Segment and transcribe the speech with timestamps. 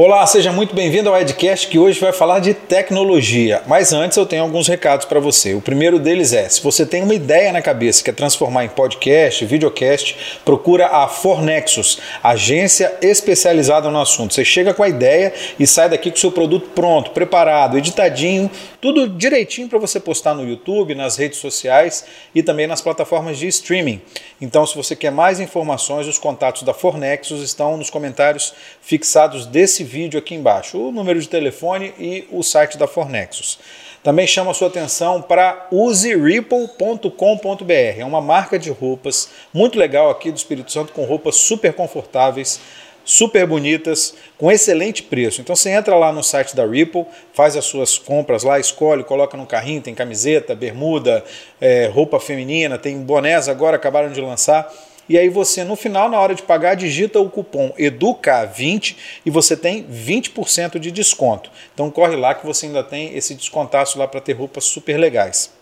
[0.00, 3.64] Olá, seja muito bem-vindo ao Edcast que hoje vai falar de tecnologia.
[3.66, 5.54] Mas antes eu tenho alguns recados para você.
[5.54, 8.68] O primeiro deles é: se você tem uma ideia na cabeça que é transformar em
[8.68, 14.34] podcast, videocast, procura a Fornexus, agência especializada no assunto.
[14.34, 18.48] Você chega com a ideia e sai daqui com o seu produto pronto, preparado, editadinho,
[18.80, 23.48] tudo direitinho para você postar no YouTube, nas redes sociais e também nas plataformas de
[23.48, 24.00] streaming.
[24.40, 29.87] Então, se você quer mais informações, os contatos da Fornexus estão nos comentários fixados desse
[29.88, 33.58] vídeo aqui embaixo, o número de telefone e o site da Fornexus.
[34.02, 37.98] Também chama sua atenção para useripple.com.br.
[37.98, 42.60] É uma marca de roupas muito legal aqui do Espírito Santo, com roupas super confortáveis,
[43.04, 45.40] super bonitas, com excelente preço.
[45.40, 49.36] Então você entra lá no site da Ripple, faz as suas compras lá, escolhe, coloca
[49.36, 51.24] no carrinho, tem camiseta, bermuda,
[51.60, 54.72] é, roupa feminina, tem bonés agora, acabaram de lançar.
[55.08, 59.56] E aí você, no final, na hora de pagar, digita o cupom EDUCA20 e você
[59.56, 61.50] tem 20% de desconto.
[61.72, 65.56] Então corre lá que você ainda tem esse descontaço lá para ter roupas super legais.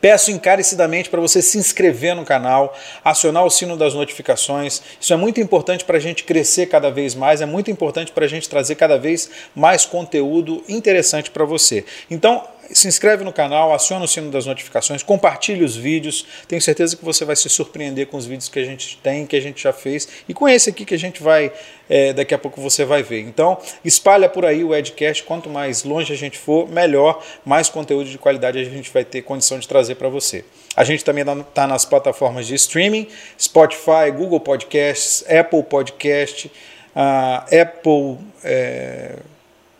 [0.00, 4.82] Peço encarecidamente para você se inscrever no canal, acionar o sino das notificações.
[5.00, 8.24] Isso é muito importante para a gente crescer cada vez mais, é muito importante para
[8.24, 11.84] a gente trazer cada vez mais conteúdo interessante para você.
[12.10, 16.26] Então, se inscreve no canal, aciona o sino das notificações, compartilhe os vídeos.
[16.46, 19.36] Tenho certeza que você vai se surpreender com os vídeos que a gente tem, que
[19.36, 21.52] a gente já fez e com esse aqui que a gente vai,
[21.88, 23.20] é, daqui a pouco você vai ver.
[23.20, 25.24] Então, espalha por aí o Edcast.
[25.24, 29.22] Quanto mais longe a gente for, melhor, mais conteúdo de qualidade a gente vai ter
[29.22, 30.44] condição de trazer para você.
[30.76, 36.50] A gente também está nas plataformas de streaming: Spotify, Google Podcasts, Apple Podcast,
[36.96, 38.18] uh, Apple.
[38.44, 39.16] É,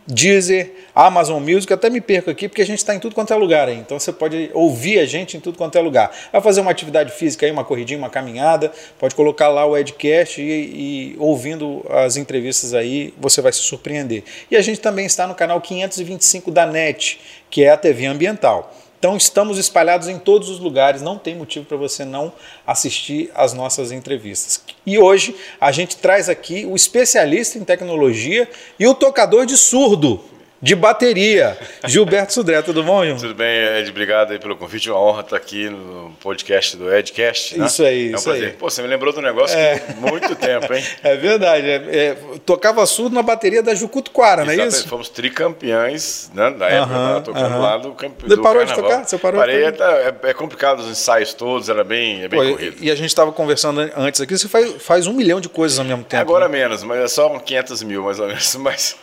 [0.07, 3.37] Deezer, Amazon Music, até me perco aqui porque a gente está em tudo quanto é
[3.37, 3.79] lugar aí.
[3.79, 6.11] Então você pode ouvir a gente em tudo quanto é lugar.
[6.33, 10.41] Vai fazer uma atividade física aí, uma corridinha, uma caminhada, pode colocar lá o Edcast
[10.41, 14.25] e, e ouvindo as entrevistas aí, você vai se surpreender.
[14.51, 18.75] E a gente também está no canal 525 da NET, que é a TV ambiental.
[19.03, 22.33] Então estamos espalhados em todos os lugares, não tem motivo para você não
[22.65, 24.63] assistir às nossas entrevistas.
[24.87, 28.49] E hoje a gente traz aqui o especialista em tecnologia
[28.79, 30.21] e o tocador de surdo
[30.63, 31.59] de bateria.
[31.85, 33.19] Gilberto Sudré, tudo bom, João?
[33.19, 34.89] Tudo bem, Ed, obrigado aí pelo convite.
[34.89, 37.59] Uma honra estar aqui no podcast do Edcast.
[37.59, 37.67] Né?
[37.67, 38.45] Isso aí, é um isso prazer.
[38.45, 38.53] aí.
[38.53, 39.83] Pô, você me lembrou do negócio é.
[39.99, 40.85] muito tempo, hein?
[41.03, 41.69] É verdade.
[41.69, 44.87] É, é, tocava surdo na bateria da Jucutuquara, não é isso?
[44.87, 47.61] Fomos tricampeões né, da época, uh -huh, tocando uh -huh.
[47.61, 48.29] lá do campeão.
[48.29, 49.05] Você parou de tocar?
[49.05, 49.41] Você parou?
[49.41, 52.77] Parei, é, é, complicado os ensaios todos, era bem, é bem Pô, corrido.
[52.81, 55.85] E a gente estava conversando antes aqui, você faz, faz um milhão de coisas ao
[55.85, 56.23] mesmo tempo.
[56.23, 56.59] Agora né?
[56.59, 58.55] menos, mas é só 500 mil mais ou menos.
[58.63, 58.97] Mas...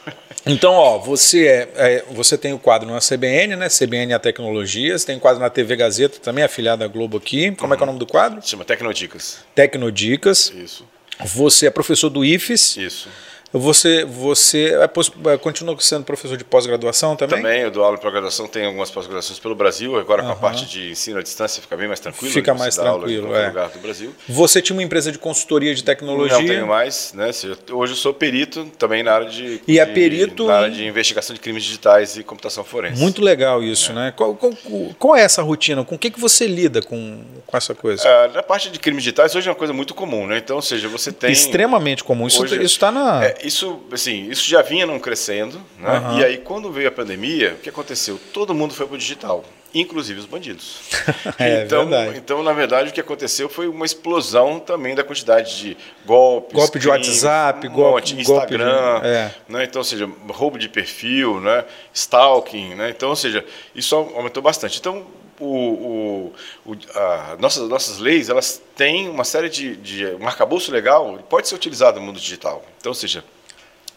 [0.46, 3.68] Então, ó, você é, é, você tem o quadro na CBN, né?
[3.70, 7.52] CBN a Tecnologias, tem quadro na TV Gazeta, também afiliada à Globo aqui.
[7.52, 7.74] Como uhum.
[7.74, 8.40] é que é o nome do quadro?
[8.42, 9.40] Chama Tecnodicas.
[9.56, 10.54] Tecnodicas.
[10.56, 10.86] Isso.
[11.20, 12.78] Você é professor do IFES.
[12.78, 13.10] Isso.
[13.52, 17.42] Você, você é, continua sendo professor de pós-graduação também?
[17.42, 20.28] Também, eu dou aula de pós-graduação, tenho algumas pós-graduações pelo Brasil, agora uhum.
[20.28, 22.32] com a parte de ensino à distância fica bem mais tranquilo.
[22.32, 23.48] Fica mais tranquilo, é.
[23.48, 24.14] lugar do Brasil.
[24.28, 26.38] Você tinha uma empresa de consultoria de tecnologia?
[26.38, 27.32] Não tenho mais, né?
[27.72, 31.34] Hoje eu sou perito também na área de, e é perito na área de investigação
[31.34, 33.02] de crimes digitais e computação forense.
[33.02, 33.96] Muito legal isso, é.
[33.96, 34.14] né?
[34.16, 34.54] Qual, qual,
[35.00, 35.84] qual, é essa rotina?
[35.84, 38.08] Com o que, que você lida com, com essa coisa?
[38.08, 40.38] É, na parte de crimes digitais hoje é uma coisa muito comum, né?
[40.38, 42.28] Então, ou seja, você tem extremamente comum.
[42.28, 43.26] Isso está na.
[43.26, 46.00] É, isso, assim isso já vinha não crescendo, né?
[46.00, 46.20] Uhum.
[46.20, 48.20] E aí, quando veio a pandemia, o que aconteceu?
[48.34, 50.80] Todo mundo foi para o digital, inclusive os bandidos.
[51.38, 52.18] é, então, verdade.
[52.18, 56.54] então, na verdade, o que aconteceu foi uma explosão também da quantidade de golpes.
[56.54, 59.02] Golpe de WhatsApp, um golpe de Instagram.
[59.02, 59.36] De, é.
[59.48, 59.64] né?
[59.64, 61.66] Então, ou seja, roubo de perfil, né?
[61.94, 62.76] stalking.
[62.76, 62.90] Né?
[62.90, 63.46] Então, ou seja,
[63.76, 64.80] isso aumentou bastante.
[64.80, 65.06] Então,
[65.40, 66.34] o, o,
[66.66, 71.48] o, a, nossas, nossas leis elas têm uma série de, de um arcabouço legal pode
[71.48, 72.64] ser utilizado no mundo digital.
[72.80, 73.24] Então, ou seja,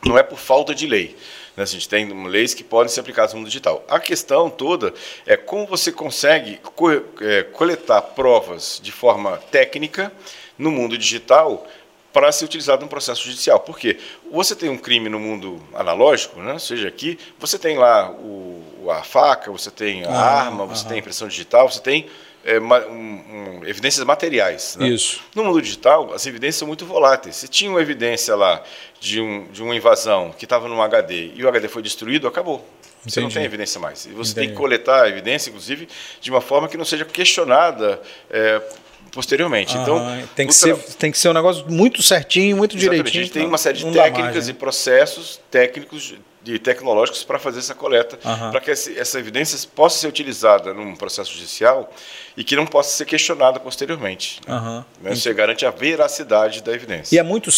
[0.04, 1.16] não é por falta de lei.
[1.56, 1.62] Né?
[1.62, 3.84] A gente tem leis que podem ser aplicadas no mundo digital.
[3.88, 4.92] A questão toda
[5.26, 10.12] é como você consegue co é, coletar provas de forma técnica
[10.58, 11.66] no mundo digital
[12.12, 13.60] para ser utilizado no processo judicial.
[13.60, 13.98] Por quê?
[14.30, 16.58] Você tem um crime no mundo analógico, né?
[16.58, 20.96] seja, aqui você tem lá o, a faca, você tem a ah, arma, você tem
[20.96, 22.08] a impressão digital, você tem
[22.44, 24.76] é, um, um, evidências materiais.
[24.78, 24.88] Né?
[24.88, 25.22] Isso.
[25.34, 27.36] No mundo digital, as evidências são muito voláteis.
[27.36, 28.62] Se tinha uma evidência lá
[29.00, 32.66] de, um, de uma invasão que estava num HD e o HD foi destruído, acabou.
[33.04, 33.20] Você Entendi.
[33.20, 34.06] não tem evidência mais.
[34.06, 34.46] E você Entendi.
[34.46, 35.88] tem que coletar a evidência, inclusive,
[36.20, 38.00] de uma forma que não seja questionada
[38.30, 38.62] é,
[39.10, 39.76] posteriormente.
[39.76, 43.10] então tem que, ser, tem que ser um negócio muito certinho, muito Exatamente.
[43.10, 43.22] direitinho.
[43.22, 47.74] A gente tem uma série de técnicas e processos técnicos de tecnológicos para fazer essa
[47.74, 48.50] coleta, uhum.
[48.50, 51.92] para que essa evidência possa ser utilizada num processo judicial
[52.36, 54.40] e que não possa ser questionada posteriormente.
[54.48, 54.84] Uhum.
[55.00, 55.14] Né?
[55.14, 57.14] Você garante a veracidade da evidência.
[57.14, 57.50] E é muito,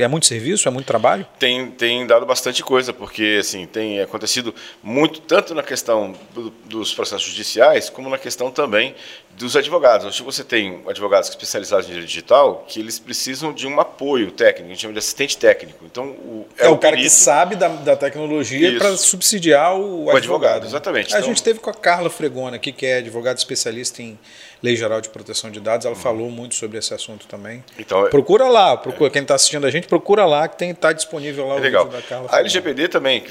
[0.00, 1.26] é muito serviço, é muito trabalho?
[1.38, 6.94] Tem, tem dado bastante coisa, porque assim tem acontecido muito, tanto na questão do, dos
[6.94, 8.94] processos judiciais, como na questão também
[9.36, 10.06] dos advogados.
[10.06, 14.66] Hoje você tem advogados especializados em direito digital que eles precisam de um apoio técnico,
[14.66, 15.84] a gente chama de assistente técnico.
[15.84, 19.74] Então, o, é, é o, o cara perito, que sabe da, da tecnologia para subsidiar
[19.74, 20.16] o, o advogado.
[20.16, 20.66] advogado.
[20.66, 21.14] Exatamente.
[21.14, 24.18] A então, gente teve com a Carla Fregona aqui, que é advogada especialista em
[24.62, 26.00] Lei Geral de Proteção de Dados, ela uhum.
[26.00, 27.62] falou muito sobre esse assunto também.
[27.78, 29.10] Então, procura lá, procura, é.
[29.10, 31.84] quem está assistindo a gente, procura lá, que está disponível lá é o legal.
[31.84, 32.28] vídeo da Carla.
[32.32, 33.22] A LGPD também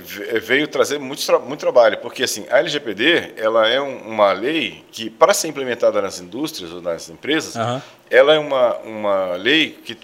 [0.41, 5.33] veio trazer muito, muito trabalho, porque assim, a LGPD ela é uma lei que, para
[5.33, 7.81] ser implementada nas indústrias ou nas empresas, uhum.
[8.09, 9.97] ela é uma, uma lei que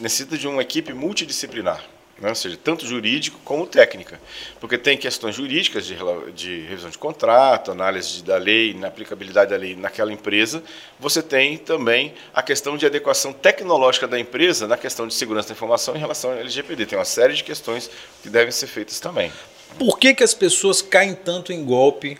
[0.00, 1.82] necessita de uma equipe multidisciplinar
[2.18, 2.28] né?
[2.28, 4.20] ou seja, tanto jurídico como técnica,
[4.60, 5.96] porque tem questões jurídicas de,
[6.34, 10.62] de revisão de contrato, análise da lei, na aplicabilidade da lei naquela empresa,
[10.98, 15.54] você tem também a questão de adequação tecnológica da empresa na questão de segurança da
[15.54, 16.86] informação em relação ao LGPD.
[16.86, 17.90] Tem uma série de questões
[18.22, 19.30] que devem ser feitas também.
[19.78, 22.18] Por que, que as pessoas caem tanto em golpe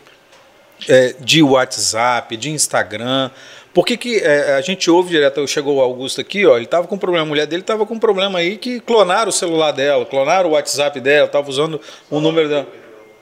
[0.87, 3.31] é, de WhatsApp, de Instagram?
[3.73, 6.87] Por que, que é, a gente ouve direto, chegou o Augusto aqui, ó, ele estava
[6.87, 9.71] com um problema, a mulher dele estava com um problema aí que clonaram o celular
[9.71, 11.79] dela, clonaram o WhatsApp dela, estava usando
[12.09, 12.67] o número dela.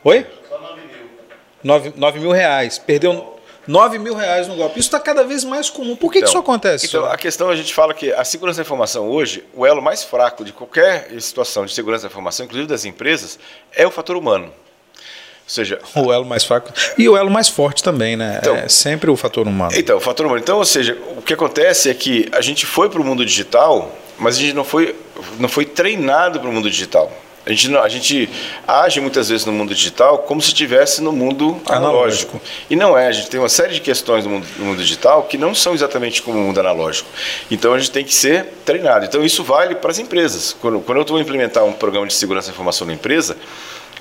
[0.04, 0.26] Oi?
[0.48, 0.82] Só 9
[1.90, 1.94] mil.
[1.98, 2.78] 9, mil reais.
[2.78, 3.36] Perdeu
[3.68, 4.80] 9 mil reais no golpe.
[4.80, 5.96] Isso está cada vez mais comum.
[5.96, 6.86] Por que, então, que isso acontece?
[6.86, 10.04] Então, a questão a gente fala que a segurança da informação hoje, o elo mais
[10.04, 13.40] fraco de qualquer situação de segurança da informação, inclusive das empresas,
[13.74, 14.54] é o fator humano.
[15.46, 18.40] Ou seja, o elo mais fraco e o elo mais forte também, né?
[18.42, 19.72] Então, é sempre o fator humano.
[19.76, 20.42] Então, o fator humano.
[20.42, 23.96] Então, ou seja, o que acontece é que a gente foi para o mundo digital,
[24.18, 24.96] mas a gente não foi,
[25.38, 27.12] não foi treinado para o mundo digital.
[27.46, 28.28] A gente, não, a gente
[28.68, 32.38] age muitas vezes no mundo digital como se estivesse no mundo analógico.
[32.38, 32.42] analógico.
[32.68, 33.08] E não é.
[33.08, 35.76] A gente tem uma série de questões no mundo, no mundo, digital que não são
[35.76, 37.08] exatamente como o mundo analógico.
[37.52, 39.06] Então a gente tem que ser treinado.
[39.06, 40.58] Então isso vale para as empresas.
[40.60, 43.38] Quando, quando eu vou implementar um programa de segurança da informação na empresa,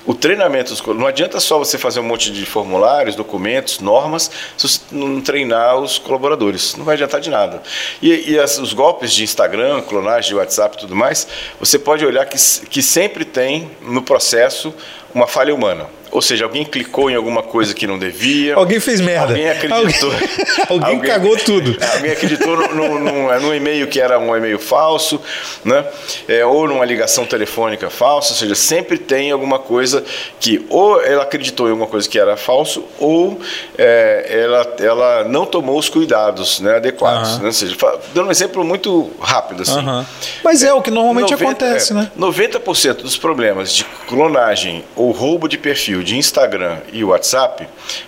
[0.05, 4.79] o treinamento, não adianta só você fazer um monte de formulários, documentos, normas, se você
[4.91, 6.75] não treinar os colaboradores.
[6.75, 7.61] Não vai adiantar de nada.
[8.01, 11.27] E, e as, os golpes de Instagram, clonagem de WhatsApp e tudo mais,
[11.59, 12.37] você pode olhar que,
[12.69, 14.73] que sempre tem no processo
[15.13, 15.87] uma falha humana.
[16.15, 18.55] Ou seja, alguém clicou em alguma coisa que não devia.
[18.55, 19.33] Alguém fez merda.
[19.33, 20.11] Alguém acreditou.
[20.69, 21.75] alguém, alguém cagou tudo.
[21.95, 25.19] Alguém acreditou num, num, num, e-mail que era um e-mail falso,
[25.63, 25.85] né?
[26.25, 28.31] É, ou numa ligação telefônica falsa.
[28.31, 30.05] Ou seja, sempre tem alguma coisa
[30.39, 33.41] que ou ela acreditou em alguma coisa que era falso, ou
[33.77, 37.33] é, ela, ela não tomou os cuidados né, adequados.
[37.33, 37.39] Uhum.
[37.39, 37.45] Né?
[37.47, 37.75] Ou seja,
[38.13, 39.63] dando um exemplo muito rápido.
[39.63, 39.79] Assim.
[39.79, 40.05] Uhum.
[40.43, 42.09] Mas é, é, o que normalmente 90, acontece, né?
[42.17, 47.67] 90% dos problemas de clonagem ou roubo de perfil de Instagram e WhatsApp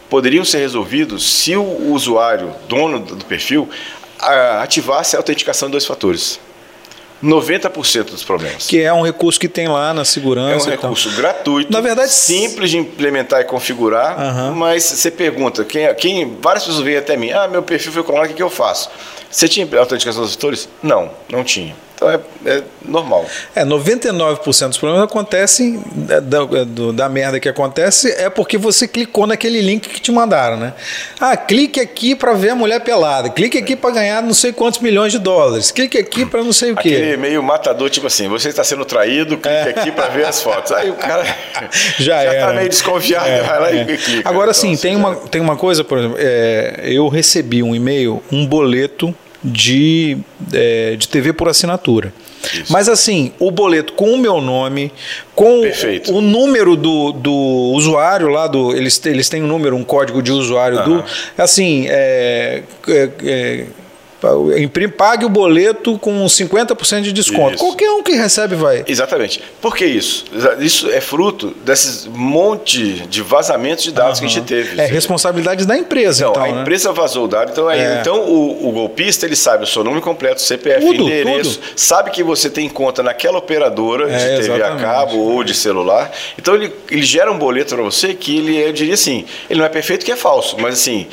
[0.10, 3.68] poderiam ser resolvidos se o usuário, dono do perfil,
[4.62, 6.40] ativasse a autenticação de dois fatores.
[7.24, 8.68] 90% dos problemas.
[8.68, 10.70] Que é um recurso que tem lá na segurança.
[10.70, 14.54] É um recurso gratuito, na verdade, simples de implementar e configurar, uhum.
[14.54, 18.30] mas você pergunta, quem, quem, várias pessoas até mim, ah, meu perfil foi clonado, o
[18.30, 18.92] que, que eu faço?
[19.32, 20.70] Você tinha autenticação dos fatores?
[20.84, 21.76] Não, não tinha.
[21.98, 23.26] Então é, é normal.
[23.56, 26.46] É, 99% dos problemas acontecem, da, da,
[26.94, 30.74] da, merda que acontece, é porque você clicou naquele link que te mandaram, né?
[31.20, 34.80] Ah, clique aqui para ver a mulher pelada, clique aqui para ganhar não sei quantos
[34.80, 36.90] milhões de dólares, clique aqui para não sei o quê.
[36.90, 39.70] Aquele meio matador, tipo assim, você está sendo traído, clique é.
[39.72, 40.72] aqui para ver as fotos.
[40.72, 41.24] Aí o cara
[41.98, 43.82] já, já tá meio desconfiado, é, vai lá é.
[43.82, 44.30] e clica.
[44.30, 48.22] Agora então, sim, tem, uma, tem uma coisa, por exemplo, é, eu recebi um e-mail,
[48.32, 50.18] um boleto de,
[50.54, 52.14] é, de TV por assinatura.
[52.54, 52.72] Isso.
[52.72, 54.92] Mas assim, o boleto com o meu nome,
[55.36, 56.14] com Perfeito.
[56.14, 57.34] o número do, do
[57.74, 60.98] usuário lá, do, eles, eles têm um número, um código de usuário uhum.
[60.98, 61.06] do.
[61.38, 63.66] Assim, é, é,
[64.56, 67.56] é pague o boleto com 50% de desconto.
[67.56, 67.64] Isso.
[67.64, 68.84] Qualquer um que recebe vai.
[68.88, 69.44] Exatamente.
[69.62, 70.26] Por que isso?
[70.60, 74.26] Isso é fruto desses monte de vazamentos de dados uhum.
[74.26, 74.82] que a gente teve.
[74.82, 76.24] É responsabilidade da empresa.
[76.24, 76.62] Então, então a né?
[76.62, 77.52] empresa vazou o dado.
[77.52, 78.00] Então, aí, é.
[78.02, 81.70] então o, o, golpista ele sabe o seu nome completo, CPF, tudo, endereço, tudo.
[81.76, 86.12] sabe que você tem conta naquela operadora é, de TV a cabo ou de celular.
[86.38, 89.66] Então ele, ele gera um boleto para você que ele, eu diria assim, ele não
[89.66, 91.08] é perfeito que é falso, mas assim,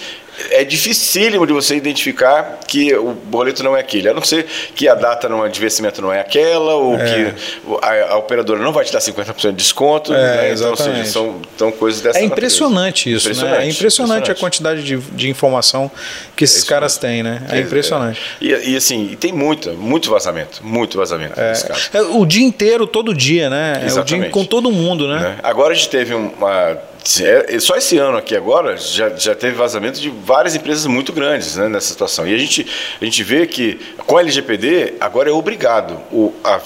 [0.50, 4.88] é dificílimo de você identificar que o boleto não é aquele, a não ser que
[4.88, 7.04] a data não, de vencimento não é aquela, ou é.
[7.04, 7.34] que
[7.82, 10.12] a, a, operadora não vai te dar 50% de desconto.
[10.12, 10.52] É, né?
[10.52, 13.16] Então, ou seja, são, são coisas dessa É impressionante natureza.
[13.16, 13.66] isso, impressionante, né?
[13.66, 15.90] É impressionante, impressionante, a quantidade de, de informação
[16.36, 17.46] que esses é caras têm, né?
[17.50, 18.20] É, impressionante.
[18.40, 21.52] E, e, assim, e tem muita, muito vazamento, muito vazamento é.
[21.92, 23.82] é, o dia inteiro, todo dia, né?
[23.84, 24.14] Exatamente.
[24.14, 25.20] É o dia com todo mundo, né?
[25.20, 25.36] né?
[25.42, 26.78] Agora a gente teve uma
[27.22, 31.56] é, só esse ano aqui agora já, já teve vazamento de várias empresas muito grandes
[31.56, 32.26] né, nessa situação.
[32.26, 32.66] E a gente,
[33.00, 36.00] a gente vê que com a LGPD agora é obrigado.
[36.10, 36.60] O, a,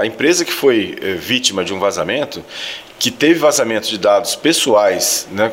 [0.00, 2.44] a, empresa que foi é, vítima de um vazamento,
[2.98, 5.50] que teve vazamento de dados pessoais, né,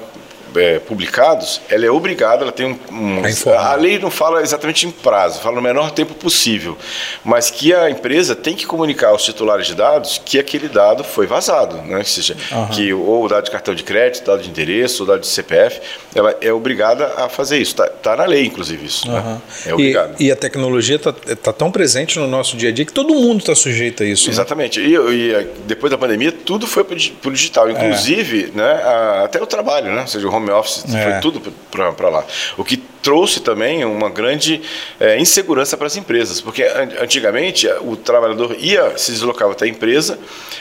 [0.60, 3.22] é, publicados, ela é obrigada, ela tem um, um
[3.58, 6.78] a, lei não fala exatamente em prazo, fala no menor tempo possível,
[7.24, 11.26] mas que a empresa tem que comunicar aos titulares de dados que aquele dado foi
[11.26, 11.98] vazado, né?
[11.98, 12.68] Ou seja, uhum.
[12.68, 15.82] que ou o dado de cartão de crédito, dado de endereço, o dado de CPF,
[16.14, 17.72] ela é obrigada a fazer isso.
[17.72, 19.08] Está tá na lei, inclusive isso.
[19.08, 19.14] Uhum.
[19.14, 19.42] Né?
[19.66, 20.16] É obrigado.
[20.20, 23.14] E, e a tecnologia está tá tão presente no nosso dia a dia que todo
[23.14, 24.28] mundo está sujeito a isso.
[24.28, 24.34] Né?
[24.34, 24.80] Exatamente.
[24.80, 24.88] Né?
[24.88, 28.58] E, e, depois da pandemia tudo foi para o digital, inclusive, é.
[28.58, 30.02] né, a, até o trabalho, né?
[30.02, 31.04] Ou seja, o home office, é.
[31.04, 32.25] foi tudo para lá.
[32.58, 34.62] O que trouxe também uma grande
[35.00, 36.63] é, insegurança para as empresas, porque
[37.01, 40.20] antigamente o trabalhador ia, se deslocava até a empresa,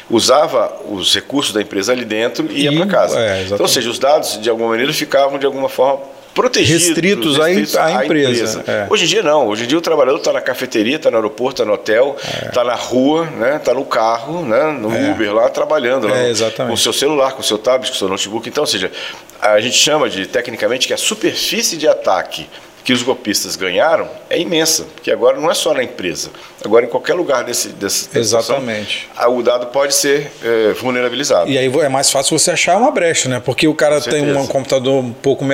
[0.09, 3.19] usava os recursos da empresa ali dentro e ia para casa.
[3.19, 7.38] É, então, ou seja, os dados de alguma maneira ficavam de alguma forma protegidos, restritos,
[7.38, 8.61] restritos à, empresa.
[8.61, 8.64] empresa.
[8.66, 8.87] É.
[8.90, 9.49] Hoje em dia não.
[9.49, 12.14] Hoje em dia o trabalhador está na cafeteria, está no aeroporto, está no hotel,
[12.45, 12.64] está é.
[12.64, 13.57] na rua, né?
[13.57, 14.71] Está no carro, né?
[14.71, 15.11] No é.
[15.11, 17.99] Uber lá trabalhando, lá, é, com o seu celular, com o seu tablet, com o
[17.99, 18.47] seu notebook.
[18.47, 18.93] Então, ou seja,
[19.40, 22.47] a gente chama de tecnicamente que a superfície de ataque
[22.87, 26.31] que os golpistas ganharam é imensa, porque agora não é só na empresa,
[26.64, 29.09] agora em qualquer lugar desse, desse Exatamente.
[29.09, 31.50] Situação, o dado pode ser é, vulnerabilizado.
[31.50, 33.43] E aí é mais fácil você achar uma brecha, né?
[33.45, 35.45] Porque o cara tem um computador um pouco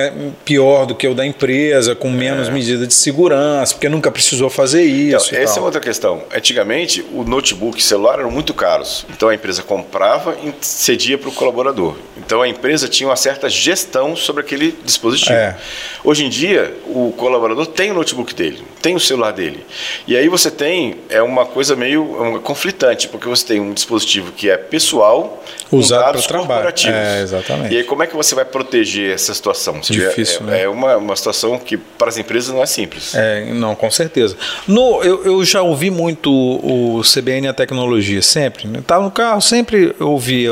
[0.45, 2.51] pior do que o da empresa, com menos é.
[2.51, 5.29] medida de segurança, porque nunca precisou fazer isso.
[5.29, 5.63] Então, essa tal.
[5.63, 6.21] é outra questão.
[6.35, 11.29] Antigamente, o notebook e celular eram muito caros, então a empresa comprava e cedia para
[11.29, 11.95] o colaborador.
[12.15, 15.33] Então a empresa tinha uma certa gestão sobre aquele dispositivo.
[15.33, 15.57] É.
[16.03, 19.65] Hoje em dia, o colaborador tem o notebook dele, tem o celular dele.
[20.07, 24.31] E aí você tem é uma coisa meio uma, conflitante, porque você tem um dispositivo
[24.31, 26.73] que é pessoal, usado para trabalho.
[26.85, 27.73] É, exatamente.
[27.73, 29.79] E aí como é que você vai proteger essa situação?
[29.79, 30.61] Difícil, é, né?
[30.63, 33.15] é uma, uma situação que para as empresas não é simples.
[33.15, 34.35] É, não, com certeza.
[34.67, 38.67] No, eu, eu já ouvi muito o CBN a tecnologia, sempre.
[38.77, 39.05] Estava né?
[39.05, 40.45] no carro, sempre ouvi.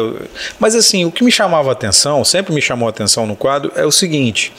[0.59, 3.71] Mas assim, o que me chamava a atenção, sempre me chamou a atenção no quadro,
[3.75, 4.53] é o seguinte.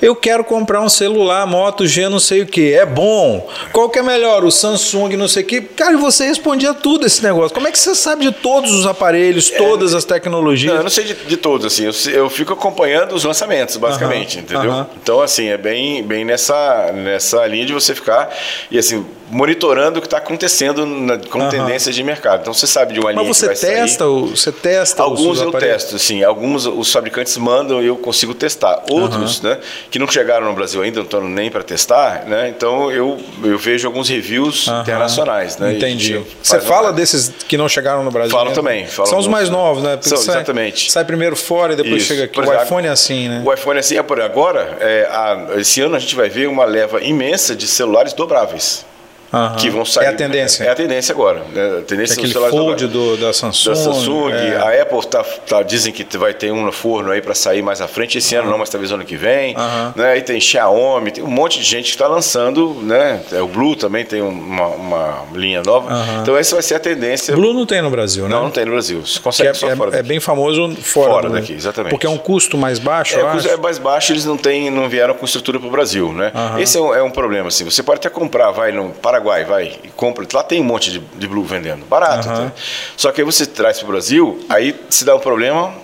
[0.00, 2.72] Eu quero comprar um celular Moto G não sei o que.
[2.72, 3.48] É bom.
[3.72, 4.44] Qual que é melhor?
[4.44, 5.60] O Samsung não sei o que.
[5.60, 7.54] Cara, você respondia tudo esse negócio.
[7.54, 10.72] Como é que você sabe de todos os aparelhos, é, todas as tecnologias?
[10.72, 11.84] Não, eu não sei de, de todos, assim.
[11.84, 14.70] Eu, eu, fico acompanhando os lançamentos, basicamente, uh -huh, entendeu?
[14.70, 14.86] Uh -huh.
[15.02, 18.34] Então, assim, é bem, bem nessa, nessa linha de você ficar.
[18.70, 21.48] E assim, monitorando o que está acontecendo na, com uhum.
[21.48, 22.40] tendência de mercado.
[22.40, 24.30] Então você sabe de uma linha Mas você testa, sair.
[24.30, 26.22] você testa Alguns eu testo, sim.
[26.24, 28.82] Alguns os fabricantes mandam e eu consigo testar.
[28.90, 29.58] Outros, né,
[29.90, 32.48] que não chegaram no Brasil ainda, não estão nem para testar, né?
[32.48, 34.80] Então eu, eu vejo alguns reviews uhum.
[34.80, 35.74] internacionais, né?
[35.74, 36.20] Entendi.
[36.42, 38.30] Você fala desses que não chegaram no Brasil?
[38.30, 38.86] Falo também.
[38.86, 39.98] Falo São os mais novos, né?
[40.00, 40.90] São, sai, exatamente.
[40.90, 42.06] Sai primeiro fora e depois Isso.
[42.06, 42.40] chega aqui.
[42.40, 43.42] O iPhone é assim, né?
[43.44, 43.96] O iPhone é assim.
[43.96, 47.66] É por agora, é, a, esse ano a gente vai ver uma leva imensa de
[47.66, 48.84] celulares dobráveis.
[49.32, 49.56] Uhum.
[49.56, 50.06] que vão sair.
[50.06, 50.64] É a tendência.
[50.64, 51.42] É a tendência agora.
[51.52, 51.78] Né?
[51.78, 53.70] A tendência Aquele fold do, da Samsung.
[53.70, 54.30] Da Samsung.
[54.32, 54.56] É.
[54.56, 57.80] A Apple tá, tá, dizem que vai ter um no forno aí para sair mais
[57.80, 58.18] à frente.
[58.18, 58.42] Esse uhum.
[58.42, 59.54] ano não, mas talvez ano que vem.
[59.56, 59.92] Uhum.
[59.94, 60.12] Né?
[60.12, 62.74] Aí tem Xiaomi, tem um monte de gente que está lançando.
[62.82, 63.20] Né?
[63.32, 65.90] É, o Blue também tem uma, uma linha nova.
[66.22, 67.34] Então essa vai ser a tendência.
[67.34, 68.30] Blue não tem no Brasil, né?
[68.30, 69.00] Não, não tem no Brasil.
[69.00, 70.04] Você consegue é, só é, fora daqui.
[70.04, 71.90] É bem famoso fora, fora daqui, exatamente.
[71.90, 74.88] Porque é um custo mais baixo, é, custo é mais baixo, eles não, têm, não
[74.88, 76.12] vieram com estrutura para o Brasil.
[76.12, 76.32] Né?
[76.58, 77.48] Esse é um, é um problema.
[77.48, 77.64] Assim.
[77.64, 80.26] Você pode até comprar, vai no Paraguai, vai compra.
[80.32, 82.28] Lá tem um monte de, de Blue vendendo, barato.
[82.28, 82.48] Uhum.
[82.48, 82.52] Tá?
[82.96, 85.74] Só que aí você traz para o Brasil, aí se dá um problema,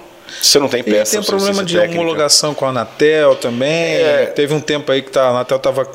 [0.41, 1.17] você não tem peça.
[1.17, 2.01] E tem problema de técnica.
[2.01, 3.97] homologação com a Anatel também.
[3.97, 5.89] É, Teve um tempo aí que tá, a Anatel estava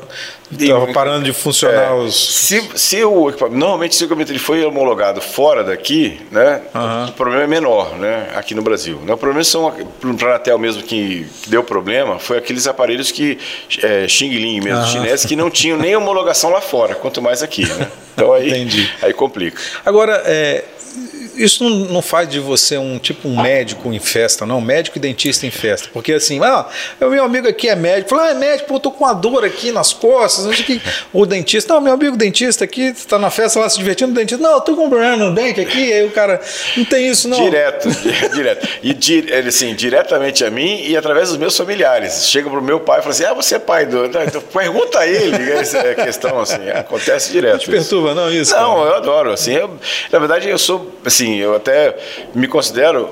[0.58, 2.14] tava parando de funcionar é, os.
[2.14, 7.08] Se, se o equipamento, normalmente se o equipamento ele foi homologado fora daqui, né, uhum.
[7.08, 8.98] o problema é menor, né, aqui no Brasil.
[9.04, 9.72] Né, o problema são
[10.18, 13.38] para a Anatel mesmo que, que, deu problema, foi aqueles aparelhos que
[13.82, 14.86] é, Xing Ling mesmo, uhum.
[14.86, 17.88] chineses que não tinham nem homologação lá fora, quanto mais aqui, né?
[18.14, 18.68] Então aí,
[19.00, 19.60] aí complica.
[19.84, 20.64] Agora, é,
[21.34, 24.60] isso não, não, faz de você um tipo um médico em festa, não?
[24.60, 25.88] Médico e dentista em festa.
[25.92, 26.66] Porque assim, ah,
[27.00, 28.10] meu amigo aqui é médico.
[28.10, 30.44] Fala, ah, é médico, pô, eu tô com uma dor aqui nas costas.
[30.44, 30.82] Não sei que.
[31.12, 34.42] O dentista, não, meu amigo dentista aqui, tá na festa lá se divertindo, o dentista,
[34.42, 35.92] não, eu tô com um problema no dente aqui.
[35.92, 36.40] Aí o cara,
[36.76, 37.42] não tem isso, não.
[37.42, 37.88] Direto,
[38.34, 38.68] direto.
[38.82, 38.96] E
[39.30, 42.28] ele, assim, diretamente a mim e através dos meus familiares.
[42.28, 44.04] Chega pro meu pai e fala assim: ah, você é pai do.
[44.06, 47.52] Então, pergunta a ele, essa é questão, assim, acontece direto.
[47.52, 48.54] Não te perturba, não, isso?
[48.54, 48.88] Não, cara.
[48.88, 49.32] eu adoro.
[49.32, 49.70] Assim, eu,
[50.10, 51.96] na verdade, eu sou, assim, eu até
[52.34, 53.08] me considero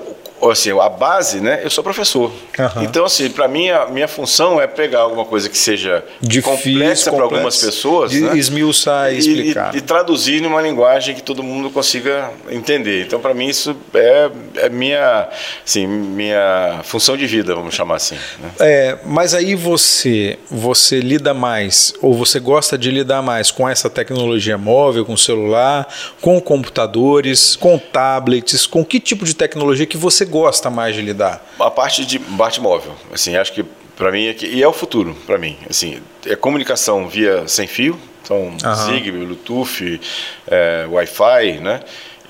[0.48, 1.60] assim, a base, né?
[1.62, 2.30] Eu sou professor.
[2.58, 2.82] Uhum.
[2.82, 7.12] Então, assim, para mim, a minha função é pegar alguma coisa que seja Difícil, complexa
[7.12, 8.36] para algumas pessoas, de né?
[8.36, 9.74] esmiuçar e explicar.
[9.74, 13.04] E, e, traduzir numa linguagem que todo mundo consiga entender.
[13.04, 15.28] Então, para mim, isso é, é minha,
[15.66, 18.16] assim, minha função de vida, vamos chamar assim.
[18.40, 18.50] Né?
[18.60, 23.90] É, mas aí você, você lida mais, ou você gosta de lidar mais com essa
[23.90, 25.86] tecnologia móvel, com celular,
[26.20, 31.44] com computadores, com tablets, com que tipo de tecnologia que você gosta mais de lidar?
[31.58, 33.64] A parte de parte móvel, assim, acho que
[33.96, 37.66] para mim é que, e é o futuro para mim, assim, é comunicação via sem
[37.66, 38.74] fio, então uhum.
[38.74, 40.00] Zigbee, Bluetooth,
[40.46, 41.80] é, Wi-Fi, né?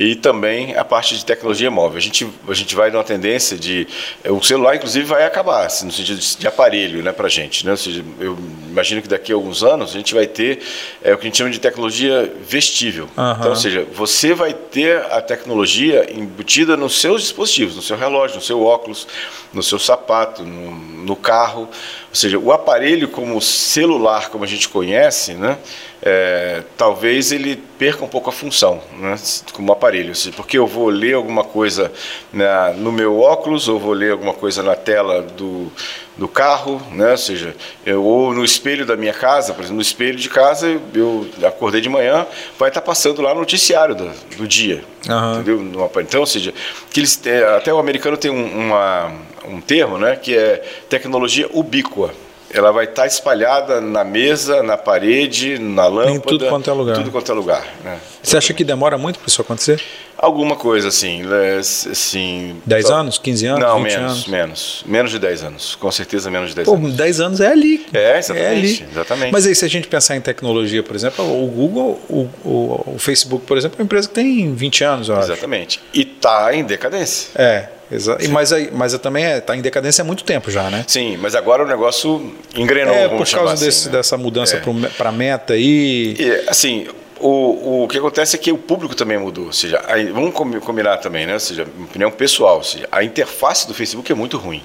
[0.01, 1.99] E também a parte de tecnologia móvel.
[1.99, 3.87] A gente, a gente vai numa tendência de.
[4.27, 7.67] O celular, inclusive, vai acabar, assim, no sentido de, de aparelho né, para a gente.
[7.67, 7.73] Né?
[7.73, 8.35] Ou seja, eu
[8.71, 10.63] imagino que daqui a alguns anos a gente vai ter
[11.03, 13.11] é, o que a gente chama de tecnologia vestível.
[13.15, 13.33] Uhum.
[13.33, 18.37] Então, ou seja, você vai ter a tecnologia embutida nos seus dispositivos, no seu relógio,
[18.37, 19.07] no seu óculos,
[19.53, 21.69] no seu sapato, no, no carro.
[22.11, 25.57] Ou seja, o aparelho como celular, como a gente conhece, né?
[26.03, 29.17] é, talvez ele perca um pouco a função né,
[29.53, 30.13] como aparelho.
[30.35, 31.93] Porque eu vou ler alguma coisa
[32.33, 35.71] na, no meu óculos, ou vou ler alguma coisa na tela do,
[36.17, 39.83] do carro, né, ou seja, eu, ou no espelho da minha casa, por exemplo, no
[39.83, 42.27] espelho de casa, eu acordei de manhã,
[42.59, 44.83] vai estar passando lá no noticiário do, do dia.
[45.09, 45.35] Uhum.
[45.35, 45.91] Entendeu?
[46.01, 46.53] Então, ou seja,
[46.91, 49.13] que eles, é, até o americano tem um, uma,
[49.51, 52.11] um termo né, que é tecnologia ubíqua
[52.53, 56.17] ela vai estar espalhada na mesa, na parede, na lâmpada.
[56.17, 56.97] Em tudo quanto é lugar.
[56.97, 57.65] Tudo quanto é lugar.
[57.85, 57.99] Né?
[58.23, 59.81] Você acha que demora muito para isso acontecer?
[60.19, 61.23] Alguma coisa assim.
[61.61, 62.95] assim 10 só...
[62.97, 63.61] anos, 15 anos?
[63.61, 64.27] Não, menos, anos?
[64.27, 64.85] menos.
[64.85, 65.75] Menos de 10 anos.
[65.77, 66.95] Com certeza menos de 10 Pô, anos.
[66.95, 67.87] 10 anos é ali.
[67.95, 68.87] É, exatamente, é ali.
[68.91, 69.33] exatamente.
[69.33, 72.99] Mas aí, se a gente pensar em tecnologia, por exemplo, o Google, o, o, o
[72.99, 75.31] Facebook, por exemplo, é uma empresa que tem 20 anos, eu acho.
[75.31, 75.81] Exatamente.
[75.95, 77.31] E está em decadência.
[77.37, 77.80] É.
[77.91, 78.31] Exato.
[78.31, 80.85] Mas, mas também está é, tá em decadência há muito tempo já, né?
[80.87, 82.95] Sim, mas agora o negócio engrenou.
[82.95, 83.97] É, por causa assim, desse, né?
[83.97, 84.89] dessa mudança é.
[84.97, 86.15] para a meta aí.
[86.19, 86.87] E, assim,
[87.19, 89.47] o, o que acontece é que o público também mudou.
[89.47, 91.35] Ou seja, aí, vamos combinar também, né?
[91.35, 92.59] Ou seja, opinião pessoal.
[92.59, 94.63] Ou seja, a interface do Facebook é muito ruim.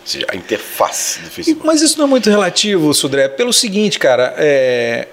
[0.00, 1.66] Ou seja, a interface do Facebook.
[1.66, 5.08] Mas isso não é muito relativo, Sudré, pelo seguinte, cara, é,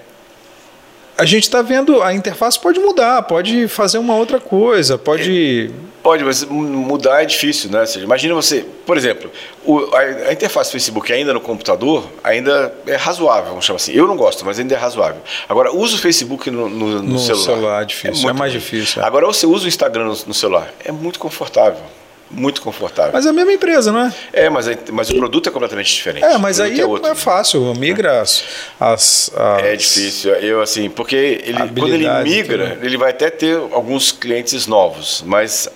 [1.18, 5.70] a gente está vendo, a interface pode mudar, pode fazer uma outra coisa, pode.
[6.00, 7.84] Pode, mas mudar é difícil, né?
[7.84, 9.28] Seja, imagina você, por exemplo,
[9.64, 13.92] o, a, a, interface do Facebook ainda no computador ainda é razoável, vamos chamar assim.
[13.92, 15.20] Eu não gosto, mas ainda é razoável.
[15.48, 17.44] Agora, usa o Facebook no, no, no, no celular.
[17.44, 18.60] celular é difícil, é, é mais ruim.
[18.60, 19.02] difícil.
[19.02, 19.04] É.
[19.04, 21.82] Agora, você usa o Instagram no, no celular, é muito confortável
[22.30, 23.12] muito confortável.
[23.12, 24.14] Mas é a mesma empresa, não é?
[24.32, 26.24] É, mas, mas o produto é completamente diferente.
[26.24, 28.44] É, mas aí é, outro, é fácil, migra as,
[28.78, 33.56] as, as, É difícil, eu assim, porque ele, quando ele migra, ele vai até ter
[33.56, 35.68] alguns clientes novos, mas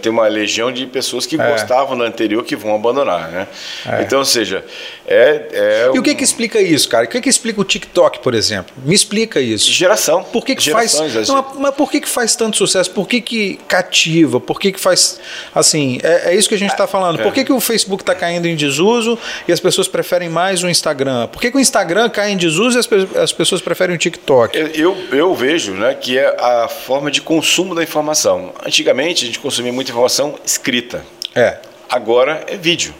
[0.00, 1.50] ter uma legião de pessoas que é.
[1.50, 3.48] gostavam do anterior que vão abandonar, né?
[3.86, 4.02] É.
[4.02, 4.64] Então, ou seja,
[5.06, 7.04] é, é E o que que explica isso, cara?
[7.04, 8.72] O que que explica o TikTok, por exemplo?
[8.84, 9.70] Me explica isso.
[9.70, 10.22] Geração.
[10.24, 10.98] Por que que faz...
[11.28, 12.90] Não, mas por que que faz tanto sucesso?
[12.90, 14.40] Por que que cativa?
[14.40, 15.20] Por que que faz...
[15.54, 17.22] Assim, é, é isso que a gente está falando.
[17.22, 20.68] Por que que o Facebook está caindo em desuso e as pessoas preferem mais o
[20.68, 21.26] Instagram?
[21.28, 24.56] Por que que o Instagram cai em desuso e as, as pessoas preferem o TikTok?
[24.74, 28.52] Eu, eu vejo né, que é a forma de consumo da informação.
[28.64, 31.04] Antigamente, a gente consumia muita informação escrita.
[31.34, 31.58] É.
[31.88, 32.94] Agora é vídeo.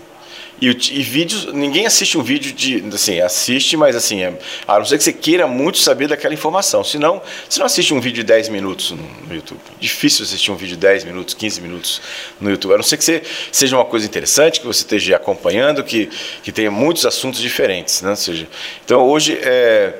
[0.60, 2.84] E, e, vídeos, ninguém assiste um vídeo de.
[2.94, 4.38] Assim, assiste, mas assim, é,
[4.68, 6.84] a não ser que você queira muito saber daquela informação.
[6.84, 9.58] Senão, você não assiste um vídeo de 10 minutos no, no, YouTube.
[9.80, 12.00] Difícil assistir um vídeo de 10 minutos, 15 minutos
[12.40, 12.74] no YouTube.
[12.74, 16.08] A não ser que você, seja uma coisa interessante, que você esteja acompanhando, que,
[16.44, 18.02] que tenha muitos assuntos diferentes.
[18.02, 18.10] Né?
[18.10, 18.46] Ou seja,
[18.84, 19.94] então, hoje é,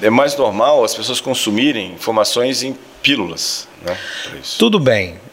[0.00, 3.68] é mais normal as pessoas consumirem informações em pílulas.
[3.82, 3.98] Né?
[4.56, 5.25] Tudo bem.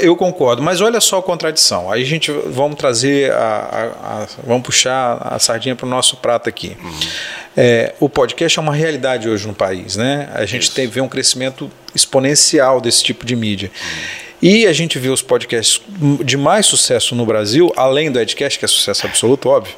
[0.00, 1.90] Eu concordo, mas olha só a contradição.
[1.90, 6.16] Aí a gente vamos trazer, a, a, a vamos puxar a sardinha para o nosso
[6.18, 6.76] prato aqui.
[6.80, 7.00] Uhum.
[7.56, 10.30] É, o podcast é uma realidade hoje no país, né?
[10.34, 13.70] A gente tem, vê um crescimento exponencial desse tipo de mídia.
[13.74, 14.22] Uhum.
[14.42, 15.80] E a gente vê os podcasts
[16.24, 19.74] de mais sucesso no Brasil, além do Edcast, que é sucesso absoluto, óbvio,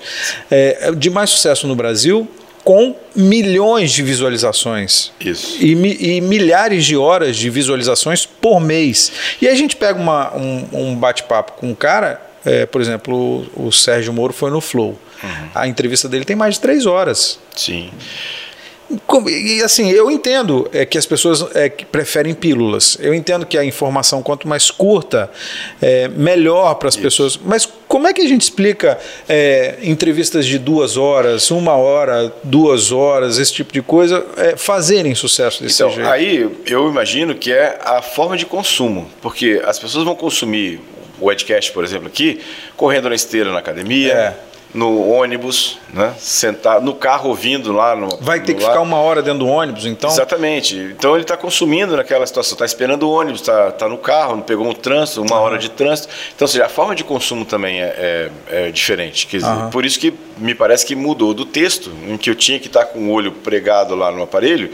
[0.51, 2.29] é, de mais sucesso no Brasil
[2.65, 5.13] com milhões de visualizações.
[5.21, 5.57] Isso.
[5.61, 9.13] E, e, milhares de horas de visualizações por mês.
[9.41, 13.47] E aí a gente pega uma, um, um bate-papo com um cara, é, por exemplo,
[13.55, 14.99] o, o, Sérgio Moro foi no Flow.
[15.23, 15.49] Uhum.
[15.55, 17.39] A entrevista dele tem mais de três horas.
[17.55, 17.91] Sim.
[19.29, 22.99] E assim, eu entendo é, que as pessoas é, que preferem pílulas.
[23.01, 25.31] Eu entendo que a informação, quanto mais curta,
[25.81, 27.39] é melhor para as pessoas.
[27.43, 32.93] Mas como é que a gente explica é, entrevistas de duas horas, uma hora, duas
[32.93, 36.11] horas, esse tipo de coisa, é, fazerem sucesso desse então, jeito?
[36.11, 40.81] Aí eu imagino que é a forma de consumo, porque as pessoas vão consumir
[41.21, 42.41] o Edcast, por exemplo, aqui,
[42.77, 46.13] correndo na esteira na academia é no ônibus, né?
[46.19, 48.09] Sentar no carro ouvindo lá no.
[48.21, 48.71] Vai ter no que lá.
[48.71, 50.11] ficar uma hora dentro do ônibus, então?
[50.11, 50.77] Exatamente.
[50.77, 54.67] Então ele está consumindo naquela situação, está esperando o ônibus, está tá no carro, pegou
[54.67, 55.43] um trânsito, uma uhum.
[55.43, 56.09] hora de trânsito.
[56.35, 59.29] Então, ou seja, a forma de consumo também é, é, é diferente.
[59.29, 59.71] Dizer, uhum.
[59.71, 62.87] Por isso que me parece que mudou do texto, em que eu tinha que estar
[62.87, 64.71] com o olho pregado lá no aparelho,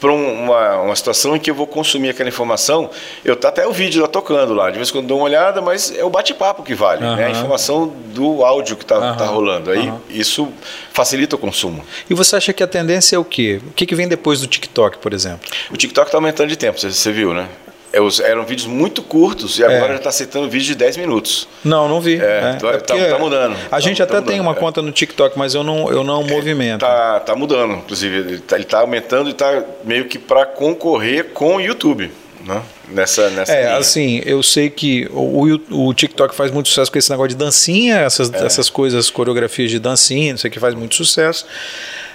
[0.00, 2.90] para uma, uma situação em que eu vou consumir aquela informação.
[3.24, 5.62] Eu tá até o vídeo lá tocando lá, de vez em quando dou uma olhada,
[5.62, 7.16] mas é o bate-papo que vale, uhum.
[7.16, 7.26] né?
[7.26, 9.16] a informação do áudio que está uhum.
[9.16, 9.70] tá rolando.
[9.70, 10.00] Aí uhum.
[10.10, 10.48] isso
[10.92, 11.84] facilita o consumo.
[12.08, 13.60] E você acha que a tendência é o quê?
[13.66, 15.48] O que, que vem depois do TikTok, por exemplo?
[15.70, 17.48] O TikTok está aumentando de tempo, você, viu, né?
[17.92, 19.88] É, eram vídeos muito curtos e agora é.
[19.88, 21.48] já está aceitando vídeos de 10 minutos.
[21.64, 22.20] Não, não vi.
[22.20, 22.52] É, é.
[22.54, 23.56] Tá, é tá, tá, mudando.
[23.70, 24.54] A gente tá, até tá tem uma é.
[24.54, 26.80] conta no TikTok, mas eu não, eu não movimento.
[26.80, 28.16] Tá, tá mudando, inclusive.
[28.16, 32.10] Ele está tá aumentando e está meio que para concorrer com o YouTube.
[32.46, 32.62] Né?
[32.88, 33.76] Nessa, nessa é, linha.
[33.76, 37.96] assim, eu sei que o, o, TikTok faz muito sucesso com esse negócio de dancinha,
[37.96, 38.46] essas, é.
[38.46, 41.44] essas coisas, coreografias de dancinha, não sei o que faz muito sucesso.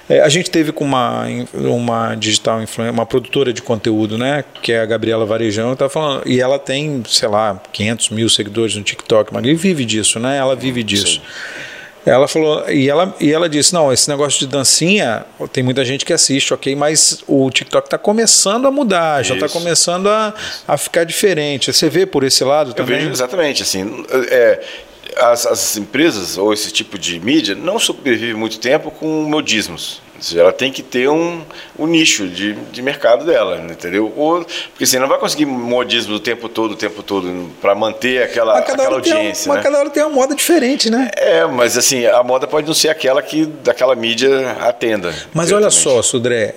[0.09, 2.59] É, a gente teve com uma, uma digital
[2.91, 7.03] uma produtora de conteúdo, né, que é a Gabriela Varejão, tá falando, e ela tem,
[7.07, 10.37] sei lá, 500 mil seguidores no TikTok, mas ele vive disso, né?
[10.37, 11.15] Ela vive disso.
[11.15, 11.21] Sim.
[12.05, 16.03] Ela falou, e ela, e ela disse: não, esse negócio de dancinha, tem muita gente
[16.03, 20.33] que assiste, ok, mas o TikTok está começando a mudar, já está começando a,
[20.67, 21.71] a ficar diferente.
[21.71, 22.95] Você vê por esse lado também?
[22.95, 24.03] Eu vejo exatamente, assim.
[24.29, 24.63] É,
[25.17, 30.01] as, as, empresas ou esse tipo de mídia não sobrevive muito tempo com modismos.
[30.19, 31.41] Seja, ela tem que ter um,
[31.79, 34.13] um nicho de, de mercado dela, entendeu?
[34.15, 38.21] Ou, porque você não vai conseguir modismo o tempo todo, o tempo todo, para manter
[38.21, 39.49] aquela, aquela audiência.
[39.49, 39.55] Um, né?
[39.55, 41.09] Mas cada hora tem uma moda diferente, né?
[41.17, 45.11] É, mas assim, a moda pode não ser aquela que daquela mídia atenda.
[45.33, 46.53] Mas olha só, Sudré,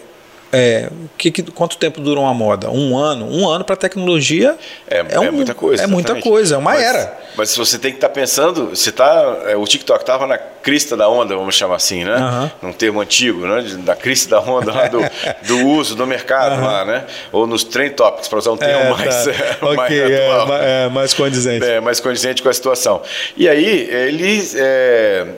[0.54, 0.88] é,
[1.18, 2.70] que, que, quanto tempo dura uma moda?
[2.70, 3.26] Um ano?
[3.26, 4.56] Um ano para tecnologia
[4.88, 5.82] é, é, um, é, muita coisa.
[5.82, 7.18] É muita coisa, é uma mas, era.
[7.36, 10.38] Mas se você tem que estar tá pensando, você tá, é, o TikTok estava na
[10.38, 12.16] crista da onda, vamos chamar assim, né?
[12.16, 12.68] Uhum.
[12.68, 13.62] Num termo antigo, né?
[13.78, 15.00] Da crista da onda do,
[15.46, 16.66] do uso do mercado uhum.
[16.66, 17.04] lá, né?
[17.32, 19.66] Ou nos trend topics, para usar um termo é, mais, tá.
[19.66, 20.56] mais okay, atual.
[20.58, 21.66] É, mais condizente.
[21.66, 23.02] É, mais condizente com a situação.
[23.36, 24.40] E aí, ele,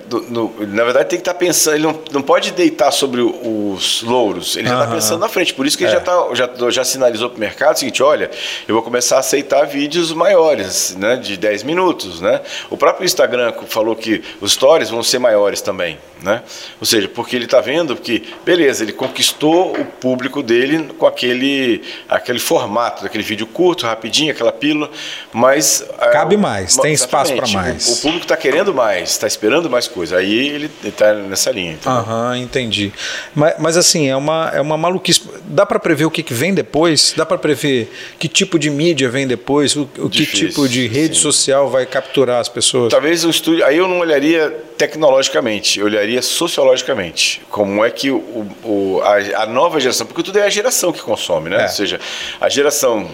[0.06, 3.20] do, no, na verdade, tem que estar tá pensando, ele não, não pode deitar sobre
[3.22, 5.52] os louros, ele já está pensando na frente.
[5.54, 8.30] Por isso que ele já, tá, já, já sinalizou para o mercado o seguinte: olha,
[8.68, 11.16] eu vou começar a aceitar vídeos maiores, né?
[11.16, 12.40] De 10 minutos, né?
[12.70, 16.42] O próprio Instagram falou que os stories vão ser ser maiores também, né?
[16.80, 21.82] Ou seja, porque ele está vendo que, beleza, ele conquistou o público dele com aquele,
[22.08, 24.90] aquele formato, daquele vídeo curto, rapidinho, aquela pílula,
[25.32, 25.84] mas...
[25.98, 27.88] É, Cabe mais, tem espaço para mais.
[27.88, 31.78] O, o público está querendo mais, está esperando mais coisa, aí ele está nessa linha.
[31.84, 32.92] Aham, uhum, entendi.
[33.34, 34.95] Mas, mas, assim, é uma, é uma maluquice.
[35.44, 37.14] Dá para prever o que, que vem depois?
[37.16, 39.76] Dá para prever que tipo de mídia vem depois?
[39.76, 41.22] O, o que tipo de rede sim.
[41.22, 42.90] social vai capturar as pessoas?
[42.90, 43.64] Talvez o estúdio...
[43.64, 47.42] Aí eu não olharia tecnologicamente, eu olharia sociologicamente.
[47.50, 51.00] Como é que o, o a, a, nova geração, porque tudo é a geração que
[51.00, 51.60] consome, né?
[51.60, 51.62] É.
[51.62, 52.00] Ou seja,
[52.40, 53.08] a geração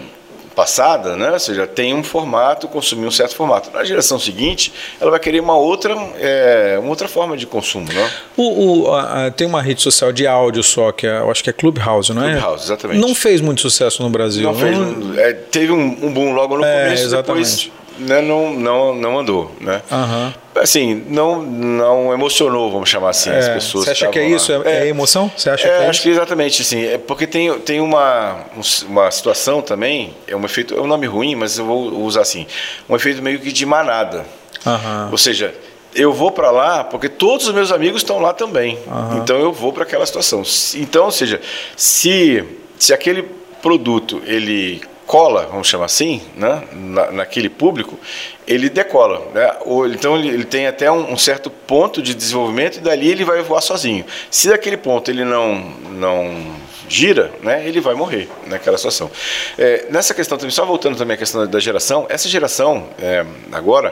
[0.53, 1.31] passada, né?
[1.31, 3.69] Ou seja, tem um formato, consumir um certo formato.
[3.71, 8.09] Na geração seguinte, ela vai querer uma outra, é, uma outra forma de consumo, né?
[8.37, 11.49] O, o a, tem uma rede social de áudio só, que é, eu acho que
[11.49, 12.33] é Clubhouse, não é?
[12.33, 13.01] Clubhouse, exatamente.
[13.01, 14.43] Não fez muito sucesso no Brasil.
[14.43, 14.77] Não, fez,
[15.17, 17.67] é, teve um, um, boom logo no é, começo, exatamente.
[17.67, 19.81] depois né, não, não, não andou, né?
[19.91, 20.33] Uhum.
[20.55, 23.85] Assim, não, não emocionou, vamos chamar assim, é, as pessoas.
[23.85, 24.51] Você acha que é isso?
[24.51, 25.31] É, é, emoção?
[25.35, 28.45] Você acha é, que é acho que exatamente, assim, é porque tem, tem uma,
[28.87, 32.45] uma situação também, é um efeito, é um nome ruim, mas eu vou usar assim,
[32.87, 34.25] um efeito meio que de manada.
[34.65, 35.11] Uhum.
[35.11, 35.53] Ou seja,
[35.95, 38.77] eu vou para lá porque todos os meus amigos estão lá também.
[38.87, 39.17] Uhum.
[39.17, 40.43] Então eu vou para aquela situação.
[40.75, 41.41] Então, ou seja,
[41.75, 42.43] se,
[42.77, 43.23] se aquele
[43.61, 47.99] produto ele cola, vamos chamar assim, né, na, naquele público,
[48.47, 49.27] ele decola.
[49.33, 49.51] Né?
[49.65, 53.25] Ou, então ele, ele tem até um, um, certo ponto de desenvolvimento e dali ele
[53.25, 54.05] vai voar sozinho.
[54.29, 55.55] Se daquele ponto ele não,
[55.91, 56.53] não
[56.87, 59.09] gira, né, ele vai morrer naquela situação.
[59.57, 63.91] É, nessa questão também, só voltando também à questão da geração, essa geração é, agora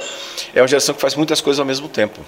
[0.53, 2.19] é uma geração que faz muitas coisas ao mesmo tempo.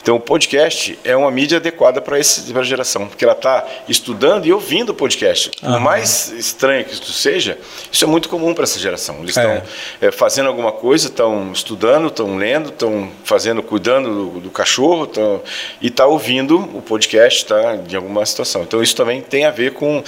[0.00, 4.52] Então o podcast é uma mídia adequada para essa geração, porque ela está estudando e
[4.52, 5.50] ouvindo o podcast.
[5.62, 5.72] Uhum.
[5.72, 7.58] Por mais estranho que isso seja,
[7.90, 9.16] isso é muito comum para essa geração.
[9.18, 9.62] Eles estão é.
[10.00, 10.10] é.
[10.10, 15.42] fazendo alguma coisa, estão estudando, estão lendo, estão fazendo, cuidando do, do cachorro, tão,
[15.80, 18.62] e está ouvindo o podcast tá, de alguma situação.
[18.62, 20.02] Então isso também tem a ver com,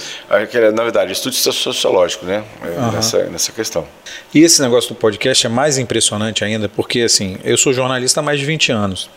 [0.73, 2.43] na verdade, estudo sociológico, né?
[2.63, 2.91] Uhum.
[2.91, 3.85] Nessa, nessa questão.
[4.33, 8.23] E esse negócio do podcast é mais impressionante ainda, porque assim, eu sou jornalista há
[8.23, 9.09] mais de 20 anos.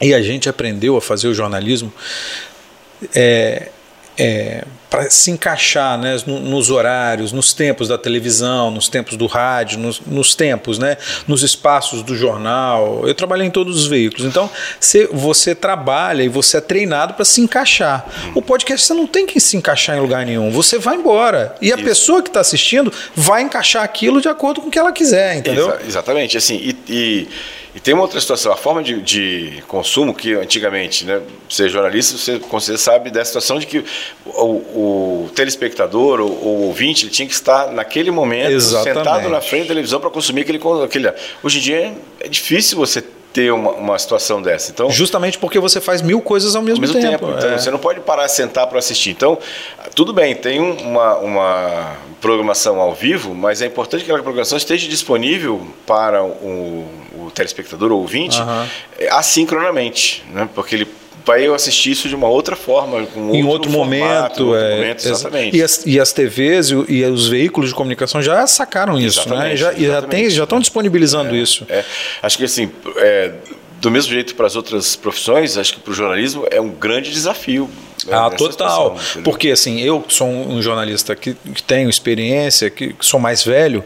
[0.00, 1.92] E a gente aprendeu a fazer o jornalismo
[3.14, 3.68] é,
[4.18, 9.78] é, para se encaixar né, nos horários, nos tempos da televisão, nos tempos do rádio,
[9.78, 10.96] nos, nos, tempos, né,
[11.26, 13.02] nos espaços do jornal.
[13.06, 14.26] Eu trabalhei em todos os veículos.
[14.26, 18.06] Então, você, você trabalha e você é treinado para se encaixar.
[18.34, 20.50] O podcast você não tem que se encaixar em lugar nenhum.
[20.50, 21.54] Você vai embora.
[21.60, 21.84] E a Isso.
[21.84, 25.68] pessoa que está assistindo vai encaixar aquilo de acordo com o que ela quiser, entendeu?
[25.70, 26.36] Exa exatamente.
[26.36, 27.28] Assim, e, e
[27.76, 32.16] e tem uma outra situação, a forma de, de consumo que antigamente, né, ser jornalista,
[32.16, 33.84] você, você sabe da situação de que
[34.24, 38.96] o, o telespectador, o, o, ouvinte, ele tinha que estar naquele momento Exatamente.
[38.96, 41.12] sentado na frente da televisão para consumir aquele, aquele.
[41.42, 43.04] Hoje em dia é difícil você
[43.36, 44.70] ter uma, uma, situação dessa.
[44.70, 47.26] Então, Justamente porque você faz mil coisas ao mesmo, ao mesmo tempo.
[47.26, 47.36] tempo.
[47.36, 47.58] Então, é.
[47.58, 49.10] Você não pode parar, sentar para assistir.
[49.10, 49.38] Então,
[49.94, 54.88] tudo bem, tem uma, uma programação ao vivo, mas é importante que aquela programação esteja
[54.88, 58.66] disponível para o, o telespectador ou ouvinte uhum.
[59.10, 60.48] assincronamente, né?
[60.54, 60.88] porque ele
[61.26, 64.54] vai eu assistir isso de uma outra forma, com em outro, outro formato, momento, outro
[64.54, 65.56] é, momento, exatamente.
[65.56, 69.56] E as, e as TVs e, e, os veículos de comunicação já sacaram isso, né?
[69.56, 71.66] Já, já, tem, já estão disponibilizando é, isso.
[71.68, 71.84] É.
[72.22, 73.32] Acho que assim, é,
[73.80, 77.10] do mesmo jeito para as outras profissões, acho que para o jornalismo é um grande
[77.10, 77.68] desafio.
[78.04, 78.96] Né, ah, total.
[78.96, 83.42] Situação, Porque assim, eu sou um jornalista que, que tenho experiência, que, que sou mais
[83.42, 83.82] velho,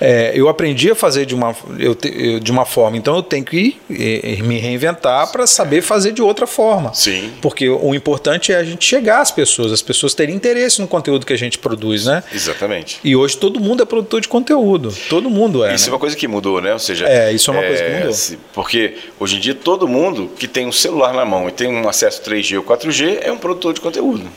[0.00, 3.44] é, eu aprendi a fazer de uma, eu te, de uma forma, então eu tenho
[3.44, 6.94] que ir, me reinventar para saber fazer de outra forma.
[6.94, 7.32] Sim.
[7.42, 11.26] Porque o importante é a gente chegar às pessoas, as pessoas terem interesse no conteúdo
[11.26, 12.22] que a gente produz, né?
[12.32, 12.98] Exatamente.
[13.02, 14.94] E hoje todo mundo é produtor de conteúdo.
[15.08, 15.74] Todo mundo é.
[15.74, 15.90] Isso né?
[15.90, 16.72] é uma coisa que mudou, né?
[16.72, 18.44] Ou seja, é, isso é uma é, coisa que mudou.
[18.52, 21.88] Porque hoje em dia todo mundo que tem um celular na mão e tem um
[21.88, 24.28] acesso 3G ou 4G é um produtor de conteúdo.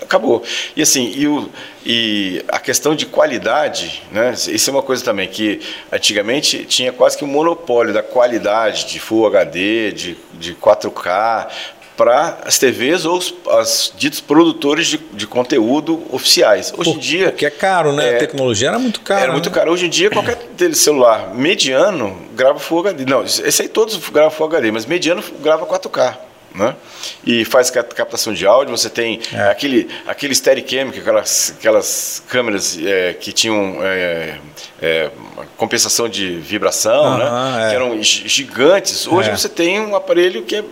[0.00, 0.42] Acabou.
[0.76, 1.48] E assim, e, o,
[1.86, 4.34] e a questão de qualidade, né?
[4.48, 5.60] Isso é uma coisa também que
[5.90, 11.48] antigamente tinha quase que um monopólio da qualidade de Full HD, de, de 4K,
[11.96, 16.72] para as TVs ou os as ditos produtores de, de conteúdo oficiais.
[16.76, 17.30] Hoje em dia.
[17.30, 18.12] Porque é caro, né?
[18.12, 19.20] É, a tecnologia era muito cara.
[19.20, 19.54] Era muito né?
[19.54, 19.72] caro.
[19.72, 20.38] Hoje em dia, qualquer
[20.74, 23.04] celular mediano grava Full HD.
[23.04, 26.31] Não, esse aí todos gravam Full HD, mas mediano grava 4K.
[26.54, 26.76] Né?
[27.24, 29.48] E faz captação de áudio, você tem é.
[29.48, 34.36] aquele, aquele Steadicam, aquelas, aquelas câmeras é, que tinham é,
[34.82, 35.10] é
[35.56, 37.68] compensação de vibração, né?
[37.70, 39.06] que eram gigantes.
[39.06, 39.36] Hoje é.
[39.36, 40.64] você tem um aparelho que é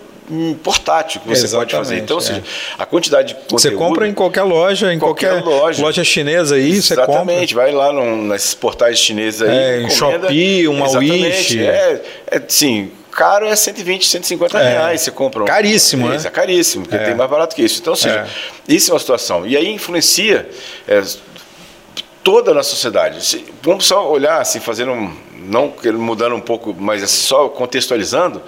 [0.63, 1.99] portátil que você Exatamente, pode fazer.
[1.99, 2.43] Então, ou seja,
[2.79, 3.61] a quantidade de conteúdo...
[3.61, 5.83] Você compra em qualquer loja, em qualquer, qualquer loja.
[5.83, 7.15] loja chinesa aí, Exatamente, você compra.
[7.15, 9.51] Exatamente, vai lá num, nesses portais chineses aí.
[9.51, 11.61] É, em Shopee, uma Wish.
[11.61, 14.71] É, é, sim, caro é 120, 150 é.
[14.71, 15.01] reais.
[15.03, 15.47] Você compra um.
[15.47, 16.19] Caríssimo, né?
[16.25, 17.07] É caríssimo, porque é.
[17.07, 17.81] tem mais barato que isso.
[17.81, 18.73] Então, ou seja, é.
[18.73, 19.47] isso é uma situação.
[19.47, 20.49] E aí influencia
[20.87, 21.03] é,
[22.23, 23.45] toda a sociedade.
[23.63, 25.15] Vamos só olhar, assim, fazendo um.
[25.43, 28.43] Não mudando um pouco, mas assim, só contextualizando.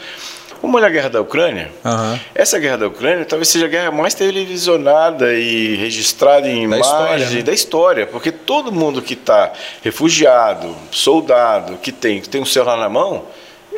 [0.62, 1.72] Vamos olhar a guerra da Ucrânia.
[1.84, 2.20] Uhum.
[2.32, 6.80] Essa guerra da Ucrânia talvez seja a guerra mais televisionada e registrada em da imagem
[6.80, 7.42] história, né?
[7.42, 12.76] da história, porque todo mundo que está refugiado, soldado, que tem, que tem um celular
[12.76, 13.24] na mão,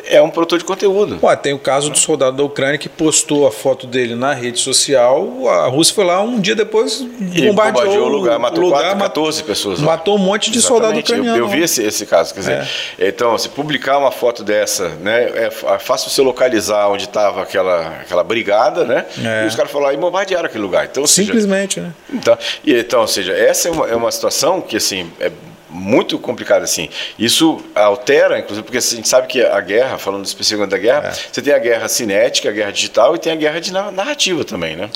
[0.07, 1.19] é um produtor de conteúdo.
[1.21, 4.59] Ué, tem o caso do soldado da Ucrânia que postou a foto dele na rede
[4.59, 5.47] social.
[5.49, 9.43] A Rússia foi lá um dia depois bombardeou, bombardeou o lugar, matou lugar, 4, 14
[9.43, 9.79] pessoas.
[9.79, 10.83] Matou um monte de Exatamente.
[10.83, 11.37] soldado ucraniano.
[11.37, 12.33] Eu, eu vi esse, esse, caso.
[12.33, 12.67] Quer dizer,
[12.99, 13.07] é.
[13.07, 17.87] então, se publicar uma foto dessa, né, é, é fácil você localizar onde estava aquela,
[18.01, 19.05] aquela brigada, né?
[19.23, 19.43] É.
[19.43, 20.85] E os caras foram lá e bombardearam aquele lugar.
[20.85, 21.93] Então, Simplesmente, seja, né?
[22.13, 25.31] Então, e, então, ou seja, essa é uma, é uma situação que, assim, é
[25.75, 26.89] muito complicado assim.
[27.19, 31.11] Isso altera, inclusive, porque a gente sabe que a guerra, falando especificamente da guerra, é.
[31.11, 34.75] você tem a guerra cinética, a guerra digital e tem a guerra de narrativa também,
[34.75, 34.89] né?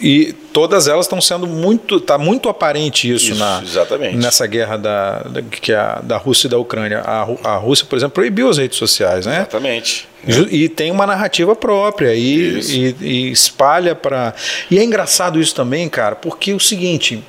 [0.00, 4.16] E todas elas estão sendo muito, está muito aparente isso, isso na, exatamente.
[4.16, 7.00] nessa guerra da, da, que é da Rússia e da Ucrânia.
[7.00, 9.38] A, a Rússia, por exemplo, proibiu as redes sociais, né?
[9.38, 10.06] Exatamente.
[10.50, 14.34] E tem uma narrativa própria e, e, e espalha para.
[14.70, 17.22] E é engraçado isso também, cara, porque é o seguinte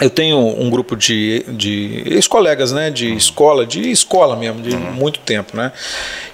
[0.00, 4.92] eu tenho um grupo de, de ex-colegas, né, de escola, de escola mesmo, de uhum.
[4.92, 5.72] muito tempo, né?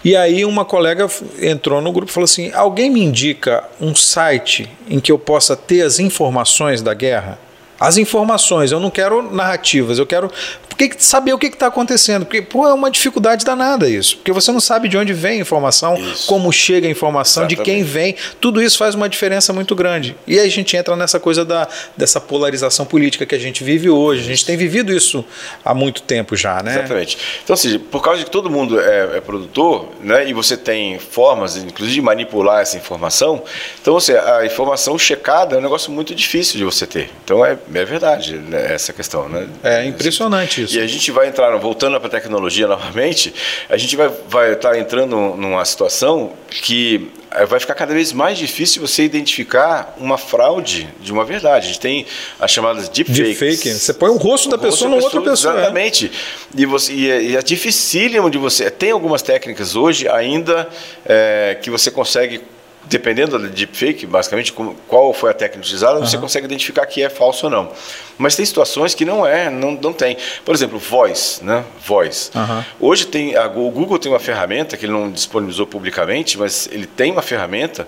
[0.05, 1.09] E aí uma colega
[1.41, 5.57] entrou no grupo e falou assim: alguém me indica um site em que eu possa
[5.57, 7.39] ter as informações da guerra?
[7.85, 10.31] As informações, eu não quero narrativas, eu quero
[10.77, 12.25] porque saber o que está acontecendo.
[12.25, 14.17] Porque pô, é uma dificuldade danada isso.
[14.17, 16.27] Porque você não sabe de onde vem a informação, isso.
[16.27, 17.59] como chega a informação, Exatamente.
[17.59, 18.17] de quem vem.
[18.41, 20.17] Tudo isso faz uma diferença muito grande.
[20.27, 23.89] E aí a gente entra nessa coisa da, dessa polarização política que a gente vive
[23.89, 24.23] hoje.
[24.23, 25.25] A gente tem vivido isso
[25.65, 26.79] há muito tempo já, né?
[26.79, 27.19] Exatamente.
[27.45, 30.99] Então, assim, por causa de que todo mundo é, é produtor, né, e você tem
[30.99, 33.43] formas, inclusive, de manipular essa informação,
[33.81, 37.11] então, assim, a informação checada é um negócio muito difícil de você ter.
[37.25, 39.49] Então, é, é verdade né, essa questão, né?
[39.63, 40.77] É impressionante isso.
[40.77, 43.35] E a gente vai entrar, voltando para a tecnologia novamente,
[43.69, 48.13] a gente vai estar vai tá entrando numa situação que eh, vai ficar cada vez
[48.13, 51.67] mais difícil você identificar uma fraude de uma verdade.
[51.67, 52.07] A gente tem
[52.39, 53.39] as chamadas deepfakes.
[53.39, 53.75] Deepfake.
[53.75, 55.55] Você põe o rosto o da rosto pessoa na outra pessoa.
[55.55, 55.57] É.
[55.59, 56.11] Exatamente.
[56.57, 56.61] É.
[56.61, 58.71] E, você, e, é, e é dificílimo de você.
[58.71, 60.69] Tem algumas técnicas hoje ainda
[61.05, 62.41] é, que você consegue
[62.87, 64.53] dependendo da deepfake, basicamente,
[64.87, 66.07] qual foi a técnica utilizada, uhum.
[66.07, 67.73] você consegue identificar que é falso ou não.
[68.19, 70.17] Mas tem situações que não é, não, não tem.
[70.45, 71.65] Por exemplo, voz, né?
[71.85, 72.31] Voz.
[72.35, 72.89] Uhum.
[72.89, 76.87] Hoje tem, a, o Google tem uma ferramenta que ele não disponibilizou publicamente, mas ele
[76.87, 77.87] tem uma ferramenta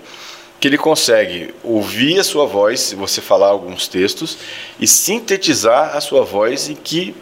[0.59, 4.37] que ele consegue ouvir a sua voz, você falar alguns textos,
[4.79, 7.15] e sintetizar a sua voz em que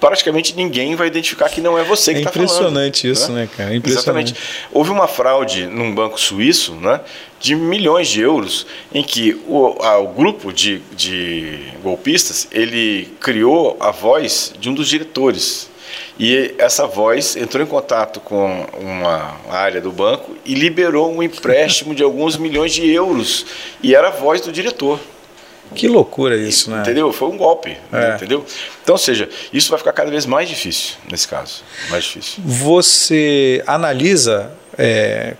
[0.00, 2.48] praticamente ninguém vai identificar que não é você que está é falando.
[2.48, 3.72] Impressionante isso, né, né cara?
[3.72, 4.32] É impressionante.
[4.32, 4.68] Exatamente.
[4.72, 7.00] Houve uma fraude num banco suíço, né,
[7.38, 13.76] de milhões de euros, em que o, a, o grupo de, de golpistas ele criou
[13.78, 15.68] a voz de um dos diretores.
[16.18, 21.94] E essa voz entrou em contato com uma área do banco e liberou um empréstimo
[21.94, 23.46] de alguns milhões de euros.
[23.82, 25.00] E era a voz do diretor.
[25.74, 26.80] Que loucura isso, né?
[26.80, 27.12] Entendeu?
[27.12, 28.14] Foi um golpe, é.
[28.16, 28.44] entendeu?
[28.82, 32.42] Então, ou seja, isso vai ficar cada vez mais difícil nesse caso, mais difícil.
[32.44, 35.34] Você analisa é,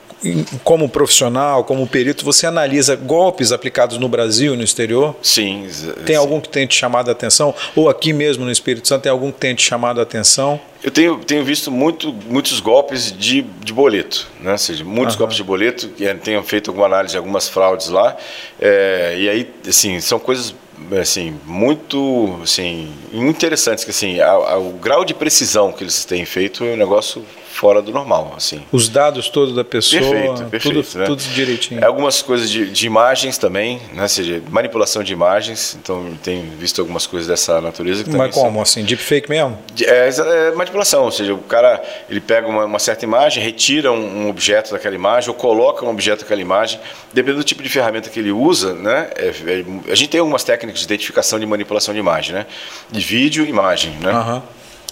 [0.63, 5.17] como profissional, como perito, você analisa golpes aplicados no Brasil e no exterior?
[5.23, 5.67] Sim.
[6.05, 6.21] Tem sim.
[6.21, 7.55] algum que tenha te chamado a atenção?
[7.75, 10.61] Ou aqui mesmo no Espírito Santo, tem algum que tenha te chamado a atenção?
[10.83, 14.53] Eu tenho, tenho visto muito, muitos golpes de, de boleto, né?
[14.53, 17.89] ou seja, muitos golpes de boleto, que é, tenho feito alguma análise de algumas fraudes
[17.89, 18.17] lá,
[18.59, 20.55] é, e aí, assim, são coisas
[20.99, 26.25] assim muito assim interessantes que assim a, a, o grau de precisão que eles têm
[26.25, 27.23] feito é um negócio
[27.61, 28.63] fora do normal, assim.
[28.73, 31.05] Os dados todos da pessoa, perfeito, perfeito, tudo, né?
[31.05, 31.87] tudo direitinho.
[31.87, 34.05] Algumas coisas de, de, imagens também, né?
[34.05, 35.77] Ou seja, manipulação de imagens.
[35.79, 38.03] Então tem visto algumas coisas dessa natureza.
[38.03, 38.63] Que Mas como são...
[38.63, 39.59] assim, deepfake mesmo?
[39.83, 44.23] É, é, manipulação, ou seja, o cara ele pega uma, uma certa imagem, retira um,
[44.23, 46.81] um, objeto daquela imagem ou coloca um objeto daquela imagem,
[47.13, 49.11] dependendo do tipo de ferramenta que ele usa, né?
[49.17, 52.47] É, é, a gente tem algumas técnicas de identificação de manipulação de imagem, né?
[52.91, 54.13] De vídeo, imagem, né?
[54.15, 54.43] Uhum.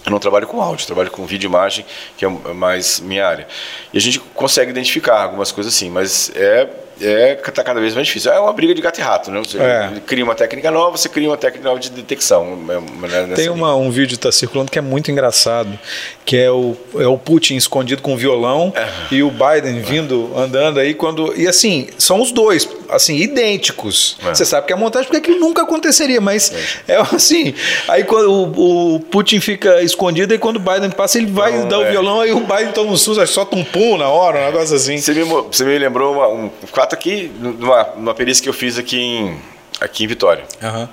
[0.04, 1.84] Eu não trabalho com áudio, trabalho com vídeo e imagem,
[2.16, 3.46] que é mais minha área.
[3.92, 6.68] E a gente consegue identificar algumas coisas assim, mas é
[7.00, 8.32] é tá cada vez mais difícil.
[8.32, 9.38] É uma briga de gato e rato, né?
[9.38, 9.92] Você é.
[10.06, 12.56] cria uma técnica nova, você cria uma técnica nova de detecção.
[12.56, 15.78] Né, Tem uma, um vídeo que está circulando que é muito engraçado,
[16.24, 18.88] que é o, é o Putin escondido com violão é.
[19.12, 21.34] e o Biden vindo, andando aí quando.
[21.36, 24.16] E assim, são os dois, assim, idênticos.
[24.24, 24.34] É.
[24.34, 26.52] Você sabe que é montagem porque aquilo nunca aconteceria, mas
[26.86, 27.54] é, é assim.
[27.88, 31.68] Aí quando o, o, Putin fica escondido e quando o Biden passa, ele vai Não,
[31.68, 31.90] dar o é.
[31.90, 34.98] violão, aí o Biden toma um susto, solta um pum na hora, um negócio assim.
[34.98, 38.78] Você me, você me lembrou uma, um fato aqui, numa, numa perícia que eu fiz
[38.78, 39.38] aqui em,
[39.80, 40.44] aqui em Vitória.
[40.62, 40.88] Uhum.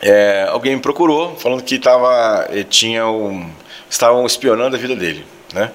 [0.00, 3.48] É, alguém me procurou falando que tava, eh, tinha um,
[3.88, 5.70] estavam espionando a vida dele, né?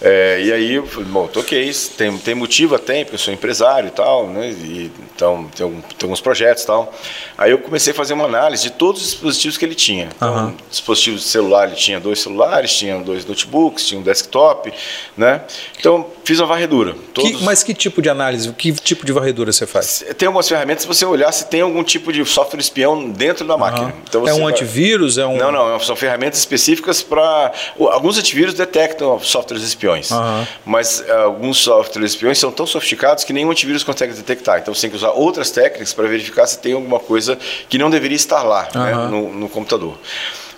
[0.00, 3.88] É, e aí eu falei, bom, toquei, tem, tem motivo até, porque eu sou empresário
[3.88, 4.50] e tal, né?
[4.50, 6.94] E, então tem, algum, tem alguns projetos e tal.
[7.36, 10.08] Aí eu comecei a fazer uma análise de todos os dispositivos que ele tinha.
[10.14, 10.54] Então, uhum.
[10.70, 14.72] dispositivos de celular, ele tinha dois celulares, tinha dois notebooks, tinha um desktop,
[15.16, 15.42] né?
[15.78, 16.94] Então fiz uma varredura.
[17.12, 17.32] Todos...
[17.32, 20.04] Que, mas que tipo de análise, que tipo de varredura você faz?
[20.16, 23.56] Tem algumas ferramentas se você olhar se tem algum tipo de software espião dentro da
[23.56, 23.86] máquina.
[23.86, 23.92] Uhum.
[24.08, 24.52] Então, é um vai...
[24.52, 25.18] antivírus?
[25.18, 25.36] É um...
[25.36, 27.52] Não, não, são ferramentas específicas para...
[27.78, 30.10] Alguns antivírus detectam softwares espiões espiões.
[30.10, 30.46] Uhum.
[30.66, 34.58] Mas uh, alguns softwares espiões são tão sofisticados que nenhum antivírus consegue detectar.
[34.58, 37.90] Então você tem que usar outras técnicas para verificar se tem alguma coisa que não
[37.90, 38.82] deveria estar lá uhum.
[38.82, 39.96] né, no, no computador.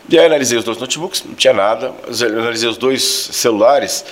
[0.08, 1.92] E aí analisei os dois notebooks, não tinha nada.
[2.08, 4.04] Analisei os dois celulares,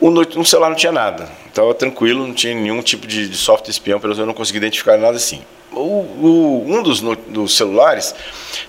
[0.00, 0.10] um,
[0.40, 1.28] um celular não tinha nada.
[1.46, 4.58] Estava tranquilo, não tinha nenhum tipo de, de software espião, pelo menos eu não consegui
[4.58, 5.42] identificar nada assim.
[5.72, 8.14] O, o, um dos, no, dos, celulares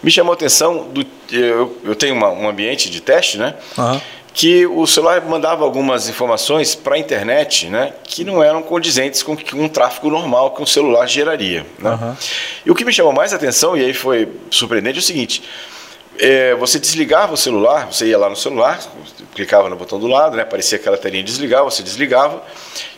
[0.02, 0.88] me chamou a atenção.
[0.90, 3.56] Do, eu, eu tenho uma, um ambiente de teste, né?
[3.78, 4.00] Uhum
[4.36, 9.38] que o celular mandava algumas informações para a internet né, que não eram condizentes com
[9.54, 11.66] um tráfego normal que um celular geraria.
[11.80, 11.90] Né?
[11.90, 12.16] Uhum.
[12.66, 15.42] E o que me chamou mais atenção, e aí foi surpreendente, é o seguinte:
[16.20, 18.78] é, você desligava o celular, você ia lá no celular,
[19.34, 22.44] clicava no botão do lado, né, aparecia aquela telinha de desligar, você desligava,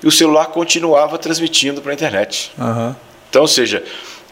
[0.02, 2.52] e o celular continuava transmitindo para a internet.
[2.58, 2.95] Uhum.
[3.30, 3.84] Então, ou seja,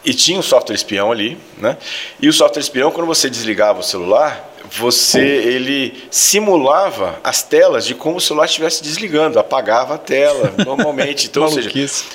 [0.04, 1.78] e tinha um software espião ali, né?
[2.20, 7.96] E o software espião, quando você desligava o celular, você ele simulava as telas de
[7.96, 11.70] como o celular estivesse desligando, apagava a tela normalmente, então, ou seja,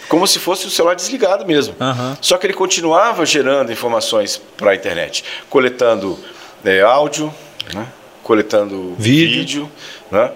[0.08, 1.74] como se fosse o celular desligado mesmo.
[1.80, 2.16] Uhum.
[2.20, 6.18] Só que ele continuava gerando informações para a internet, coletando
[6.64, 7.32] é, áudio,
[7.72, 7.86] né?
[8.22, 9.72] coletando vídeo, vídeo
[10.10, 10.32] né?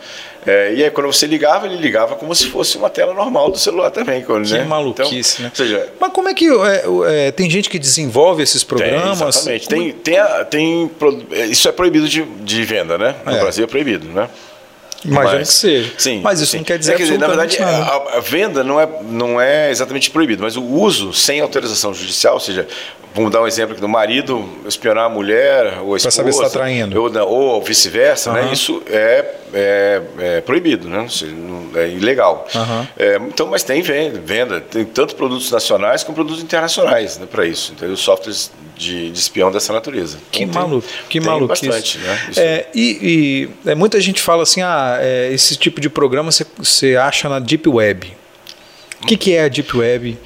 [0.47, 3.59] É, e aí, quando você ligava, ele ligava como se fosse uma tela normal do
[3.59, 4.23] celular também.
[4.23, 4.65] Quando, que né?
[4.65, 5.53] maluquice, então, né?
[5.55, 6.47] Seja, Mas como é que.
[6.49, 9.19] É, é, tem gente que desenvolve esses programas?
[9.19, 9.69] Tem, exatamente.
[9.69, 10.91] Tem, tem, a, tem,
[11.51, 13.15] isso é proibido de, de venda, né?
[13.25, 13.41] No é.
[13.41, 14.29] Brasil é proibido, né?
[15.05, 15.93] Imagino mas, que seja.
[15.99, 16.59] Sim, mas isso sim.
[16.59, 19.71] não quer dizer, é, quer dizer Na verdade, a, a, venda não é, não é
[19.71, 22.67] exatamente proibido, mas o uso sem autorização judicial, ou seja,
[23.15, 26.03] vamos dar um exemplo aqui do marido espionar a mulher ou a esposa.
[26.03, 27.01] Para saber se está traindo.
[27.01, 28.37] Ou, ou vice-versa, uhum.
[28.37, 28.53] né?
[28.53, 29.25] Isso é,
[29.55, 31.07] é, é, proibido, né?
[31.77, 32.47] É ilegal.
[32.55, 32.87] Uhum.
[32.99, 37.47] É, então, mas tem venda, venda, tem tanto produtos nacionais como produtos internacionais né, para
[37.47, 37.97] isso, entendeu?
[37.97, 40.19] Softwares de, de, espião dessa natureza.
[40.31, 41.47] Que então, maluco, que maluco.
[41.47, 42.19] bastante, né?
[42.37, 46.97] É, e, e é, muita gente fala assim, ah, é, esse tipo de programa você
[46.97, 48.24] acha na Deep Web.
[49.05, 50.19] O que, que, é a Deep Web?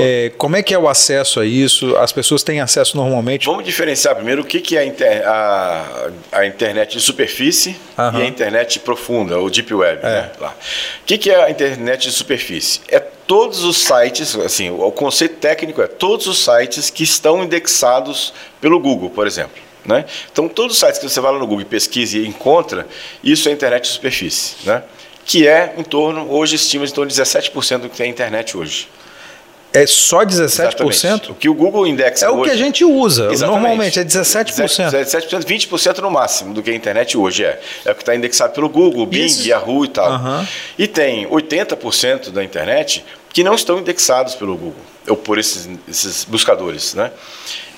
[0.00, 1.96] É, como é que é o acesso a isso?
[1.96, 3.46] As pessoas têm acesso normalmente?
[3.46, 8.18] Vamos diferenciar primeiro o que, que é a, inter, a, a internet de superfície uhum.
[8.18, 10.00] e a internet profunda, o Deep Web.
[10.02, 10.08] É.
[10.08, 10.30] Né?
[10.40, 10.50] Lá.
[10.50, 12.80] O que, que é a internet de superfície?
[12.88, 18.34] É todos os sites, assim, o conceito técnico é todos os sites que estão indexados
[18.60, 19.62] pelo Google, por exemplo.
[19.84, 20.06] Né?
[20.32, 22.86] Então, todos os sites que você vai lá no Google e pesquisa e encontra,
[23.22, 24.56] isso é internet de superfície.
[24.64, 24.82] Né?
[25.24, 28.56] Que é em torno, hoje estima em torno de 17% do que tem a internet
[28.56, 28.88] hoje.
[29.74, 30.44] É só 17%?
[30.44, 31.32] Exatamente.
[31.32, 33.60] O que o Google indexa É hoje, o que a gente usa, Exatamente.
[33.60, 34.54] normalmente, é 17%.
[34.54, 37.60] 17%, 20% no máximo do que a internet hoje é.
[37.84, 39.48] É o que está indexado pelo Google, Bing, Isso.
[39.48, 40.12] Yahoo e tal.
[40.12, 40.46] Uhum.
[40.78, 46.22] E tem 80% da internet que não estão indexados pelo Google, ou por esses, esses
[46.22, 46.94] buscadores.
[46.94, 47.10] Né?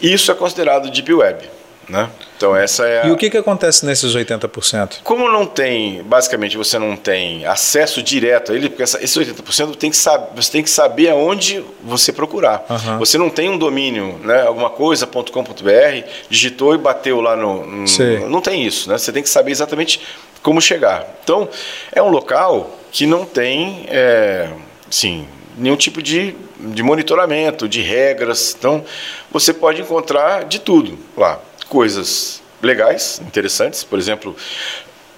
[0.03, 1.49] E isso é considerado Deep Web.
[1.89, 2.11] Né?
[2.37, 3.07] Então essa é a...
[3.07, 4.99] E o que, que acontece nesses 80%?
[5.05, 9.77] Como não tem, basicamente você não tem acesso direto a ele, porque essa, esses 80%
[9.77, 12.65] tem que saber, você tem que saber aonde você procurar.
[12.69, 12.99] Uhum.
[12.99, 17.87] Você não tem um domínio, né, alguma coisa.com.br, digitou e bateu lá no, no
[18.29, 18.99] não tem isso, né?
[18.99, 20.01] Você tem que saber exatamente
[20.43, 21.07] como chegar.
[21.23, 21.49] Então
[21.93, 24.49] é um local que não tem, é,
[24.91, 25.27] sim,
[25.57, 28.55] nenhum tipo de, de monitoramento, de regras.
[28.59, 28.85] Então
[29.31, 34.37] você pode encontrar de tudo lá coisas legais, interessantes, por exemplo,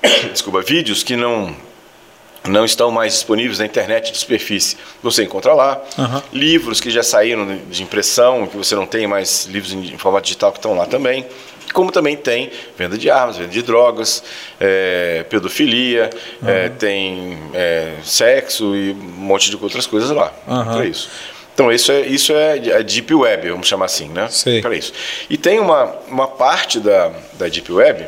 [0.33, 1.55] desculpa, vídeos que não
[2.47, 4.77] não estão mais disponíveis na internet de superfície.
[5.03, 5.83] Você encontra lá.
[5.99, 6.23] Uhum.
[6.33, 10.53] Livros que já saíram de impressão, que você não tem mais livros em formato digital
[10.53, 11.27] que estão lá também.
[11.73, 14.23] Como também tem venda de armas, venda de drogas,
[14.61, 16.11] é, pedofilia,
[16.43, 16.49] uhum.
[16.49, 20.33] é, tem é, sexo e um monte de outras coisas lá.
[20.47, 20.65] Uhum.
[20.65, 21.11] Para isso.
[21.55, 24.29] Então, isso é, isso é a Deep Web, vamos chamar assim, né?
[24.61, 24.93] Para isso.
[25.29, 28.07] E tem uma, uma parte da, da Deep Web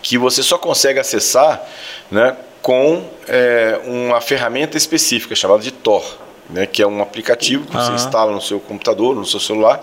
[0.00, 1.66] que você só consegue acessar
[2.10, 6.04] né, com é, uma ferramenta específica chamada de Tor.
[6.50, 7.94] Né, que é um aplicativo que você uhum.
[7.94, 9.82] instala no seu computador, no seu celular,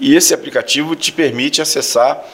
[0.00, 2.24] e esse aplicativo te permite acessar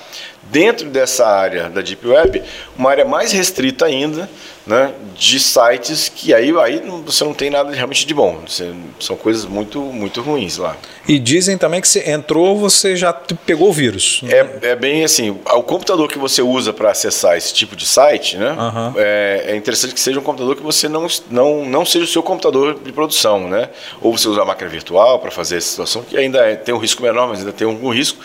[0.50, 2.42] dentro dessa área da Deep Web,
[2.76, 4.28] uma área mais restrita ainda,
[4.66, 8.40] né, de sites que aí, aí você não tem nada realmente de bom.
[8.46, 10.76] Você, são coisas muito, muito ruins lá.
[11.06, 14.22] E dizem também que você entrou, você já pegou o vírus.
[14.26, 18.38] É, é bem assim, o computador que você usa para acessar esse tipo de site,
[18.38, 18.94] né, uhum.
[18.96, 22.22] é, é, interessante que seja um computador que você não, não, não seja o seu
[22.22, 23.68] computador de produção, né?
[24.00, 26.78] Ou você usa a máquina virtual para fazer essa situação, que ainda é, tem um
[26.78, 28.18] risco menor, mas ainda tem algum risco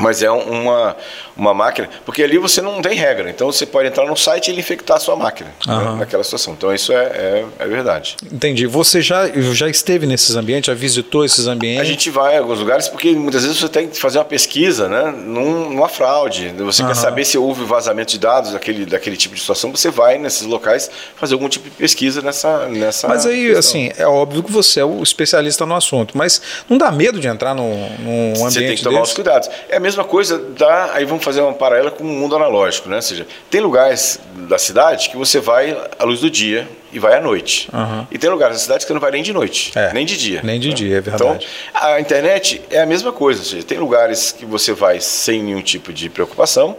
[0.00, 0.96] mas é uma,
[1.36, 4.50] uma máquina, porque ali você não tem regra, então você pode entrar no site e
[4.52, 6.54] ele infectar a sua máquina né, naquela situação.
[6.54, 8.16] Então isso é, é, é, verdade.
[8.32, 8.66] Entendi.
[8.66, 11.82] Você já, já esteve nesses ambientes, já visitou esses ambientes?
[11.82, 14.88] A gente vai a alguns lugares porque muitas vezes você tem que fazer uma pesquisa
[14.88, 16.48] né, num, numa fraude.
[16.58, 20.18] Você quer saber se houve vazamento de dados daquele, daquele tipo de situação, você vai
[20.18, 22.66] nesses locais fazer algum tipo de pesquisa nessa.
[22.68, 23.58] nessa mas aí, questão.
[23.58, 27.28] assim, é óbvio que você é o especialista no assunto, mas não dá medo de
[27.28, 29.10] entrar num, num ambiente Você tem que tomar desse?
[29.10, 29.50] os cuidados.
[29.68, 30.94] É a mesma coisa da.
[30.94, 32.96] Aí vamos fazer uma paralela com o mundo analógico, né?
[32.96, 37.16] Ou seja, tem lugares da cidade que você vai à luz do dia e vai
[37.16, 37.68] à noite.
[37.72, 38.06] Uhum.
[38.10, 40.16] E tem lugares da cidade que você não vai nem de noite, é, nem de
[40.16, 40.40] dia.
[40.42, 40.74] Nem de né?
[40.74, 41.46] dia, é verdade.
[41.70, 43.40] Então, a internet é a mesma coisa.
[43.40, 46.76] Ou seja, tem lugares que você vai sem nenhum tipo de preocupação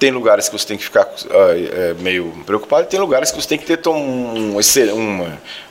[0.00, 3.58] tem lugares que você tem que ficar uh, meio preocupado, tem lugares que você tem
[3.58, 5.26] que ter um, um,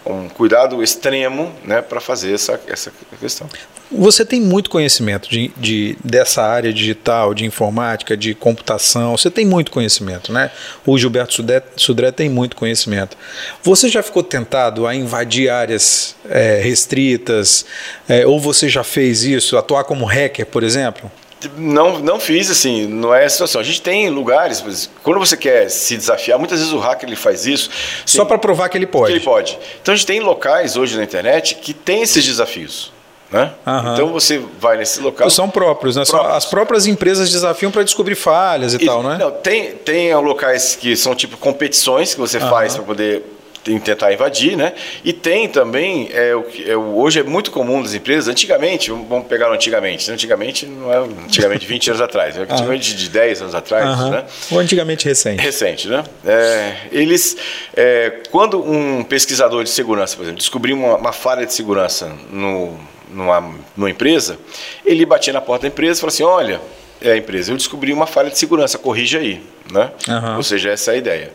[0.05, 3.49] um cuidado extremo né, para fazer essa, essa questão.
[3.91, 9.47] Você tem muito conhecimento de, de, dessa área digital, de informática, de computação, você tem
[9.47, 10.51] muito conhecimento, né?
[10.85, 13.17] O Gilberto Sudré, Sudré tem muito conhecimento.
[13.63, 17.65] Você já ficou tentado a invadir áreas é, restritas,
[18.07, 21.11] é, ou você já fez isso, atuar como hacker, por exemplo?
[21.57, 23.61] Não, não fiz assim, não é a situação.
[23.61, 27.45] A gente tem lugares, quando você quer se desafiar, muitas vezes o hacker ele faz
[27.45, 27.69] isso.
[28.05, 29.07] Só para provar que ele pode.
[29.07, 29.57] Que ele pode.
[29.81, 32.91] Então a gente tem locais hoje na internet que tem esses desafios.
[33.31, 33.53] Né?
[33.93, 35.29] Então você vai nesse local.
[35.29, 36.03] São próprios, né?
[36.03, 36.35] Próprios.
[36.35, 39.17] As próprias empresas desafiam para descobrir falhas e, e, tal, né?
[39.19, 43.23] Não, tem, tem locais que são tipo competições que você faz para poder
[43.63, 44.73] tentar invadir, né?
[45.03, 49.51] E tem também, é, o, é, hoje é muito comum das empresas, antigamente, vamos pegar
[49.51, 50.13] antigamente, né?
[50.13, 54.25] antigamente não é antigamente 20 anos atrás, é antigamente de 10 anos atrás, né?
[54.51, 55.41] Ou antigamente recente.
[55.41, 56.03] Recente, né?
[56.25, 57.35] É, eles,
[57.75, 62.77] é, quando um pesquisador de segurança, por exemplo, descobriu uma, uma falha de segurança no,
[63.11, 64.37] numa, numa empresa,
[64.85, 66.61] ele batia na porta da empresa e falava assim, olha,
[67.01, 69.41] é a empresa, eu descobri uma falha de segurança, corrija aí.
[69.71, 69.91] Né?
[70.07, 70.37] Uhum.
[70.37, 71.31] Ou seja, essa é a ideia.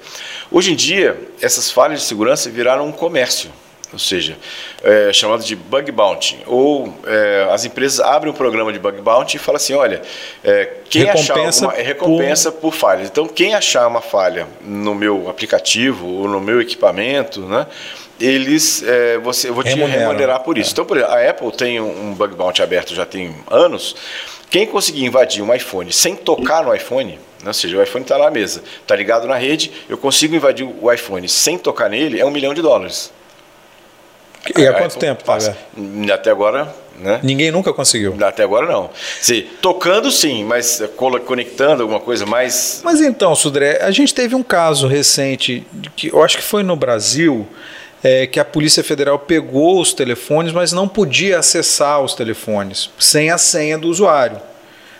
[0.50, 3.50] Hoje em dia, essas falhas de segurança viraram um comércio,
[3.92, 4.36] ou seja,
[4.82, 6.38] é, chamado de bug bounty.
[6.46, 10.02] Ou é, as empresas abrem um programa de bug bounty e falam assim: olha,
[10.42, 12.60] é, quem recompensa achar uma, recompensa por...
[12.60, 13.08] por falhas.
[13.08, 17.66] Então, quem achar uma falha no meu aplicativo ou no meu equipamento, né?
[18.20, 20.70] eles é, você eu vou te remunerar por isso.
[20.70, 20.72] É.
[20.72, 23.96] Então, por exemplo, a Apple tem um bug bounty aberto já tem anos.
[24.50, 27.48] Quem conseguir invadir um iPhone sem tocar no iPhone, né?
[27.48, 30.92] ou seja, o iPhone está na mesa, está ligado na rede, eu consigo invadir o
[30.92, 33.12] iPhone sem tocar nele, é um milhão de dólares.
[34.56, 35.24] E há quanto Apple tempo?
[35.24, 35.56] Passa?
[36.12, 37.20] Até agora né?
[37.22, 38.14] Ninguém nunca conseguiu.
[38.22, 38.90] Até agora não.
[39.20, 40.82] Se, tocando sim, mas
[41.26, 42.80] conectando alguma coisa mais.
[42.84, 45.66] Mas então, Sudré, a gente teve um caso recente,
[45.96, 47.46] que eu acho que foi no Brasil,
[48.04, 53.30] é, que a Polícia Federal pegou os telefones, mas não podia acessar os telefones sem
[53.30, 54.40] a senha do usuário.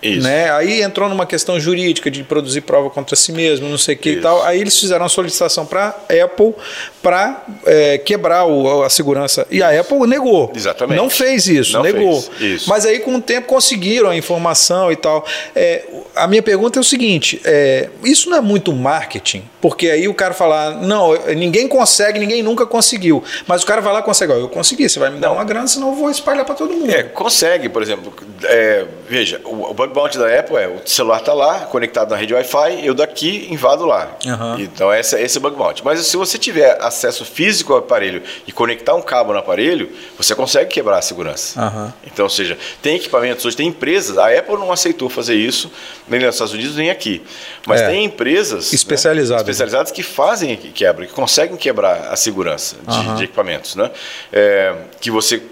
[0.05, 0.23] Isso.
[0.27, 0.51] Né?
[0.53, 4.11] Aí entrou numa questão jurídica de produzir prova contra si mesmo, não sei o que
[4.11, 4.19] Isso.
[4.19, 4.43] e tal.
[4.45, 6.55] Aí eles fizeram uma solicitação para a Apple
[7.03, 9.47] para é, quebrar o, a segurança.
[9.51, 10.53] E a Apple negou.
[10.55, 10.99] Exatamente.
[10.99, 12.21] Não fez isso, não negou.
[12.21, 12.63] Fez.
[12.63, 12.69] Isso.
[12.69, 15.25] Mas aí com o tempo conseguiram a informação e tal.
[15.55, 15.85] É,
[16.15, 19.45] a minha pergunta é o seguinte: é, isso não é muito marketing?
[19.61, 23.25] Porque aí o cara fala, não, ninguém consegue, ninguém nunca conseguiu.
[23.47, 25.45] Mas o cara vai lá e consegue, ó, eu consegui, você vai me dar uma
[25.45, 26.91] grana, senão eu vou espalhar para todo mundo.
[26.91, 28.13] É, consegue, por exemplo.
[28.43, 32.17] É, veja, o, o bug bounty da Apple é o celular está lá, conectado na
[32.17, 34.11] rede Wi-Fi, eu daqui invado lá.
[34.25, 34.61] Uhum.
[34.61, 35.85] Então esse, esse é o bug bounty.
[35.85, 40.35] Mas se você tiver acesso físico ao aparelho e conectar um cabo no aparelho, você
[40.35, 41.61] consegue quebrar a segurança.
[41.61, 41.93] Uhum.
[42.07, 45.71] Então, ou seja, tem equipamentos hoje, tem empresas, a Apple não aceitou fazer isso,
[46.09, 47.23] nem nos Estados Unidos, nem aqui.
[47.67, 47.89] Mas é.
[47.89, 49.45] tem empresas especializadas.
[49.45, 53.15] Né, especializadas que fazem que quebram, que conseguem quebrar a segurança de, uhum.
[53.17, 53.91] de equipamentos, né?
[54.33, 55.43] É, que você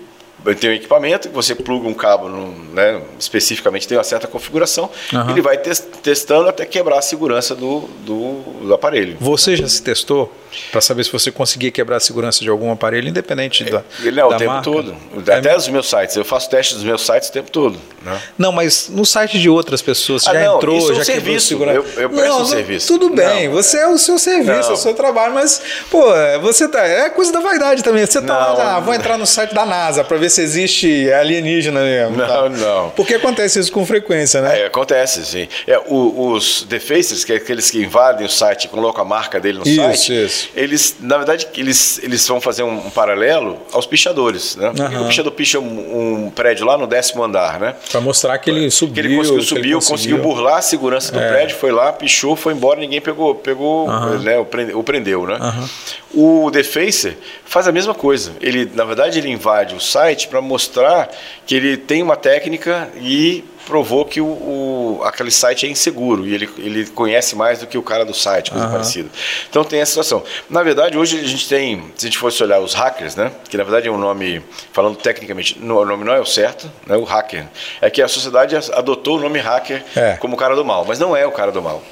[0.59, 5.31] tem um equipamento que você pluga um cabo, né, especificamente tem uma certa configuração, uhum.
[5.31, 9.17] ele vai testando até quebrar a segurança do, do, do aparelho.
[9.21, 10.33] Você já se testou
[10.71, 14.25] para saber se você conseguia quebrar a segurança de algum aparelho, independente da Ele é
[14.25, 14.71] o tempo marca?
[14.71, 14.95] todo.
[15.27, 17.79] É Até é os meus sites, eu faço testes dos meus sites o tempo todo.
[18.03, 18.21] Né?
[18.37, 21.03] Não, mas no site de outras pessoas, você ah, já não, entrou, isso já é
[21.03, 21.47] um serviço.
[21.47, 21.77] segurança.
[21.77, 22.87] Eu, eu presto não, um serviço.
[22.89, 23.55] Tudo bem, não.
[23.55, 26.03] você é o seu serviço, é o seu trabalho, mas, pô,
[26.41, 26.83] você tá.
[26.85, 28.05] É coisa da vaidade também.
[28.05, 31.81] Você tá lá, ah, vou entrar no site da NASA para ver se existe alienígena
[31.81, 32.17] mesmo.
[32.17, 32.49] Não, tá?
[32.49, 32.91] não.
[32.91, 34.63] Porque acontece isso com frequência, né?
[34.63, 35.49] É, acontece, sim.
[35.67, 39.59] É, o, os defacers, que é aqueles que invadem o site colocam a marca dele
[39.59, 40.49] no isso, site, isso.
[40.55, 44.73] eles, na verdade, eles, eles vão fazer um, um paralelo aos pichadores, né?
[44.79, 45.03] Uhum.
[45.03, 47.75] O pichador picha um, um, prédio lá no décimo andar, né?
[47.91, 49.03] Para mostrar que ele subiu.
[49.03, 49.97] Que ele conseguiu subir, ele conseguiu.
[49.97, 50.19] conseguiu.
[50.19, 51.29] burlar a segurança do é.
[51.29, 54.19] prédio, foi lá, pichou, foi embora, ninguém pegou, pegou uhum.
[54.19, 55.39] né, o, prendeu, né?
[55.41, 56.47] Uhum.
[56.47, 58.33] O defacer faz a mesma coisa.
[58.41, 61.11] Ele, na verdade, ele invade o site para mostrar
[61.47, 66.35] que ele tem uma técnica e provou que o, o, aquele site é inseguro e
[66.35, 68.73] ele, ele conhece mais do que o cara do site, coisa uhum.
[68.73, 69.09] parecida.
[69.49, 70.23] Então tem essa situação.
[70.49, 73.57] Na verdade, hoje a gente tem, se a gente fosse olhar os hackers, né, que
[73.57, 74.43] na verdade é um nome,
[74.73, 77.47] falando tecnicamente, o nome não é o certo, né, o hacker,
[77.81, 80.17] é que a sociedade adotou o nome hacker é.
[80.17, 81.83] como o cara do mal, mas não é o cara do mal.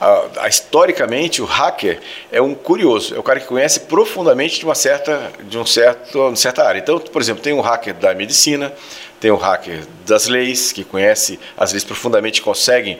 [0.00, 2.00] A, a, historicamente, o hacker
[2.30, 6.18] é um curioso, é o cara que conhece profundamente de uma certa, de um certo,
[6.18, 6.78] uma certa área.
[6.78, 8.72] Então, por exemplo, tem um hacker da medicina,
[9.22, 12.98] tem o hacker das leis, que conhece as leis profundamente, conseguem